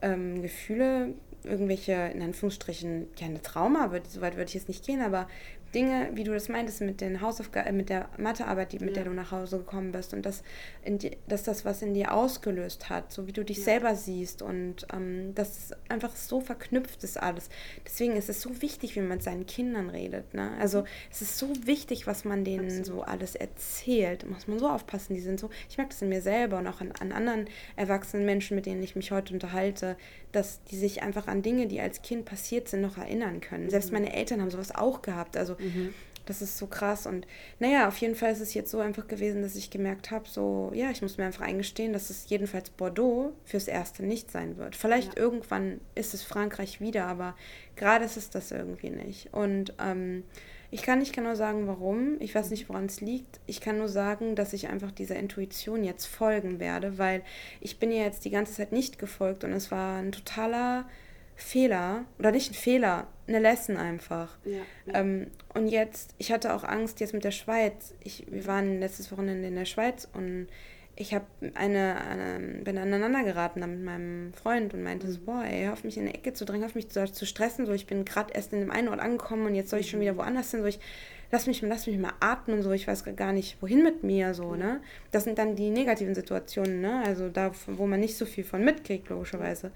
ähm, 0.02 0.42
Gefühle, 0.42 1.14
irgendwelche, 1.44 1.94
in 2.14 2.22
Anführungsstrichen, 2.22 3.08
keine 3.20 3.42
Trauma, 3.42 3.92
so 4.08 4.22
weit 4.22 4.36
würde 4.36 4.50
ich 4.50 4.56
jetzt 4.56 4.68
nicht 4.68 4.86
gehen, 4.86 5.02
aber 5.02 5.28
Dinge, 5.76 6.10
wie 6.14 6.24
du 6.24 6.34
das 6.34 6.48
meintest, 6.48 6.82
mit 6.82 7.02
den 7.02 7.22
Hausaufgaben, 7.22 7.68
äh, 7.68 7.72
mit 7.74 7.90
der 7.90 8.10
Mathearbeit, 8.18 8.72
die, 8.72 8.80
mit 8.80 8.90
ja. 8.90 9.04
der 9.04 9.04
du 9.06 9.12
nach 9.12 9.32
Hause 9.32 9.58
gekommen 9.58 9.92
bist 9.92 10.14
und 10.14 10.26
dass, 10.26 10.42
die, 10.88 11.12
dass 11.28 11.44
das 11.44 11.66
was 11.66 11.82
in 11.82 11.94
dir 11.94 12.14
ausgelöst 12.14 12.90
hat, 12.90 13.12
so 13.12 13.28
wie 13.28 13.34
du 13.34 13.44
dich 13.44 13.58
ja. 13.58 13.64
selber 13.66 13.96
siehst 13.96 14.42
und 14.42 14.88
ähm, 14.94 15.36
das 15.36 15.72
einfach 15.90 16.16
so 16.16 16.40
verknüpft 16.40 17.04
ist 17.04 17.22
alles. 17.22 17.50
Deswegen 17.86 18.16
ist 18.16 18.30
es 18.30 18.42
so 18.42 18.62
wichtig, 18.62 18.96
wie 18.96 19.02
man 19.02 19.10
mit 19.10 19.24
seinen 19.24 19.46
Kindern 19.46 19.90
redet. 19.90 20.34
Ne? 20.34 20.52
Also 20.60 20.82
mhm. 20.82 20.88
es 21.12 21.22
ist 21.22 21.38
so 21.38 21.50
wichtig, 21.66 22.08
was 22.08 22.24
man 22.24 22.46
denen 22.46 22.68
Absolut. 22.68 22.86
so 22.86 23.02
alles 23.02 23.36
erzählt. 23.36 24.24
Da 24.24 24.28
muss 24.28 24.48
man 24.48 24.60
so 24.60 24.70
aufpassen, 24.70 25.14
die 25.14 25.22
sind 25.22 25.40
so, 25.40 25.50
ich 25.70 25.78
merke 25.78 25.92
das 25.92 26.02
in 26.02 26.10
mir 26.10 26.22
selber 26.22 26.58
und 26.58 26.68
auch 26.68 26.80
an, 26.80 26.94
an 27.00 27.12
anderen 27.12 27.48
erwachsenen 27.76 28.26
Menschen, 28.26 28.56
mit 28.56 28.66
denen 28.66 28.82
ich 28.82 28.96
mich 28.96 29.12
heute 29.12 29.34
unterhalte, 29.34 29.98
dass 30.36 30.64
die 30.66 30.78
sich 30.78 31.02
einfach 31.02 31.28
an 31.28 31.42
Dinge, 31.42 31.68
die 31.68 31.80
als 31.80 32.02
Kind 32.02 32.26
passiert 32.26 32.68
sind, 32.68 32.82
noch 32.82 32.98
erinnern 32.98 33.42
können. 33.42 33.66
Mhm. 33.66 33.70
Selbst 33.70 33.92
meine 33.92 34.14
Eltern 34.14 34.42
haben 34.42 34.52
sowas 34.52 34.74
auch 34.74 35.02
gehabt. 35.02 35.38
Also 35.38 35.56
mhm. 35.58 35.94
das 36.26 36.42
ist 36.42 36.58
so 36.58 36.68
krass. 36.68 37.06
Und 37.08 37.26
naja, 37.60 37.88
auf 37.88 37.98
jeden 37.98 38.16
Fall 38.16 38.32
ist 38.32 38.42
es 38.42 38.54
jetzt 38.54 38.72
so 38.72 38.80
einfach 38.80 39.08
gewesen, 39.08 39.42
dass 39.42 39.56
ich 39.56 39.70
gemerkt 39.70 40.12
habe, 40.12 40.28
so, 40.28 40.72
ja, 40.74 40.92
ich 40.92 41.02
muss 41.02 41.18
mir 41.18 41.26
einfach 41.26 41.46
eingestehen, 41.46 41.94
dass 41.94 42.10
es 42.10 42.30
jedenfalls 42.30 42.70
Bordeaux 42.70 43.34
fürs 43.46 43.68
Erste 43.68 44.04
nicht 44.04 44.32
sein 44.32 44.58
wird. 44.58 44.76
Vielleicht 44.76 45.16
ja. 45.16 45.22
irgendwann 45.22 45.80
ist 45.96 46.14
es 46.14 46.24
Frankreich 46.24 46.82
wieder, 46.82 47.06
aber 47.06 47.36
gerade 47.76 48.06
ist 48.06 48.18
es 48.18 48.30
das 48.30 48.52
irgendwie 48.52 48.90
nicht. 48.90 49.34
Und 49.34 49.74
ähm, 49.80 50.24
ich 50.76 50.82
kann 50.82 51.00
nicht 51.00 51.16
genau 51.16 51.36
sagen, 51.36 51.68
warum. 51.68 52.18
Ich 52.20 52.36
weiß 52.36 52.50
nicht, 52.50 52.68
woran 52.68 52.88
es 52.88 53.00
liegt. 53.00 53.40
Ich 53.46 53.62
kann 53.62 53.78
nur 53.78 53.88
sagen, 53.88 54.36
dass 54.36 54.52
ich 54.52 54.68
einfach 54.68 54.92
dieser 54.92 55.16
Intuition 55.16 55.86
jetzt 55.86 56.06
folgen 56.06 56.60
werde, 56.60 56.98
weil 56.98 57.22
ich 57.62 57.80
bin 57.80 57.94
ihr 57.94 58.04
jetzt 58.04 58.26
die 58.26 58.30
ganze 58.30 58.56
Zeit 58.56 58.74
nicht 58.74 59.00
gefolgt 59.00 59.46
und 59.46 59.54
es 59.54 59.72
war 59.72 60.00
ein 60.00 60.12
totaler 60.12 60.84
Fehler. 61.38 62.04
Oder 62.20 62.32
nicht 62.32 62.52
ein 62.52 62.56
Fehler, 62.56 63.08
eine 63.26 63.40
Lesson 63.40 63.78
einfach. 63.78 64.38
Ja, 64.44 64.58
ja. 64.86 65.00
Ähm, 65.00 65.28
und 65.54 65.70
jetzt, 65.70 66.14
ich 66.18 66.34
hatte 66.34 66.54
auch 66.54 66.66
Angst 66.66 67.00
jetzt 67.00 67.14
mit 67.14 67.24
der 67.24 67.32
Schweiz. 67.32 67.94
Ich, 68.04 68.26
wir 68.30 68.46
waren 68.46 68.82
letztes 68.82 69.14
Wochenende 69.14 69.48
in 69.48 69.56
der 69.56 69.64
Schweiz 69.64 70.10
und 70.12 70.48
ich 70.98 71.14
habe 71.14 71.26
eine, 71.56 71.98
eine, 72.02 72.64
bin 72.64 72.78
aneinander 72.78 73.24
geraten 73.24 73.60
mit 73.60 73.84
meinem 73.84 74.34
Freund 74.34 74.74
und 74.74 74.84
meinte 74.84 75.12
so, 75.12 75.20
boah, 75.20 75.44
ey, 75.44 75.66
hör 75.66 75.74
auf 75.74 75.84
mich 75.84 75.98
in 75.98 76.04
eine 76.04 76.14
Ecke 76.14 76.34
zu 76.34 76.46
drängen, 76.46 76.62
hör 76.62 76.70
auf 76.70 76.76
mich 76.76 76.90
zu, 76.90 77.06
zu 77.12 77.26
stressen, 77.26 77.66
so 77.66 77.74
ich 77.74 77.86
bin 77.86 78.06
gerade 78.06 78.34
erst 78.34 78.54
in 78.54 78.62
dem 78.62 78.72
einen 78.72 78.88
Ort 78.88 79.02
angekommen 79.02 79.46
und 79.46 79.56
jetzt 79.56 79.70
soll 79.70 79.80
ich 79.80 79.90
schon 79.90 80.00
wieder 80.00 80.16
woanders 80.16 80.52
hin, 80.52 80.62
so 80.62 80.68
ich 80.68 80.80
lass 81.32 81.48
mich, 81.48 81.62
lass 81.62 81.88
mich 81.88 81.98
mal 81.98 82.14
atmen 82.22 82.58
und 82.58 82.64
so, 82.64 82.72
ich 82.72 82.88
weiß 82.88 83.04
gar 83.16 83.34
nicht, 83.34 83.62
wohin 83.62 83.84
mit 83.84 84.04
mir, 84.04 84.34
so, 84.34 84.56
ne? 84.56 84.82
Das 85.12 85.26
sind 85.26 85.38
dann 85.38 85.56
die 85.56 85.70
negativen 85.70 86.16
Situationen, 86.16 86.80
ne? 86.80 87.04
Also 87.06 87.28
da, 87.28 87.52
wo 87.68 87.88
man 87.88 88.00
nicht 88.00 88.16
so 88.18 88.26
viel 88.26 88.46
von 88.46 88.64
mitkriegt, 88.64 89.10
logischerweise. 89.10 89.72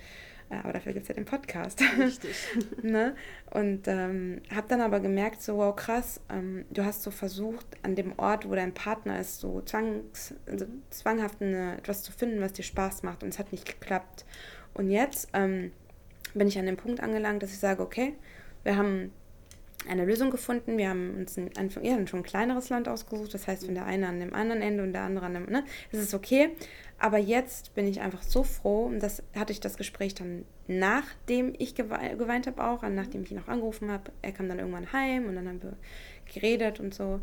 Aber 0.50 0.74
dafür 0.74 0.94
gibt 0.94 1.04
es 1.04 1.10
ja 1.10 1.16
den 1.16 1.26
Podcast. 1.26 1.82
Richtig. 2.00 2.36
ne? 2.82 3.16
Und 3.52 3.88
ähm, 3.88 4.42
habe 4.54 4.68
dann 4.68 4.82
aber 4.82 5.00
gemerkt, 5.00 5.42
so, 5.44 5.58
wow, 5.58 5.76
krass, 5.76 6.22
ähm, 6.32 6.66
du 6.72 6.84
hast 6.84 7.04
so 7.04 7.12
versucht, 7.12 7.66
an 7.84 7.96
dem 7.96 8.18
Ort, 8.18 8.50
wo 8.50 8.56
dein 8.56 8.74
Partner 8.74 9.20
ist, 9.20 9.40
so 9.40 9.62
zwangs, 9.62 10.34
also 10.48 10.66
zwanghaft 10.90 11.42
eine, 11.42 11.78
etwas 11.78 12.02
zu 12.02 12.12
finden, 12.12 12.42
was 12.42 12.54
dir 12.54 12.64
Spaß 12.64 13.04
macht. 13.04 13.24
Und 13.24 13.30
es 13.30 13.40
hat 13.40 13.52
nicht 13.52 13.66
geklappt. 13.66 14.26
Und 14.74 14.90
jetzt 14.90 15.30
ähm, 15.34 15.72
bin 16.34 16.48
ich 16.48 16.58
an 16.58 16.66
dem 16.66 16.78
Punkt 16.78 17.00
angelangt, 17.00 17.44
dass 17.44 17.52
ich 17.52 17.60
sage, 17.60 17.82
okay, 17.84 18.16
wir 18.64 18.76
haben 18.76 19.12
eine 19.88 20.06
Lösung 20.06 20.30
gefunden. 20.30 20.78
Wir 20.78 20.90
haben 20.90 21.16
uns 21.18 21.38
ein, 21.38 21.52
ein, 21.58 21.70
ja, 21.82 22.06
schon 22.08 22.20
ein 22.20 22.24
kleineres 22.24 22.70
Land 22.70 22.88
ausgesucht. 22.88 23.34
Das 23.34 23.48
heißt, 23.48 23.68
wenn 23.68 23.76
der 23.76 23.86
eine 23.86 24.08
an 24.08 24.20
dem 24.20 24.34
anderen 24.34 24.62
Ende 24.62 24.84
und 24.84 24.94
der 24.94 25.04
andere 25.04 25.26
an 25.26 25.34
dem, 25.34 25.46
ne, 25.46 25.64
ist 25.92 26.02
es 26.02 26.14
okay. 26.14 26.52
Aber 27.00 27.18
jetzt 27.18 27.74
bin 27.76 27.88
ich 27.88 28.02
einfach 28.02 28.22
so 28.22 28.44
froh, 28.44 28.86
und 28.86 29.00
das 29.00 29.24
hatte 29.34 29.54
ich 29.54 29.62
das 29.62 29.78
Gespräch 29.78 30.16
dann, 30.16 30.44
nachdem 30.68 31.54
ich 31.58 31.74
geweint 31.74 32.46
habe 32.46 32.64
auch, 32.64 32.84
nachdem 32.84 33.24
ich 33.24 33.32
ihn 33.32 33.40
auch 33.40 33.48
angerufen 33.48 33.90
habe. 33.90 34.12
Er 34.22 34.34
kam 34.34 34.50
dann 34.50 34.60
irgendwann 34.60 34.92
heim 34.92 35.26
und 35.28 35.36
dann 35.36 35.48
haben 35.48 35.64
wir 35.64 35.78
geredet 36.34 36.80
und 36.82 36.94
so. 36.94 37.22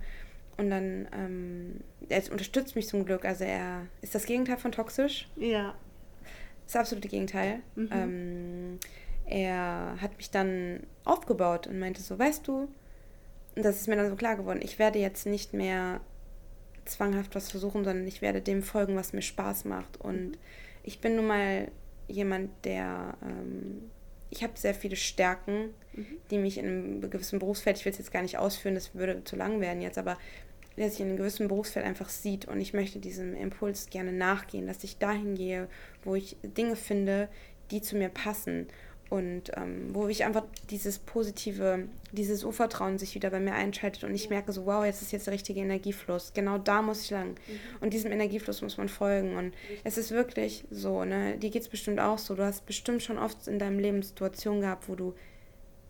Und 0.56 0.70
dann, 0.70 1.06
ähm, 1.12 1.80
er 2.08 2.22
unterstützt 2.32 2.74
mich 2.74 2.88
zum 2.88 3.04
Glück. 3.04 3.26
Also 3.26 3.44
er 3.44 3.86
ist 4.00 4.14
das 4.14 4.24
Gegenteil 4.24 4.56
von 4.56 4.72
toxisch. 4.72 5.28
Ja. 5.36 5.74
Das 6.64 6.76
absolute 6.76 7.08
Gegenteil. 7.08 7.60
Mhm. 7.74 7.88
Ähm, 7.92 8.78
er 9.26 9.96
hat 10.00 10.16
mich 10.16 10.30
dann 10.30 10.80
aufgebaut 11.04 11.66
und 11.66 11.78
meinte 11.78 12.00
so, 12.00 12.18
weißt 12.18 12.48
du, 12.48 12.68
und 13.54 13.64
das 13.64 13.76
ist 13.76 13.88
mir 13.88 13.96
dann 13.96 14.08
so 14.08 14.16
klar 14.16 14.36
geworden, 14.36 14.60
ich 14.62 14.78
werde 14.78 14.98
jetzt 14.98 15.26
nicht 15.26 15.52
mehr 15.52 16.00
zwanghaft 16.86 17.34
was 17.34 17.50
versuchen, 17.50 17.84
sondern 17.84 18.06
ich 18.06 18.22
werde 18.22 18.40
dem 18.40 18.62
folgen, 18.62 18.96
was 18.96 19.12
mir 19.12 19.22
Spaß 19.22 19.64
macht. 19.64 20.00
Und 20.00 20.30
mhm. 20.30 20.38
ich 20.82 21.00
bin 21.00 21.16
nun 21.16 21.26
mal 21.26 21.70
jemand, 22.08 22.50
der, 22.64 23.16
ähm, 23.22 23.90
ich 24.30 24.42
habe 24.42 24.52
sehr 24.56 24.74
viele 24.74 24.96
Stärken, 24.96 25.70
mhm. 25.92 26.06
die 26.30 26.38
mich 26.38 26.58
in 26.58 26.66
einem 26.66 27.10
gewissen 27.10 27.38
Berufsfeld, 27.38 27.76
ich 27.76 27.84
will 27.84 27.92
es 27.92 27.98
jetzt 27.98 28.12
gar 28.12 28.22
nicht 28.22 28.38
ausführen, 28.38 28.74
das 28.74 28.94
würde 28.94 29.24
zu 29.24 29.36
lang 29.36 29.60
werden 29.60 29.82
jetzt, 29.82 29.98
aber 29.98 30.16
der 30.76 30.90
sich 30.90 31.00
in 31.00 31.08
einem 31.08 31.16
gewissen 31.16 31.48
Berufsfeld 31.48 31.86
einfach 31.86 32.10
sieht 32.10 32.46
und 32.46 32.60
ich 32.60 32.74
möchte 32.74 32.98
diesem 32.98 33.34
Impuls 33.34 33.88
gerne 33.88 34.12
nachgehen, 34.12 34.66
dass 34.66 34.84
ich 34.84 34.98
dahin 34.98 35.34
gehe, 35.34 35.68
wo 36.04 36.14
ich 36.14 36.36
Dinge 36.42 36.76
finde, 36.76 37.28
die 37.70 37.80
zu 37.80 37.96
mir 37.96 38.10
passen 38.10 38.68
und 39.08 39.52
ähm, 39.56 39.94
wo 39.94 40.08
ich 40.08 40.24
einfach 40.24 40.44
dieses 40.68 40.98
positive, 40.98 41.84
dieses 42.10 42.42
Urvertrauen 42.42 42.98
sich 42.98 43.14
wieder 43.14 43.30
bei 43.30 43.38
mir 43.38 43.54
einschaltet 43.54 44.02
und 44.02 44.14
ich 44.14 44.30
merke 44.30 44.52
so, 44.52 44.66
wow, 44.66 44.84
jetzt 44.84 45.00
ist 45.00 45.12
jetzt 45.12 45.26
der 45.26 45.34
richtige 45.34 45.60
Energiefluss. 45.60 46.32
Genau 46.34 46.58
da 46.58 46.82
muss 46.82 47.02
ich 47.02 47.10
lang. 47.10 47.30
Mhm. 47.30 47.60
Und 47.80 47.92
diesem 47.92 48.10
Energiefluss 48.10 48.62
muss 48.62 48.78
man 48.78 48.88
folgen. 48.88 49.36
Und 49.36 49.54
es 49.84 49.96
ist 49.96 50.10
wirklich 50.10 50.64
so, 50.70 51.04
ne, 51.04 51.36
dir 51.38 51.50
geht 51.50 51.62
es 51.62 51.68
bestimmt 51.68 52.00
auch 52.00 52.18
so. 52.18 52.34
Du 52.34 52.42
hast 52.42 52.66
bestimmt 52.66 53.02
schon 53.02 53.16
oft 53.16 53.46
in 53.46 53.60
deinem 53.60 53.78
Leben 53.78 54.02
Situationen 54.02 54.60
gehabt, 54.60 54.88
wo 54.88 54.96
du 54.96 55.14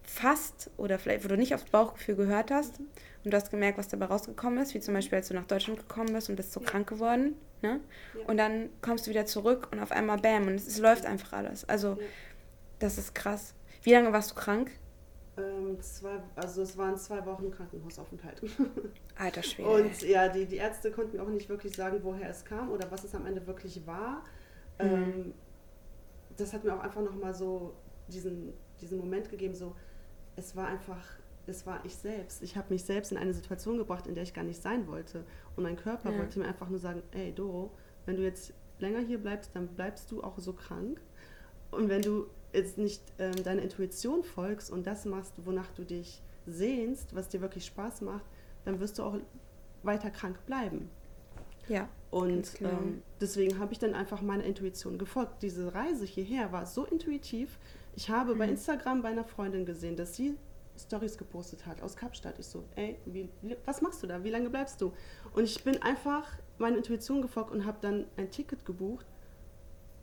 fast 0.03 0.71
oder 0.77 0.99
vielleicht, 0.99 1.25
wo 1.25 1.29
du 1.29 1.37
nicht 1.37 1.55
aufs 1.55 1.65
Bauchgefühl 1.65 2.17
gehört 2.17 2.51
hast 2.51 2.81
mhm. 2.81 2.87
und 3.25 3.31
du 3.33 3.37
hast 3.37 3.51
gemerkt, 3.51 3.79
was 3.79 3.89
dabei 3.89 4.07
rausgekommen 4.07 4.59
ist, 4.59 4.75
wie 4.75 4.81
zum 4.81 4.93
Beispiel, 4.93 5.17
als 5.17 5.29
du 5.29 5.35
nach 5.35 5.47
Deutschland 5.47 5.79
gekommen 5.79 6.13
bist 6.13 6.29
und 6.29 6.37
bist 6.37 6.53
so 6.53 6.61
ja. 6.61 6.67
krank 6.67 6.87
geworden. 6.87 7.35
Ne? 7.63 7.81
Ja. 8.15 8.27
Und 8.27 8.37
dann 8.37 8.69
kommst 8.83 9.07
du 9.07 9.11
wieder 9.11 9.25
zurück 9.25 9.69
und 9.73 9.81
auf 9.81 9.91
einmal 9.91 10.19
bam 10.19 10.49
und 10.49 10.57
es, 10.57 10.67
es 10.67 10.79
läuft 10.79 11.07
einfach 11.07 11.33
alles. 11.33 11.67
Also 11.67 11.97
ja 11.99 12.07
das 12.79 12.99
ist 12.99 13.15
krass. 13.15 13.55
Wie 13.83 13.93
lange 13.93 14.13
warst 14.13 14.33
du 14.33 14.35
krank? 14.35 14.71
Ähm, 15.39 15.81
zwei, 15.81 16.19
also 16.35 16.63
es 16.63 16.79
waren 16.79 16.97
zwei 16.97 17.25
Wochen 17.27 17.51
Krankenhausaufenthalt. 17.51 18.43
Alter 19.17 19.43
Schwede. 19.43 19.69
Und 19.69 20.03
ja, 20.03 20.29
die, 20.29 20.47
die 20.47 20.57
Ärzte 20.57 20.91
konnten 20.91 21.21
auch 21.21 21.29
nicht 21.29 21.49
wirklich 21.49 21.77
sagen, 21.77 21.99
woher 22.03 22.31
es 22.31 22.45
kam 22.45 22.71
oder 22.71 22.91
was 22.91 23.05
es 23.05 23.15
am 23.15 23.27
Ende 23.27 23.47
wirklich 23.47 23.87
war. 23.87 24.25
Mhm. 24.81 24.87
Ähm, 24.87 25.35
das 26.37 26.53
hat 26.53 26.65
mir 26.65 26.75
auch 26.75 26.81
einfach 26.81 27.03
nochmal 27.03 27.35
so 27.35 27.75
diesen, 28.09 28.55
diesen 28.81 28.99
Moment 28.99 29.29
gegeben, 29.29 29.55
so 29.55 29.75
es 30.37 30.55
war 30.55 30.69
einfach, 30.69 31.05
es 31.47 31.67
war 31.67 31.85
ich 31.85 31.97
selbst. 31.97 32.43
Ich 32.43 32.57
habe 32.57 32.73
mich 32.73 32.85
selbst 32.85 33.13
in 33.13 33.19
eine 33.19 33.33
Situation 33.33 33.79
gebracht, 33.79 34.07
in 34.07 34.15
der 34.15 34.23
ich 34.23 34.35
gar 34.35 34.45
nicht 34.45 34.63
sein 34.63 34.87
wollte. 34.87 35.25
Und 35.57 35.65
mein 35.65 35.77
Körper 35.77 36.13
ja. 36.13 36.19
wollte 36.19 36.39
mir 36.39 36.47
einfach 36.47 36.69
nur 36.69 36.79
sagen, 36.79 37.03
ey 37.13 37.33
Doro, 37.33 37.73
wenn 38.05 38.17
du 38.17 38.23
jetzt 38.23 38.53
länger 38.79 39.01
hier 39.01 39.19
bleibst, 39.19 39.51
dann 39.55 39.69
bleibst 39.69 40.11
du 40.13 40.23
auch 40.23 40.39
so 40.39 40.53
krank. 40.53 41.01
Und 41.71 41.89
wenn 41.89 42.03
du 42.03 42.27
jetzt 42.53 42.79
nicht 42.79 43.03
ähm, 43.19 43.43
deiner 43.43 43.63
Intuition 43.63 44.23
folgst 44.23 44.71
und 44.71 44.87
das 44.87 45.05
machst, 45.05 45.35
wonach 45.45 45.71
du 45.73 45.85
dich 45.85 46.23
sehnst, 46.47 47.15
was 47.15 47.29
dir 47.29 47.41
wirklich 47.41 47.67
Spaß 47.67 48.03
macht, 48.03 48.25
dann 48.65 48.81
wirst 48.81 48.99
du 48.99 49.03
auch 49.03 49.17
weiter 49.83 50.11
krank 50.11 50.45
bleiben. 50.47 50.91
Ja. 51.69 51.89
Und 52.11 52.61
ähm, 52.63 53.03
deswegen 53.21 53.59
habe 53.59 53.73
ich 53.73 53.79
dann 53.79 53.95
einfach 53.95 54.23
meiner 54.23 54.45
Intuition 54.45 54.99
gefolgt. 54.99 55.43
Diese 55.43 55.75
Reise 55.75 56.05
hierher 56.05 56.53
war 56.53 56.67
so 56.67 56.85
intuitiv. 56.85 57.59
Ich 57.97 58.09
habe 58.11 58.35
mhm. 58.35 58.39
bei 58.39 58.49
Instagram 58.49 59.03
bei 59.03 59.09
einer 59.09 59.25
Freundin 59.25 59.67
gesehen, 59.67 59.97
dass 59.97 60.15
sie 60.15 60.37
Stories 60.79 61.17
gepostet 61.19 61.67
hat 61.67 61.83
aus 61.83 61.97
Kapstadt. 61.97 62.39
Ich 62.39 62.47
so, 62.47 62.65
ey, 62.77 62.97
wie, 63.07 63.29
was 63.65 63.83
machst 63.83 64.03
du 64.03 64.07
da? 64.07 64.23
Wie 64.23 64.31
lange 64.31 64.51
bleibst 64.51 64.81
du? 64.81 64.93
Und 65.35 65.45
ich 65.45 65.65
bin 65.65 65.83
einfach 65.83 66.31
meiner 66.59 66.77
Intuition 66.77 67.23
gefolgt 67.23 67.51
und 67.51 67.65
habe 67.65 67.79
dann 67.81 68.07
ein 68.17 68.31
Ticket 68.31 68.65
gebucht, 68.65 69.07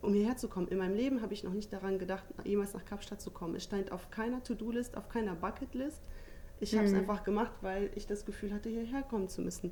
um 0.03 0.13
hierher 0.13 0.37
zu 0.37 0.47
kommen. 0.47 0.67
In 0.67 0.77
meinem 0.77 0.95
Leben 0.95 1.21
habe 1.21 1.33
ich 1.33 1.43
noch 1.43 1.53
nicht 1.53 1.71
daran 1.71 1.97
gedacht, 1.99 2.23
jemals 2.43 2.73
nach 2.73 2.85
Kapstadt 2.85 3.21
zu 3.21 3.31
kommen. 3.31 3.55
Es 3.55 3.63
stand 3.63 3.91
auf 3.91 4.11
keiner 4.11 4.43
To-Do-List, 4.43 4.97
auf 4.97 5.09
keiner 5.09 5.35
Bucket-List. 5.35 6.01
Ich 6.59 6.75
habe 6.75 6.85
es 6.85 6.91
mhm. 6.91 6.99
einfach 6.99 7.23
gemacht, 7.23 7.51
weil 7.61 7.89
ich 7.95 8.07
das 8.07 8.25
Gefühl 8.25 8.53
hatte, 8.53 8.69
hierher 8.69 9.03
kommen 9.03 9.27
zu 9.29 9.41
müssen. 9.41 9.71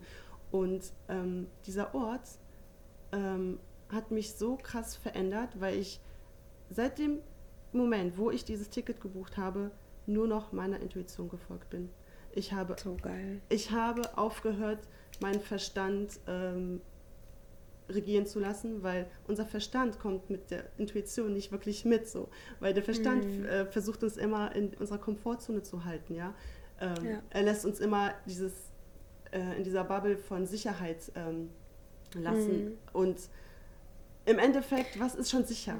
Und 0.51 0.91
ähm, 1.07 1.47
dieser 1.65 1.95
Ort 1.95 2.27
ähm, 3.11 3.59
hat 3.89 4.11
mich 4.11 4.33
so 4.33 4.57
krass 4.57 4.95
verändert, 4.95 5.59
weil 5.59 5.77
ich 5.77 5.99
seit 6.69 6.97
dem 6.97 7.19
Moment, 7.71 8.17
wo 8.17 8.31
ich 8.31 8.43
dieses 8.43 8.69
Ticket 8.69 8.99
gebucht 8.99 9.37
habe, 9.37 9.71
nur 10.05 10.27
noch 10.27 10.51
meiner 10.51 10.79
Intuition 10.79 11.29
gefolgt 11.29 11.69
bin. 11.69 11.89
Ich 12.33 12.53
habe, 12.53 12.75
so. 12.81 12.97
Ich 13.49 13.71
habe 13.71 14.17
aufgehört, 14.17 14.87
meinen 15.19 15.41
Verstand 15.41 16.19
ähm, 16.27 16.81
regieren 17.91 18.25
zu 18.25 18.39
lassen, 18.39 18.83
weil 18.83 19.07
unser 19.27 19.45
Verstand 19.45 19.99
kommt 19.99 20.29
mit 20.29 20.51
der 20.51 20.65
Intuition 20.77 21.33
nicht 21.33 21.51
wirklich 21.51 21.85
mit, 21.85 22.07
so, 22.07 22.29
weil 22.59 22.73
der 22.73 22.83
Verstand 22.83 23.25
mhm. 23.25 23.45
äh, 23.45 23.65
versucht 23.65 24.03
uns 24.03 24.17
immer 24.17 24.55
in 24.55 24.73
unserer 24.75 24.97
Komfortzone 24.97 25.63
zu 25.63 25.85
halten, 25.85 26.15
ja. 26.15 26.33
Ähm, 26.79 27.05
ja. 27.05 27.23
Er 27.29 27.43
lässt 27.43 27.65
uns 27.65 27.79
immer 27.79 28.13
dieses 28.25 28.53
äh, 29.31 29.57
in 29.57 29.63
dieser 29.63 29.83
Bubble 29.83 30.17
von 30.17 30.45
Sicherheit 30.45 31.11
ähm, 31.15 31.49
lassen 32.15 32.65
mhm. 32.65 32.77
und 32.93 33.17
im 34.25 34.39
Endeffekt, 34.39 34.99
was 34.99 35.15
ist 35.15 35.31
schon 35.31 35.45
sicher? 35.45 35.77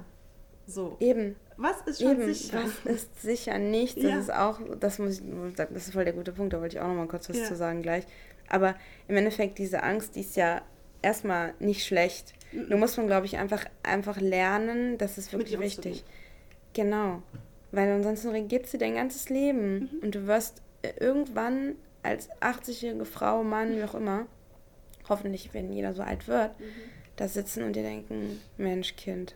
So. 0.66 0.98
Eben. 1.00 1.36
Was 1.58 1.82
ist 1.82 2.02
schon 2.02 2.12
Eben, 2.12 2.34
sicher? 2.34 2.64
Was 2.64 2.96
ist 2.96 3.22
sicher 3.22 3.60
nichts? 3.60 4.02
Das 4.02 4.12
ja. 4.12 4.20
ist 4.20 4.34
auch, 4.34 4.60
das 4.80 5.00
muss 5.00 5.20
ich, 5.20 5.56
das 5.56 5.70
ist 5.70 5.94
voll 5.94 6.06
der 6.06 6.14
gute 6.14 6.32
Punkt, 6.32 6.54
da 6.54 6.62
wollte 6.62 6.78
ich 6.78 6.82
auch 6.82 6.88
noch 6.88 6.96
mal 6.96 7.08
kurz 7.08 7.30
was 7.30 7.38
ja. 7.38 7.46
zu 7.46 7.56
sagen 7.56 7.82
gleich. 7.82 8.06
Aber 8.48 8.76
im 9.08 9.16
Endeffekt, 9.16 9.60
diese 9.60 9.84
Angst, 9.84 10.16
die 10.16 10.22
ist 10.22 10.36
ja 10.36 10.62
erstmal 11.02 11.54
nicht 11.60 11.86
schlecht. 11.86 12.34
Mhm. 12.52 12.70
Nur 12.70 12.80
muss 12.80 12.98
man, 12.98 13.08
glaube 13.08 13.26
ich, 13.26 13.38
einfach, 13.38 13.66
einfach 13.84 14.20
lernen, 14.20 14.98
das 14.98 15.18
ist 15.18 15.34
wirklich 15.34 15.60
wichtig. 15.60 16.04
Genau. 16.74 17.22
Weil 17.72 17.90
ansonsten 17.90 18.30
regiert 18.30 18.68
sie 18.68 18.78
dein 18.78 18.96
ganzes 18.96 19.30
Leben. 19.30 19.80
Mhm. 19.80 20.00
Und 20.02 20.16
du 20.16 20.28
wirst 20.28 20.62
irgendwann 21.00 21.76
als 22.04 22.30
80-jährige 22.42 23.06
Frau, 23.06 23.44
Mann, 23.44 23.76
wie 23.76 23.84
auch 23.84 23.96
immer, 23.96 24.26
hoffentlich, 25.08 25.54
wenn 25.54 25.72
jeder 25.72 25.94
so 25.94 26.02
alt 26.02 26.28
wird, 26.28 26.60
mhm. 26.60 26.66
da 27.16 27.28
sitzen 27.28 27.64
und 27.64 27.76
dir 27.76 27.84
denken, 27.84 28.40
Mensch, 28.58 28.96
Kind, 28.96 29.36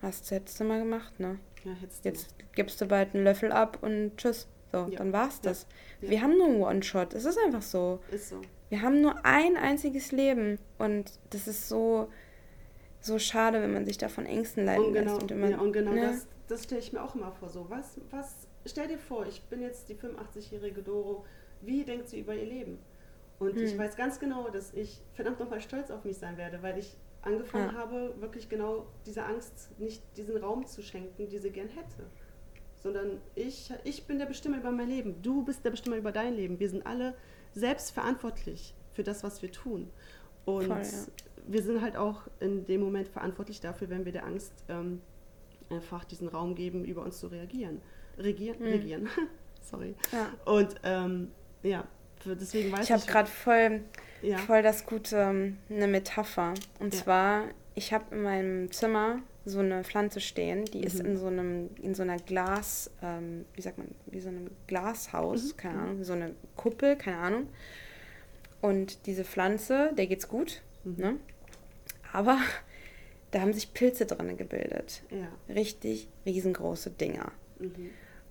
Hast 0.00 0.30
du 0.30 0.36
jetzt 0.36 0.60
mal 0.62 0.78
gemacht, 0.78 1.18
ne? 1.18 1.38
Ja, 1.64 1.72
jetzt 2.04 2.34
gibst 2.54 2.80
du 2.80 2.86
bald 2.86 3.14
einen 3.14 3.24
Löffel 3.24 3.50
ab 3.50 3.78
und 3.80 4.16
tschüss. 4.16 4.46
So, 4.70 4.86
ja. 4.90 4.98
dann 4.98 5.12
war's 5.12 5.40
das. 5.40 5.66
Ja. 6.00 6.10
Wir 6.10 6.22
haben 6.22 6.36
nur 6.36 6.46
einen 6.46 6.62
One-Shot. 6.62 7.14
Es 7.14 7.24
ist 7.24 7.38
einfach 7.44 7.62
so. 7.62 8.00
Ist 8.10 8.28
so. 8.28 8.40
Wir 8.68 8.82
haben 8.82 9.00
nur 9.00 9.24
ein 9.24 9.56
einziges 9.56 10.12
Leben. 10.12 10.58
Und 10.78 11.18
das 11.30 11.48
ist 11.48 11.68
so, 11.68 12.08
so 13.00 13.18
schade, 13.18 13.62
wenn 13.62 13.72
man 13.72 13.86
sich 13.86 13.98
davon 13.98 14.26
Ängsten 14.26 14.64
leiten 14.64 14.86
und 14.86 14.92
genau, 14.92 15.12
lässt. 15.12 15.22
Und, 15.22 15.30
immer, 15.30 15.50
ja, 15.50 15.58
und 15.58 15.72
genau 15.72 15.92
ne? 15.92 16.02
das, 16.02 16.26
das 16.48 16.64
stelle 16.64 16.80
ich 16.80 16.92
mir 16.92 17.02
auch 17.02 17.14
immer 17.14 17.32
vor. 17.32 17.48
So, 17.48 17.68
was, 17.68 18.00
was, 18.10 18.46
stell 18.66 18.88
dir 18.88 18.98
vor, 18.98 19.26
ich 19.26 19.42
bin 19.44 19.62
jetzt 19.62 19.88
die 19.88 19.94
85-jährige 19.94 20.82
Doro. 20.82 21.24
Wie 21.60 21.84
denkt 21.84 22.08
sie 22.08 22.20
über 22.20 22.34
ihr 22.34 22.46
Leben? 22.46 22.78
Und 23.38 23.54
hm. 23.54 23.64
ich 23.64 23.78
weiß 23.78 23.96
ganz 23.96 24.18
genau, 24.18 24.48
dass 24.48 24.74
ich 24.74 25.00
verdammt 25.14 25.40
nochmal 25.40 25.60
stolz 25.60 25.90
auf 25.90 26.04
mich 26.04 26.18
sein 26.18 26.36
werde, 26.36 26.62
weil 26.62 26.78
ich 26.78 26.96
angefangen 27.22 27.74
ja. 27.74 27.80
habe, 27.80 28.14
wirklich 28.20 28.48
genau 28.48 28.86
diese 29.06 29.24
Angst, 29.24 29.70
nicht 29.78 30.02
diesen 30.16 30.36
Raum 30.36 30.66
zu 30.66 30.82
schenken, 30.82 31.28
die 31.28 31.38
sie 31.38 31.50
gern 31.50 31.68
hätte. 31.68 32.06
Sondern 32.76 33.20
ich, 33.34 33.72
ich 33.84 34.06
bin 34.06 34.18
der 34.18 34.26
Bestimmer 34.26 34.58
über 34.58 34.70
mein 34.70 34.88
Leben, 34.88 35.20
du 35.22 35.44
bist 35.44 35.64
der 35.64 35.70
Bestimmer 35.70 35.96
über 35.96 36.12
dein 36.12 36.34
Leben. 36.34 36.60
Wir 36.60 36.68
sind 36.68 36.86
alle 36.86 37.14
selbst 37.58 37.90
verantwortlich 37.90 38.74
für 38.92 39.02
das, 39.02 39.22
was 39.22 39.42
wir 39.42 39.52
tun. 39.52 39.90
Und 40.44 40.66
Voll, 40.66 40.82
ja. 40.82 41.06
wir 41.46 41.62
sind 41.62 41.82
halt 41.82 41.96
auch 41.96 42.22
in 42.40 42.64
dem 42.66 42.80
Moment 42.80 43.08
verantwortlich 43.08 43.60
dafür, 43.60 43.90
wenn 43.90 44.04
wir 44.04 44.12
der 44.12 44.24
Angst 44.24 44.52
ähm, 44.68 45.02
einfach 45.70 46.04
diesen 46.04 46.28
Raum 46.28 46.54
geben, 46.54 46.84
über 46.84 47.02
uns 47.02 47.18
zu 47.18 47.26
reagieren. 47.26 47.80
Regieren, 48.18 48.58
hm. 48.58 48.66
regieren. 48.72 49.08
Sorry. 49.60 49.94
Ja. 50.12 50.30
Und 50.50 50.76
ähm, 50.82 51.30
ja, 51.62 51.86
deswegen 52.24 52.72
weiß 52.72 52.80
ich. 52.80 52.86
Ich 52.86 52.92
habe 52.92 53.06
gerade 53.06 53.28
voll 53.28 53.82
ja. 54.22 54.38
voll 54.38 54.62
das 54.62 54.86
gute, 54.86 55.16
ähm, 55.16 55.58
eine 55.70 55.86
Metapher. 55.86 56.54
Und 56.80 56.94
ja. 56.94 57.02
zwar, 57.02 57.44
ich 57.74 57.92
habe 57.92 58.14
in 58.14 58.22
meinem 58.22 58.72
Zimmer 58.72 59.20
so 59.44 59.60
eine 59.60 59.82
Pflanze 59.84 60.20
stehen, 60.20 60.64
die 60.66 60.78
mhm. 60.78 60.84
ist 60.84 61.00
in 61.00 61.16
so 61.16 61.26
einem, 61.26 61.70
in 61.82 61.94
so 61.94 62.02
einer 62.02 62.18
Glas, 62.18 62.90
ähm, 63.02 63.44
wie 63.54 63.62
sagt 63.62 63.78
man, 63.78 63.88
wie 64.06 64.20
so 64.20 64.28
einem 64.28 64.50
Glashaus, 64.66 65.52
mhm. 65.52 65.56
keine 65.56 65.78
Ahnung, 65.78 66.04
so 66.04 66.12
eine 66.12 66.34
Kuppel, 66.56 66.96
keine 66.96 67.18
Ahnung. 67.18 67.48
Und 68.60 69.06
diese 69.06 69.24
Pflanze, 69.24 69.92
der 69.96 70.06
geht's 70.06 70.28
gut, 70.28 70.62
mhm. 70.84 70.96
ne? 70.96 71.16
Aber 72.12 72.38
da 73.30 73.40
haben 73.40 73.52
sich 73.52 73.72
Pilze 73.74 74.06
drin 74.06 74.36
gebildet. 74.36 75.02
Ja. 75.10 75.28
Richtig 75.54 76.08
riesengroße 76.26 76.90
Dinger. 76.90 77.32
Mhm. 77.58 77.90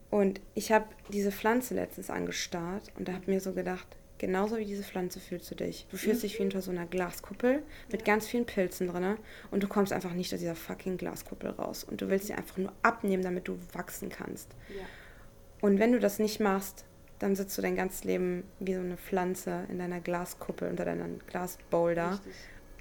Und 0.09 0.39
ich 0.55 0.71
habe 0.71 0.85
diese 1.11 1.31
Pflanze 1.31 1.73
letztens 1.73 2.09
angestarrt 2.09 2.91
und 2.97 3.07
da 3.07 3.13
habe 3.13 3.29
mir 3.29 3.41
so 3.41 3.53
gedacht, 3.53 3.87
Genauso 4.17 4.57
wie 4.57 4.65
diese 4.65 4.83
Pflanze 4.83 5.19
fühlst 5.19 5.49
du 5.51 5.55
dich. 5.55 5.85
Du 5.91 5.97
fühlst 5.97 6.23
dich 6.23 6.33
wie 6.35 6.39
hinter 6.39 6.61
so 6.61 6.71
einer 6.71 6.87
Glaskuppel 6.87 7.61
mit 7.91 8.03
ganz 8.03 8.27
vielen 8.27 8.45
Pilzen 8.45 8.87
drin 8.87 9.17
und 9.51 9.61
du 9.61 9.67
kommst 9.67 9.93
einfach 9.93 10.13
nicht 10.13 10.33
aus 10.33 10.39
dieser 10.39 10.55
fucking 10.55 10.97
Glaskuppel 10.97 11.51
raus. 11.51 11.83
Und 11.83 12.01
du 12.01 12.09
willst 12.09 12.27
sie 12.27 12.33
einfach 12.33 12.57
nur 12.57 12.73
abnehmen, 12.81 13.21
damit 13.21 13.47
du 13.47 13.59
wachsen 13.73 14.09
kannst. 14.09 14.49
Ja. 14.69 14.85
Und 15.61 15.79
wenn 15.79 15.91
du 15.91 15.99
das 15.99 16.17
nicht 16.17 16.39
machst, 16.39 16.85
dann 17.19 17.35
sitzt 17.35 17.57
du 17.57 17.61
dein 17.61 17.75
ganzes 17.75 18.03
Leben 18.03 18.43
wie 18.59 18.73
so 18.73 18.79
eine 18.79 18.97
Pflanze 18.97 19.65
in 19.69 19.79
deiner 19.79 19.99
Glaskuppel 19.99 20.69
unter 20.69 20.85
deinem 20.85 21.19
Glasboulder 21.27 22.11
Richtig. 22.13 22.33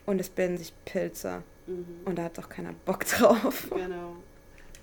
und 0.04 0.20
es 0.20 0.30
bilden 0.30 0.58
sich 0.58 0.72
Pilze. 0.84 1.42
Mhm. 1.66 2.00
Und 2.04 2.18
da 2.18 2.24
hat 2.24 2.38
doch 2.38 2.48
keiner 2.48 2.72
Bock 2.84 3.04
drauf. 3.06 3.68
Genau. 3.70 4.16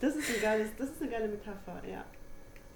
Das 0.02 0.16
ist, 0.16 0.36
ein 0.36 0.42
geiles, 0.42 0.70
das 0.78 0.90
ist 0.90 1.02
eine 1.02 1.12
geile 1.12 1.28
Metapher, 1.30 1.82
ja. 1.90 2.04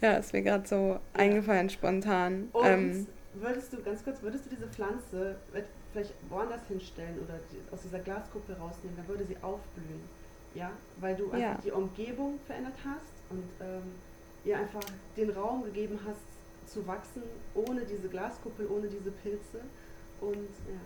Ja, 0.02 0.14
ist 0.18 0.32
mir 0.32 0.44
gerade 0.44 0.68
so 0.68 0.76
ja. 0.94 1.02
eingefallen 1.14 1.70
spontan. 1.70 2.50
Und 2.54 2.66
ähm, 2.66 3.08
würdest 3.42 3.74
du, 3.74 3.82
ganz 3.82 4.04
kurz, 4.04 4.22
würdest 4.22 4.46
du 4.46 4.50
diese 4.50 4.68
Pflanze 4.68 5.36
vielleicht 5.92 6.14
woanders 6.30 6.62
hinstellen 6.68 7.20
oder 7.24 7.40
die, 7.52 7.74
aus 7.74 7.82
dieser 7.82 8.00
Glaskuppel 8.00 8.56
rausnehmen, 8.56 8.98
dann 8.98 9.08
würde 9.08 9.26
sie 9.26 9.38
aufblühen. 9.42 10.02
Ja, 10.54 10.72
weil 11.00 11.16
du 11.16 11.26
einfach 11.26 11.40
ja. 11.40 11.58
die 11.64 11.72
Umgebung 11.72 12.40
verändert 12.48 12.76
hast 12.84 13.32
und 13.32 13.44
ähm, 13.62 13.84
ihr 14.44 14.58
einfach 14.58 14.84
den 15.16 15.30
Raum 15.30 15.64
gegeben 15.64 16.00
hast 16.06 16.72
zu 16.72 16.86
wachsen, 16.88 17.24
ohne 17.54 17.82
diese 17.82 18.08
Glaskuppel, 18.08 18.68
ohne 18.68 18.88
diese 18.88 19.12
Pilze. 19.12 19.62
Und 20.22 20.36
ja. 20.36 20.80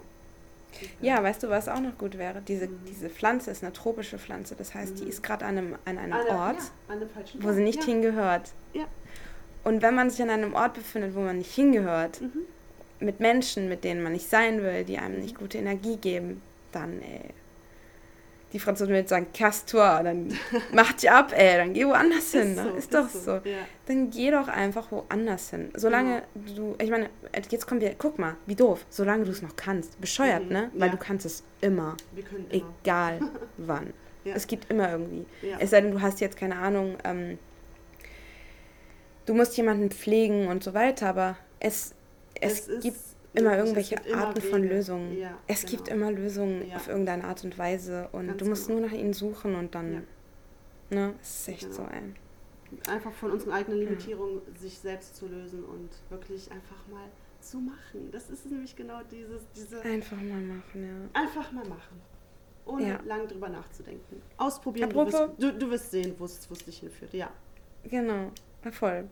Ja, 1.02 1.22
weißt 1.22 1.44
du, 1.44 1.50
was 1.50 1.68
auch 1.68 1.80
noch 1.80 1.98
gut 1.98 2.18
wäre? 2.18 2.42
Diese, 2.42 2.68
mhm. 2.68 2.80
diese 2.88 3.10
Pflanze 3.10 3.52
ist 3.52 3.64
eine 3.64 3.74
tropische 3.74 4.18
Pflanze. 4.18 4.56
Das 4.56 4.74
heißt, 4.74 4.94
mhm. 4.94 4.98
die 4.98 5.10
ist 5.10 5.22
gerade 5.22 5.46
an 5.46 5.58
einem, 5.58 5.76
an 5.86 5.98
einem 5.98 6.14
Ort, 6.14 6.58
ja, 6.60 6.94
an 6.94 7.10
wo 7.40 7.52
sie 7.52 7.64
nicht 7.64 7.82
ja. 7.82 7.86
hingehört. 7.86 8.54
Ja. 8.74 8.86
Und 9.64 9.82
wenn 9.82 9.96
man 9.96 10.10
sich 10.10 10.22
an 10.22 10.30
einem 10.30 10.54
Ort 10.54 10.74
befindet, 10.74 11.16
wo 11.16 11.20
man 11.20 11.38
nicht 11.38 11.54
hingehört, 11.54 12.22
mhm. 12.22 12.46
mit 13.00 13.20
Menschen, 13.20 13.70
mit 13.70 13.84
denen 13.84 14.02
man 14.02 14.14
nicht 14.14 14.30
sein 14.30 14.62
will, 14.64 14.84
die 14.84 14.98
einem 14.98 15.20
nicht 15.20 15.38
gute 15.38 15.58
Energie 15.58 15.98
geben, 15.98 16.42
dann, 16.72 17.02
ey, 17.02 17.30
die 18.54 18.60
Franzosen 18.60 18.94
würden 18.94 19.08
sagen, 19.08 19.28
casse-toi, 19.34 20.04
dann 20.04 20.38
mach 20.74 20.92
dich 20.94 21.10
ab, 21.10 21.32
ey, 21.36 21.58
dann 21.58 21.74
geh 21.74 21.86
woanders 21.86 22.32
hin. 22.32 22.56
Ne? 22.56 22.64
So, 22.64 22.70
ist 22.76 22.94
doch 22.94 23.06
ist 23.06 23.14
so. 23.26 23.40
so. 23.40 23.50
Ja. 23.50 23.60
Dann 23.86 24.10
geh 24.10 24.32
doch 24.32 24.48
einfach 24.48 24.92
woanders 24.92 25.52
hin. 25.52 25.70
Solange 25.76 26.24
mhm. 26.34 26.56
du, 26.56 26.76
ich 26.82 26.90
meine, 26.90 27.10
jetzt 27.50 27.68
kommen 27.68 27.82
wir, 27.82 27.96
guck 27.98 28.20
mal, 28.20 28.36
wie 28.46 28.56
doof, 28.56 28.86
solange 28.90 29.24
du 29.26 29.32
es 29.32 29.42
noch 29.42 29.56
kannst. 29.56 30.00
Bescheuert, 30.02 30.46
mhm. 30.46 30.52
ne? 30.52 30.72
Weil 30.74 30.90
ja. 30.90 30.96
du 30.96 30.98
kannst 30.98 31.26
es 31.26 31.44
immer. 31.62 31.96
Wir 32.14 32.24
können 32.24 32.46
immer. 32.50 32.66
Egal 32.82 33.20
wann. 33.58 33.94
Ja. 34.24 34.36
Es 34.36 34.48
gibt 34.48 34.70
immer 34.70 34.92
irgendwie. 34.92 35.26
Es 35.60 35.72
sei 35.72 35.82
denn, 35.82 35.92
du 35.92 36.02
hast 36.02 36.20
jetzt, 36.20 36.38
keine 36.38 36.58
Ahnung, 36.58 36.98
ähm, 37.04 37.40
du 39.32 39.38
musst 39.38 39.56
jemanden 39.56 39.90
pflegen 39.90 40.48
und 40.48 40.62
so 40.62 40.74
weiter, 40.74 41.08
aber 41.08 41.38
es, 41.62 41.96
es, 42.36 42.68
es 42.68 42.84
gibt 42.84 43.00
immer 43.34 43.58
irgendwelche 43.58 43.96
gibt 43.96 44.14
Arten 44.14 44.42
immer 44.42 44.50
von 44.50 44.64
Lösungen. 44.64 45.18
Ja, 45.18 45.38
es 45.48 45.62
genau. 45.62 45.72
gibt 45.72 45.88
immer 45.88 46.12
Lösungen 46.12 46.68
ja. 46.68 46.76
auf 46.76 46.90
irgendeine 46.90 47.24
Art 47.24 47.42
und 47.46 47.58
Weise 47.58 48.10
und 48.12 48.28
Ganz 48.28 48.40
du 48.40 48.50
musst 48.50 48.68
genau. 48.68 48.82
nur 48.82 48.90
nach 48.90 48.94
ihnen 48.94 49.14
suchen 49.14 49.56
und 49.56 49.74
dann, 49.74 49.94
ja. 49.94 50.02
ne, 50.90 51.14
es 51.22 51.40
ist 51.40 51.48
echt 51.48 51.62
genau. 51.62 51.76
so 51.76 51.84
ein. 51.84 52.18
Einfach 52.90 53.14
von 53.14 53.32
unseren 53.32 53.54
eigenen 53.54 53.80
Limitierungen 53.80 54.42
sich 54.60 54.78
selbst 54.78 55.16
zu 55.16 55.28
lösen 55.28 55.64
und 55.64 55.90
wirklich 56.10 56.52
einfach 56.52 56.86
mal 56.92 57.08
zu 57.40 57.60
machen. 57.60 58.12
Das 58.12 58.30
ist 58.30 58.52
nämlich 58.52 58.76
genau 58.76 59.00
dieses, 59.10 59.44
diese. 59.56 59.82
Einfach 59.82 60.18
mal 60.18 60.42
machen, 60.42 61.10
ja. 61.14 61.22
Einfach 61.22 61.50
mal 61.54 61.66
machen. 61.70 62.02
ohne 62.66 63.00
lang 63.06 63.30
drüber 63.30 63.48
nachzudenken. 63.48 64.22
Ausprobieren, 64.36 64.90
du 64.90 65.06
wirst, 65.06 65.30
du, 65.38 65.54
du 65.54 65.70
wirst, 65.70 65.92
sehen, 65.92 66.16
wo 66.18 66.26
es 66.26 66.40
dich 66.66 66.80
hinführt, 66.80 67.14
ja. 67.14 67.32
Genau, 67.86 68.32
voll. 68.72 69.08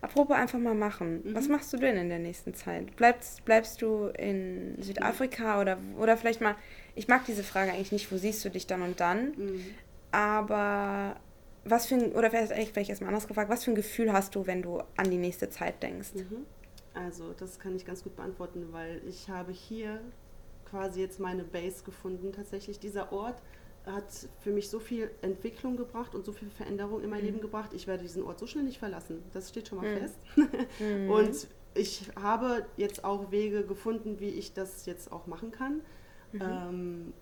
Apropos 0.00 0.36
einfach 0.36 0.58
mal 0.58 0.74
machen. 0.74 1.22
Mhm. 1.24 1.34
Was 1.34 1.48
machst 1.48 1.72
du 1.72 1.76
denn 1.76 1.96
in 1.96 2.08
der 2.08 2.18
nächsten 2.18 2.54
Zeit? 2.54 2.96
Bleibst, 2.96 3.44
bleibst 3.44 3.82
du 3.82 4.06
in 4.06 4.80
Südafrika 4.80 5.60
oder, 5.60 5.78
oder 5.98 6.16
vielleicht 6.16 6.40
mal, 6.40 6.56
ich 6.94 7.08
mag 7.08 7.24
diese 7.26 7.42
Frage 7.42 7.72
eigentlich 7.72 7.92
nicht, 7.92 8.10
wo 8.12 8.16
siehst 8.16 8.44
du 8.44 8.50
dich 8.50 8.66
dann 8.66 8.82
und 8.82 9.00
dann, 9.00 9.32
mhm. 9.36 9.64
aber 10.12 11.16
was 11.64 11.86
für 11.86 11.96
ein, 11.96 12.12
oder 12.12 12.30
vielleicht, 12.30 12.72
vielleicht 12.72 12.90
erstmal 12.90 13.08
anders 13.08 13.28
gefragt, 13.28 13.50
was 13.50 13.64
für 13.64 13.72
ein 13.72 13.74
Gefühl 13.74 14.12
hast 14.12 14.34
du, 14.34 14.46
wenn 14.46 14.62
du 14.62 14.82
an 14.96 15.10
die 15.10 15.18
nächste 15.18 15.50
Zeit 15.50 15.82
denkst? 15.82 16.14
Mhm. 16.14 16.46
Also, 16.94 17.32
das 17.38 17.58
kann 17.58 17.76
ich 17.76 17.84
ganz 17.84 18.02
gut 18.02 18.16
beantworten, 18.16 18.68
weil 18.72 19.00
ich 19.06 19.28
habe 19.28 19.52
hier 19.52 20.00
quasi 20.70 21.00
jetzt 21.00 21.20
meine 21.20 21.44
Base 21.44 21.84
gefunden. 21.84 22.32
Tatsächlich 22.32 22.80
dieser 22.80 23.12
Ort 23.12 23.40
hat 23.86 24.28
für 24.40 24.50
mich 24.50 24.68
so 24.68 24.78
viel 24.78 25.10
Entwicklung 25.22 25.76
gebracht 25.76 26.14
und 26.14 26.24
so 26.24 26.32
viel 26.32 26.50
Veränderung 26.50 27.02
in 27.02 27.10
mein 27.10 27.20
mhm. 27.20 27.26
Leben 27.26 27.40
gebracht. 27.40 27.72
Ich 27.72 27.86
werde 27.86 28.02
diesen 28.02 28.22
Ort 28.22 28.38
so 28.38 28.46
schnell 28.46 28.64
nicht 28.64 28.78
verlassen. 28.78 29.22
Das 29.32 29.48
steht 29.48 29.68
schon 29.68 29.78
mal 29.78 29.94
mhm. 29.94 29.98
fest. 29.98 30.18
Mhm. 30.78 31.10
Und 31.10 31.48
ich 31.74 32.10
habe 32.20 32.66
jetzt 32.76 33.04
auch 33.04 33.30
Wege 33.30 33.64
gefunden, 33.64 34.20
wie 34.20 34.30
ich 34.30 34.52
das 34.52 34.86
jetzt 34.86 35.12
auch 35.12 35.26
machen 35.26 35.50
kann. 35.50 35.80
Mhm. 36.32 36.40
Ähm, 36.42 37.12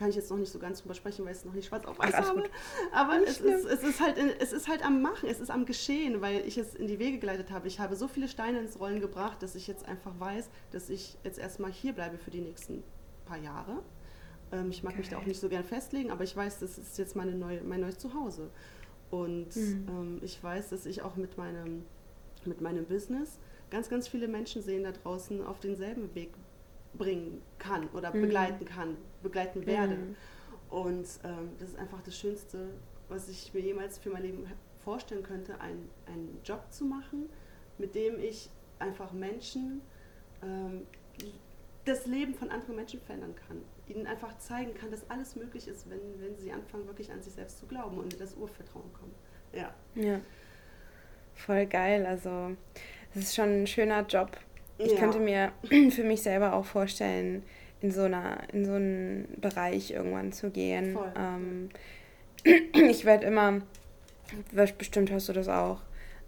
kann 0.00 0.08
ich 0.08 0.16
jetzt 0.16 0.30
noch 0.30 0.38
nicht 0.38 0.50
so 0.50 0.58
ganz 0.58 0.80
drüber 0.80 0.94
sprechen, 0.94 1.26
weil 1.26 1.32
ich 1.32 1.40
es 1.40 1.44
noch 1.44 1.52
nicht 1.52 1.66
schwarz 1.68 1.84
auf 1.84 1.98
weiß 1.98 2.14
habe. 2.14 2.44
Aber 2.90 3.22
es 3.22 3.38
ist, 3.38 3.66
es, 3.66 3.82
ist 3.82 4.00
halt, 4.00 4.16
es 4.38 4.50
ist 4.50 4.66
halt 4.66 4.82
am 4.82 5.02
Machen, 5.02 5.28
es 5.28 5.40
ist 5.40 5.50
am 5.50 5.66
Geschehen, 5.66 6.22
weil 6.22 6.40
ich 6.46 6.56
es 6.56 6.74
in 6.74 6.86
die 6.86 6.98
Wege 6.98 7.18
geleitet 7.18 7.50
habe. 7.50 7.68
Ich 7.68 7.80
habe 7.80 7.94
so 7.96 8.08
viele 8.08 8.26
Steine 8.26 8.60
ins 8.60 8.80
Rollen 8.80 9.00
gebracht, 9.00 9.42
dass 9.42 9.54
ich 9.54 9.66
jetzt 9.66 9.84
einfach 9.86 10.18
weiß, 10.18 10.48
dass 10.70 10.88
ich 10.88 11.18
jetzt 11.22 11.38
erstmal 11.38 11.70
hier 11.70 11.92
bleibe 11.92 12.16
für 12.16 12.30
die 12.30 12.40
nächsten 12.40 12.82
paar 13.26 13.36
Jahre. 13.36 13.82
Ähm, 14.52 14.70
ich 14.70 14.82
mag 14.82 14.92
Geil. 14.92 15.00
mich 15.00 15.08
da 15.08 15.18
auch 15.18 15.26
nicht 15.26 15.40
so 15.40 15.48
gern 15.48 15.64
festlegen, 15.64 16.10
aber 16.10 16.24
ich 16.24 16.36
weiß, 16.36 16.60
das 16.60 16.78
ist 16.78 16.98
jetzt 16.98 17.16
meine 17.16 17.32
neue, 17.32 17.62
mein 17.62 17.80
neues 17.80 17.98
Zuhause. 17.98 18.50
Und 19.10 19.54
mhm. 19.56 19.86
ähm, 19.88 20.18
ich 20.22 20.42
weiß, 20.42 20.70
dass 20.70 20.86
ich 20.86 21.02
auch 21.02 21.16
mit 21.16 21.36
meinem, 21.36 21.84
mit 22.44 22.60
meinem 22.60 22.84
Business 22.84 23.38
ganz, 23.70 23.88
ganz 23.88 24.08
viele 24.08 24.28
Menschen 24.28 24.62
sehen 24.62 24.84
da 24.84 24.92
draußen 24.92 25.44
auf 25.44 25.60
denselben 25.60 26.14
Weg 26.14 26.32
bringen 26.94 27.40
kann 27.58 27.88
oder 27.88 28.14
mhm. 28.14 28.22
begleiten 28.22 28.64
kann, 28.64 28.96
begleiten 29.22 29.66
werde. 29.66 29.96
Mhm. 29.96 30.16
Und 30.70 31.06
ähm, 31.24 31.50
das 31.58 31.70
ist 31.70 31.78
einfach 31.78 32.02
das 32.02 32.16
Schönste, 32.16 32.70
was 33.08 33.28
ich 33.28 33.52
mir 33.54 33.60
jemals 33.60 33.98
für 33.98 34.10
mein 34.10 34.22
Leben 34.22 34.46
vorstellen 34.84 35.22
könnte, 35.22 35.60
ein, 35.60 35.88
einen 36.06 36.38
Job 36.44 36.64
zu 36.70 36.84
machen, 36.84 37.28
mit 37.78 37.94
dem 37.94 38.18
ich 38.18 38.50
einfach 38.78 39.12
Menschen 39.12 39.82
ähm, 40.42 40.86
das 41.84 42.06
Leben 42.06 42.34
von 42.34 42.50
anderen 42.50 42.76
Menschen 42.76 43.00
verändern 43.00 43.34
kann. 43.46 43.62
Ihnen 43.88 44.06
einfach 44.06 44.36
zeigen 44.38 44.74
kann, 44.74 44.90
dass 44.90 45.08
alles 45.10 45.34
möglich 45.36 45.66
ist, 45.66 45.88
wenn, 45.90 45.98
wenn 46.20 46.36
sie 46.38 46.52
anfangen, 46.52 46.86
wirklich 46.86 47.10
an 47.10 47.22
sich 47.22 47.32
selbst 47.32 47.58
zu 47.58 47.66
glauben 47.66 47.98
und 47.98 48.12
in 48.12 48.18
das 48.18 48.34
Urvertrauen 48.34 48.92
kommen. 48.92 49.14
Ja. 49.52 49.74
Ja. 49.94 50.20
Voll 51.34 51.66
geil. 51.66 52.06
Also, 52.06 52.56
es 53.14 53.22
ist 53.22 53.34
schon 53.34 53.62
ein 53.62 53.66
schöner 53.66 54.06
Job, 54.06 54.36
ich 54.78 54.92
ja. 54.92 54.98
könnte 54.98 55.18
mir 55.18 55.52
für 55.90 56.04
mich 56.04 56.22
selber 56.22 56.54
auch 56.54 56.64
vorstellen, 56.64 57.42
in 57.82 57.90
so, 57.90 58.02
einer, 58.02 58.38
in 58.52 58.64
so 58.64 58.72
einen 58.72 59.36
Bereich 59.40 59.90
irgendwann 59.90 60.32
zu 60.32 60.50
gehen. 60.50 60.98
Ähm, 61.16 61.70
ich 62.90 63.04
werde 63.04 63.26
immer, 63.26 63.62
bestimmt 64.52 65.10
hörst 65.10 65.28
du 65.28 65.32
das 65.32 65.48
auch, 65.48 65.80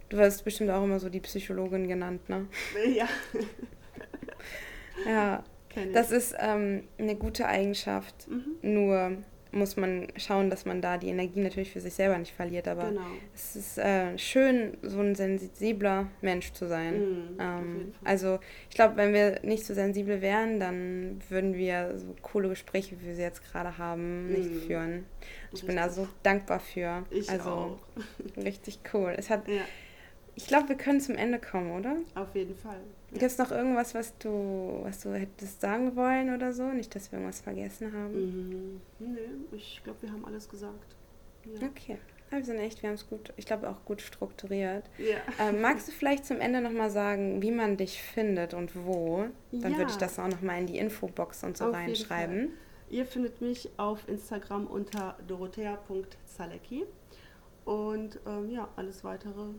du 0.09 0.17
wirst 0.19 0.45
bestimmt 0.45 0.71
auch 0.71 0.83
immer 0.83 0.99
so 0.99 1.09
die 1.09 1.21
Psychologin 1.21 1.89
genannt, 1.89 2.29
ne? 2.29 2.47
Ja. 2.95 3.09
ja, 5.07 5.45
das 5.93 6.11
ist 6.11 6.35
ähm, 6.39 6.85
eine 6.99 7.17
gute 7.17 7.47
Eigenschaft. 7.47 8.29
Mhm. 8.29 8.57
Nur 8.63 9.17
muss 9.53 9.77
man 9.77 10.09
schauen, 10.17 10.49
dass 10.49 10.65
man 10.65 10.81
da 10.81 10.97
die 10.97 11.09
Energie 11.09 11.41
natürlich 11.41 11.73
für 11.73 11.81
sich 11.81 11.93
selber 11.93 12.17
nicht 12.17 12.35
verliert. 12.35 12.67
Aber 12.67 12.89
genau. 12.89 13.03
es 13.35 13.55
ist 13.55 13.79
äh, 13.79 14.17
schön, 14.19 14.79
so 14.83 15.01
ein 15.01 15.15
sensibler 15.15 16.09
Mensch 16.23 16.53
zu 16.53 16.67
sein. 16.67 17.01
Mhm, 17.01 17.37
ähm, 17.39 17.95
also 18.03 18.39
ich 18.71 18.75
glaube, 18.75 18.97
wenn 18.97 19.13
wir 19.13 19.41
nicht 19.43 19.67
so 19.67 19.75
sensibel 19.75 20.23
wären, 20.23 20.59
dann 20.59 21.21
würden 21.29 21.55
wir 21.55 21.99
so 21.99 22.17
coole 22.23 22.49
Gespräche, 22.49 22.99
wie 23.01 23.09
wir 23.09 23.15
sie 23.15 23.23
jetzt 23.23 23.45
gerade 23.45 23.77
haben, 23.77 24.29
mhm. 24.29 24.33
nicht 24.33 24.67
führen. 24.67 25.05
Ich 25.49 25.55
richtig. 25.55 25.67
bin 25.67 25.77
da 25.77 25.91
so 25.91 26.09
dankbar 26.23 26.61
für. 26.61 27.05
Ich 27.11 27.29
also 27.31 27.51
auch. 27.51 27.79
richtig 28.43 28.81
cool. 28.95 29.15
Es 29.17 29.29
hat 29.29 29.47
ja. 29.49 29.61
Ich 30.35 30.47
glaube, 30.47 30.71
wir 30.71 30.77
können 30.77 31.01
zum 31.01 31.15
Ende 31.15 31.39
kommen, 31.39 31.73
oder? 31.73 31.97
Auf 32.15 32.35
jeden 32.35 32.57
Fall. 32.57 32.81
Ja. 33.11 33.19
Gibt 33.19 33.31
es 33.31 33.39
noch 33.39 33.51
irgendwas, 33.51 33.95
was 33.95 34.17
du, 34.19 34.81
was 34.83 35.01
du 35.01 35.13
hättest 35.13 35.61
sagen 35.61 35.95
wollen 35.95 36.35
oder 36.35 36.53
so? 36.53 36.65
Nicht, 36.69 36.95
dass 36.95 37.13
wir 37.13 37.19
irgendwas 37.19 37.41
vergessen 37.41 37.93
haben. 37.93 38.15
Mhm. 38.15 38.81
Nö, 38.99 39.19
ich 39.53 39.81
glaube, 39.85 40.03
wir 40.03 40.13
haben 40.13 40.25
alles 40.25 40.49
gesagt. 40.49 40.97
Ja. 41.45 41.67
Okay. 41.67 41.99
Wir 42.31 42.43
sind 42.43 42.57
echt, 42.61 42.81
wir 42.81 42.89
haben 42.89 42.95
es 42.95 43.07
gut, 43.07 43.31
ich 43.37 43.45
glaube 43.45 43.69
auch 43.69 43.85
gut 43.85 44.01
strukturiert. 44.01 44.89
Ja. 44.97 45.19
Ähm, 45.39 45.61
magst 45.61 45.89
du 45.89 45.93
vielleicht 45.93 46.25
zum 46.25 46.41
Ende 46.41 46.63
nochmal 46.63 46.89
sagen, 46.89 47.43
wie 47.43 47.51
man 47.51 47.77
dich 47.77 48.01
findet 48.03 48.55
und 48.55 48.75
wo? 48.75 49.27
Dann 49.51 49.73
ja. 49.73 49.79
würde 49.79 49.91
ich 49.91 49.99
das 49.99 50.19
auch 50.19 50.29
nochmal 50.29 50.61
in 50.61 50.67
die 50.67 50.79
Infobox 50.79 51.45
und 51.45 51.59
so 51.59 51.67
auf 51.67 51.75
reinschreiben. 51.75 52.53
Ihr 52.89 53.05
findet 53.05 53.43
mich 53.43 53.69
auf 53.77 54.09
Instagram 54.09 54.67
unter 54.67 55.19
dorothea.zalecki. 55.27 56.85
Und 57.65 58.19
ähm, 58.27 58.51
ja, 58.51 58.69
alles 58.77 59.05
weitere 59.05 59.51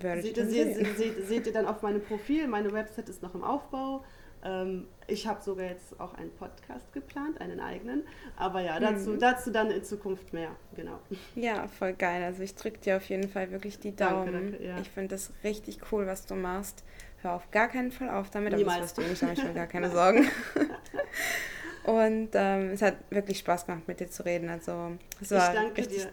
Seht 0.00 0.36
ihr, 0.36 0.46
seht, 0.46 0.96
seht, 0.96 1.26
seht 1.26 1.46
ihr 1.46 1.52
dann 1.52 1.66
auf 1.66 1.82
meinem 1.82 2.02
Profil, 2.02 2.48
meine 2.48 2.72
Website 2.72 3.08
ist 3.08 3.22
noch 3.22 3.34
im 3.34 3.44
Aufbau. 3.44 4.04
Ähm, 4.44 4.86
ich 5.06 5.26
habe 5.26 5.42
sogar 5.42 5.66
jetzt 5.66 5.98
auch 5.98 6.14
einen 6.14 6.30
Podcast 6.32 6.92
geplant, 6.92 7.40
einen 7.40 7.60
eigenen. 7.60 8.02
Aber 8.36 8.60
ja, 8.60 8.78
dazu, 8.78 9.10
mhm. 9.10 9.18
dazu 9.18 9.50
dann 9.50 9.70
in 9.70 9.82
Zukunft 9.84 10.32
mehr, 10.32 10.50
genau. 10.76 10.98
Ja, 11.34 11.66
voll 11.68 11.94
geil. 11.94 12.22
Also 12.22 12.42
ich 12.42 12.54
drücke 12.54 12.78
dir 12.78 12.96
auf 12.96 13.08
jeden 13.08 13.28
Fall 13.28 13.50
wirklich 13.50 13.78
die 13.78 13.96
Daumen. 13.96 14.32
Danke, 14.32 14.50
danke, 14.50 14.66
ja. 14.66 14.78
Ich 14.80 14.90
finde 14.90 15.14
das 15.14 15.32
richtig 15.42 15.80
cool, 15.92 16.06
was 16.06 16.26
du 16.26 16.34
machst. 16.34 16.84
Hör 17.22 17.34
auf 17.34 17.50
gar 17.50 17.68
keinen 17.68 17.90
Fall 17.90 18.10
auf 18.10 18.30
damit, 18.30 18.52
aber 18.52 18.64
das 18.64 18.80
wirst 18.80 18.98
du 18.98 19.02
nicht, 19.02 19.22
habe 19.22 19.32
ich 19.32 19.44
mir 19.44 19.54
gar 19.54 19.66
keine 19.66 19.90
Sorgen. 19.92 20.28
Und 21.84 22.30
ähm, 22.32 22.70
es 22.70 22.82
hat 22.82 22.96
wirklich 23.10 23.38
Spaß 23.38 23.66
gemacht, 23.66 23.86
mit 23.86 24.00
dir 24.00 24.10
zu 24.10 24.24
reden. 24.24 24.48
Also 24.48 24.92
es 25.20 25.30
war 25.30 25.48
ich 25.48 25.60
danke 25.60 25.78
richtig, 25.78 26.02
dir. 26.02 26.12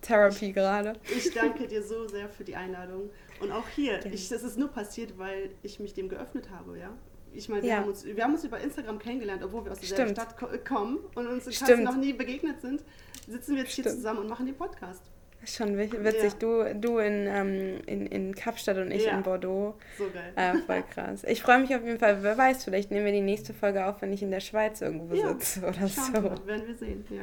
Therapy 0.00 0.52
gerade. 0.52 0.94
Ich 1.16 1.32
danke 1.34 1.66
dir 1.66 1.82
so 1.82 2.08
sehr 2.08 2.28
für 2.28 2.44
die 2.44 2.56
Einladung. 2.56 3.10
Und 3.40 3.52
auch 3.52 3.68
hier, 3.74 4.04
ich, 4.06 4.28
das 4.28 4.42
ist 4.42 4.58
nur 4.58 4.68
passiert, 4.68 5.18
weil 5.18 5.50
ich 5.62 5.80
mich 5.80 5.94
dem 5.94 6.08
geöffnet 6.08 6.50
habe, 6.50 6.78
ja. 6.78 6.90
Ich 7.32 7.48
meine, 7.48 7.62
wir, 7.62 7.70
ja. 7.70 7.76
haben 7.76 7.88
uns, 7.88 8.04
wir 8.04 8.22
haben 8.22 8.34
uns 8.34 8.44
über 8.44 8.58
Instagram 8.60 8.98
kennengelernt, 8.98 9.42
obwohl 9.44 9.64
wir 9.64 9.72
aus 9.72 9.78
derselben 9.78 10.14
Stadt 10.14 10.36
ko 10.36 10.48
kommen 10.66 10.98
und 11.14 11.26
uns 11.28 11.46
in 11.46 11.84
noch 11.84 11.96
nie 11.96 12.12
begegnet 12.12 12.60
sind. 12.60 12.82
Sitzen 13.28 13.54
wir 13.54 13.62
jetzt 13.62 13.72
Stimmt. 13.72 13.86
hier 13.86 13.94
zusammen 13.96 14.20
und 14.20 14.28
machen 14.28 14.46
den 14.46 14.56
Podcast. 14.56 15.02
Schon 15.44 15.78
witzig. 15.78 16.32
Ja. 16.32 16.38
Du, 16.38 16.74
du 16.74 16.98
in, 16.98 17.26
ähm, 17.26 17.80
in, 17.86 18.06
in 18.06 18.34
Kapstadt 18.34 18.76
und 18.76 18.90
ich 18.90 19.06
ja. 19.06 19.12
in 19.12 19.22
Bordeaux. 19.22 19.74
So 19.96 20.10
geil. 20.10 20.32
Äh, 20.36 20.58
voll 20.66 20.82
krass. 20.92 21.24
Ich 21.24 21.40
freue 21.40 21.60
mich 21.60 21.74
auf 21.74 21.82
jeden 21.82 21.98
Fall. 21.98 22.22
Wer 22.22 22.36
weiß, 22.36 22.64
vielleicht 22.64 22.90
nehmen 22.90 23.06
wir 23.06 23.12
die 23.12 23.22
nächste 23.22 23.54
Folge 23.54 23.86
auf, 23.86 24.02
wenn 24.02 24.12
ich 24.12 24.22
in 24.22 24.30
der 24.30 24.40
Schweiz 24.40 24.82
irgendwo 24.82 25.14
sitze 25.14 25.60
oder 25.60 25.88
Schauen 25.88 25.88
so. 25.88 26.22
Wir, 26.22 26.46
werden 26.46 26.66
wir 26.66 26.74
sehen, 26.74 27.04
ja. 27.08 27.22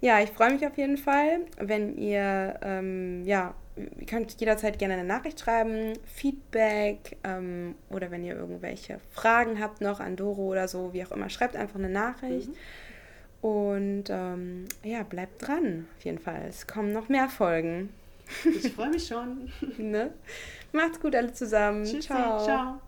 Ja, 0.00 0.20
ich 0.20 0.30
freue 0.30 0.52
mich 0.52 0.66
auf 0.66 0.76
jeden 0.76 0.98
Fall, 0.98 1.40
wenn 1.58 1.96
ihr, 1.96 2.58
ähm, 2.62 3.24
ja, 3.24 3.54
ihr 3.76 4.06
könnt 4.06 4.38
jederzeit 4.40 4.78
gerne 4.78 4.94
eine 4.94 5.04
Nachricht 5.04 5.40
schreiben, 5.40 5.94
Feedback 6.04 7.16
ähm, 7.24 7.74
oder 7.90 8.10
wenn 8.10 8.24
ihr 8.24 8.36
irgendwelche 8.36 9.00
Fragen 9.10 9.60
habt 9.60 9.80
noch 9.80 10.00
an 10.00 10.16
Doro 10.16 10.42
oder 10.46 10.68
so, 10.68 10.92
wie 10.92 11.04
auch 11.04 11.12
immer, 11.12 11.30
schreibt 11.30 11.56
einfach 11.56 11.78
eine 11.78 11.88
Nachricht. 11.88 12.48
Mhm. 12.48 12.54
Und 13.42 14.04
ähm, 14.08 14.64
ja, 14.82 15.02
bleibt 15.02 15.46
dran, 15.46 15.86
auf 15.96 16.04
jeden 16.04 16.18
Fall. 16.18 16.46
Es 16.48 16.66
kommen 16.66 16.92
noch 16.92 17.08
mehr 17.08 17.28
Folgen. 17.28 17.90
Ich 18.44 18.72
freue 18.72 18.90
mich 18.90 19.06
schon. 19.06 19.52
ne? 19.78 20.10
Macht's 20.72 21.00
gut 21.00 21.14
alle 21.14 21.32
zusammen. 21.32 21.84
Tschüssi, 21.84 22.00
ciao. 22.00 22.44
ciao. 22.44 22.80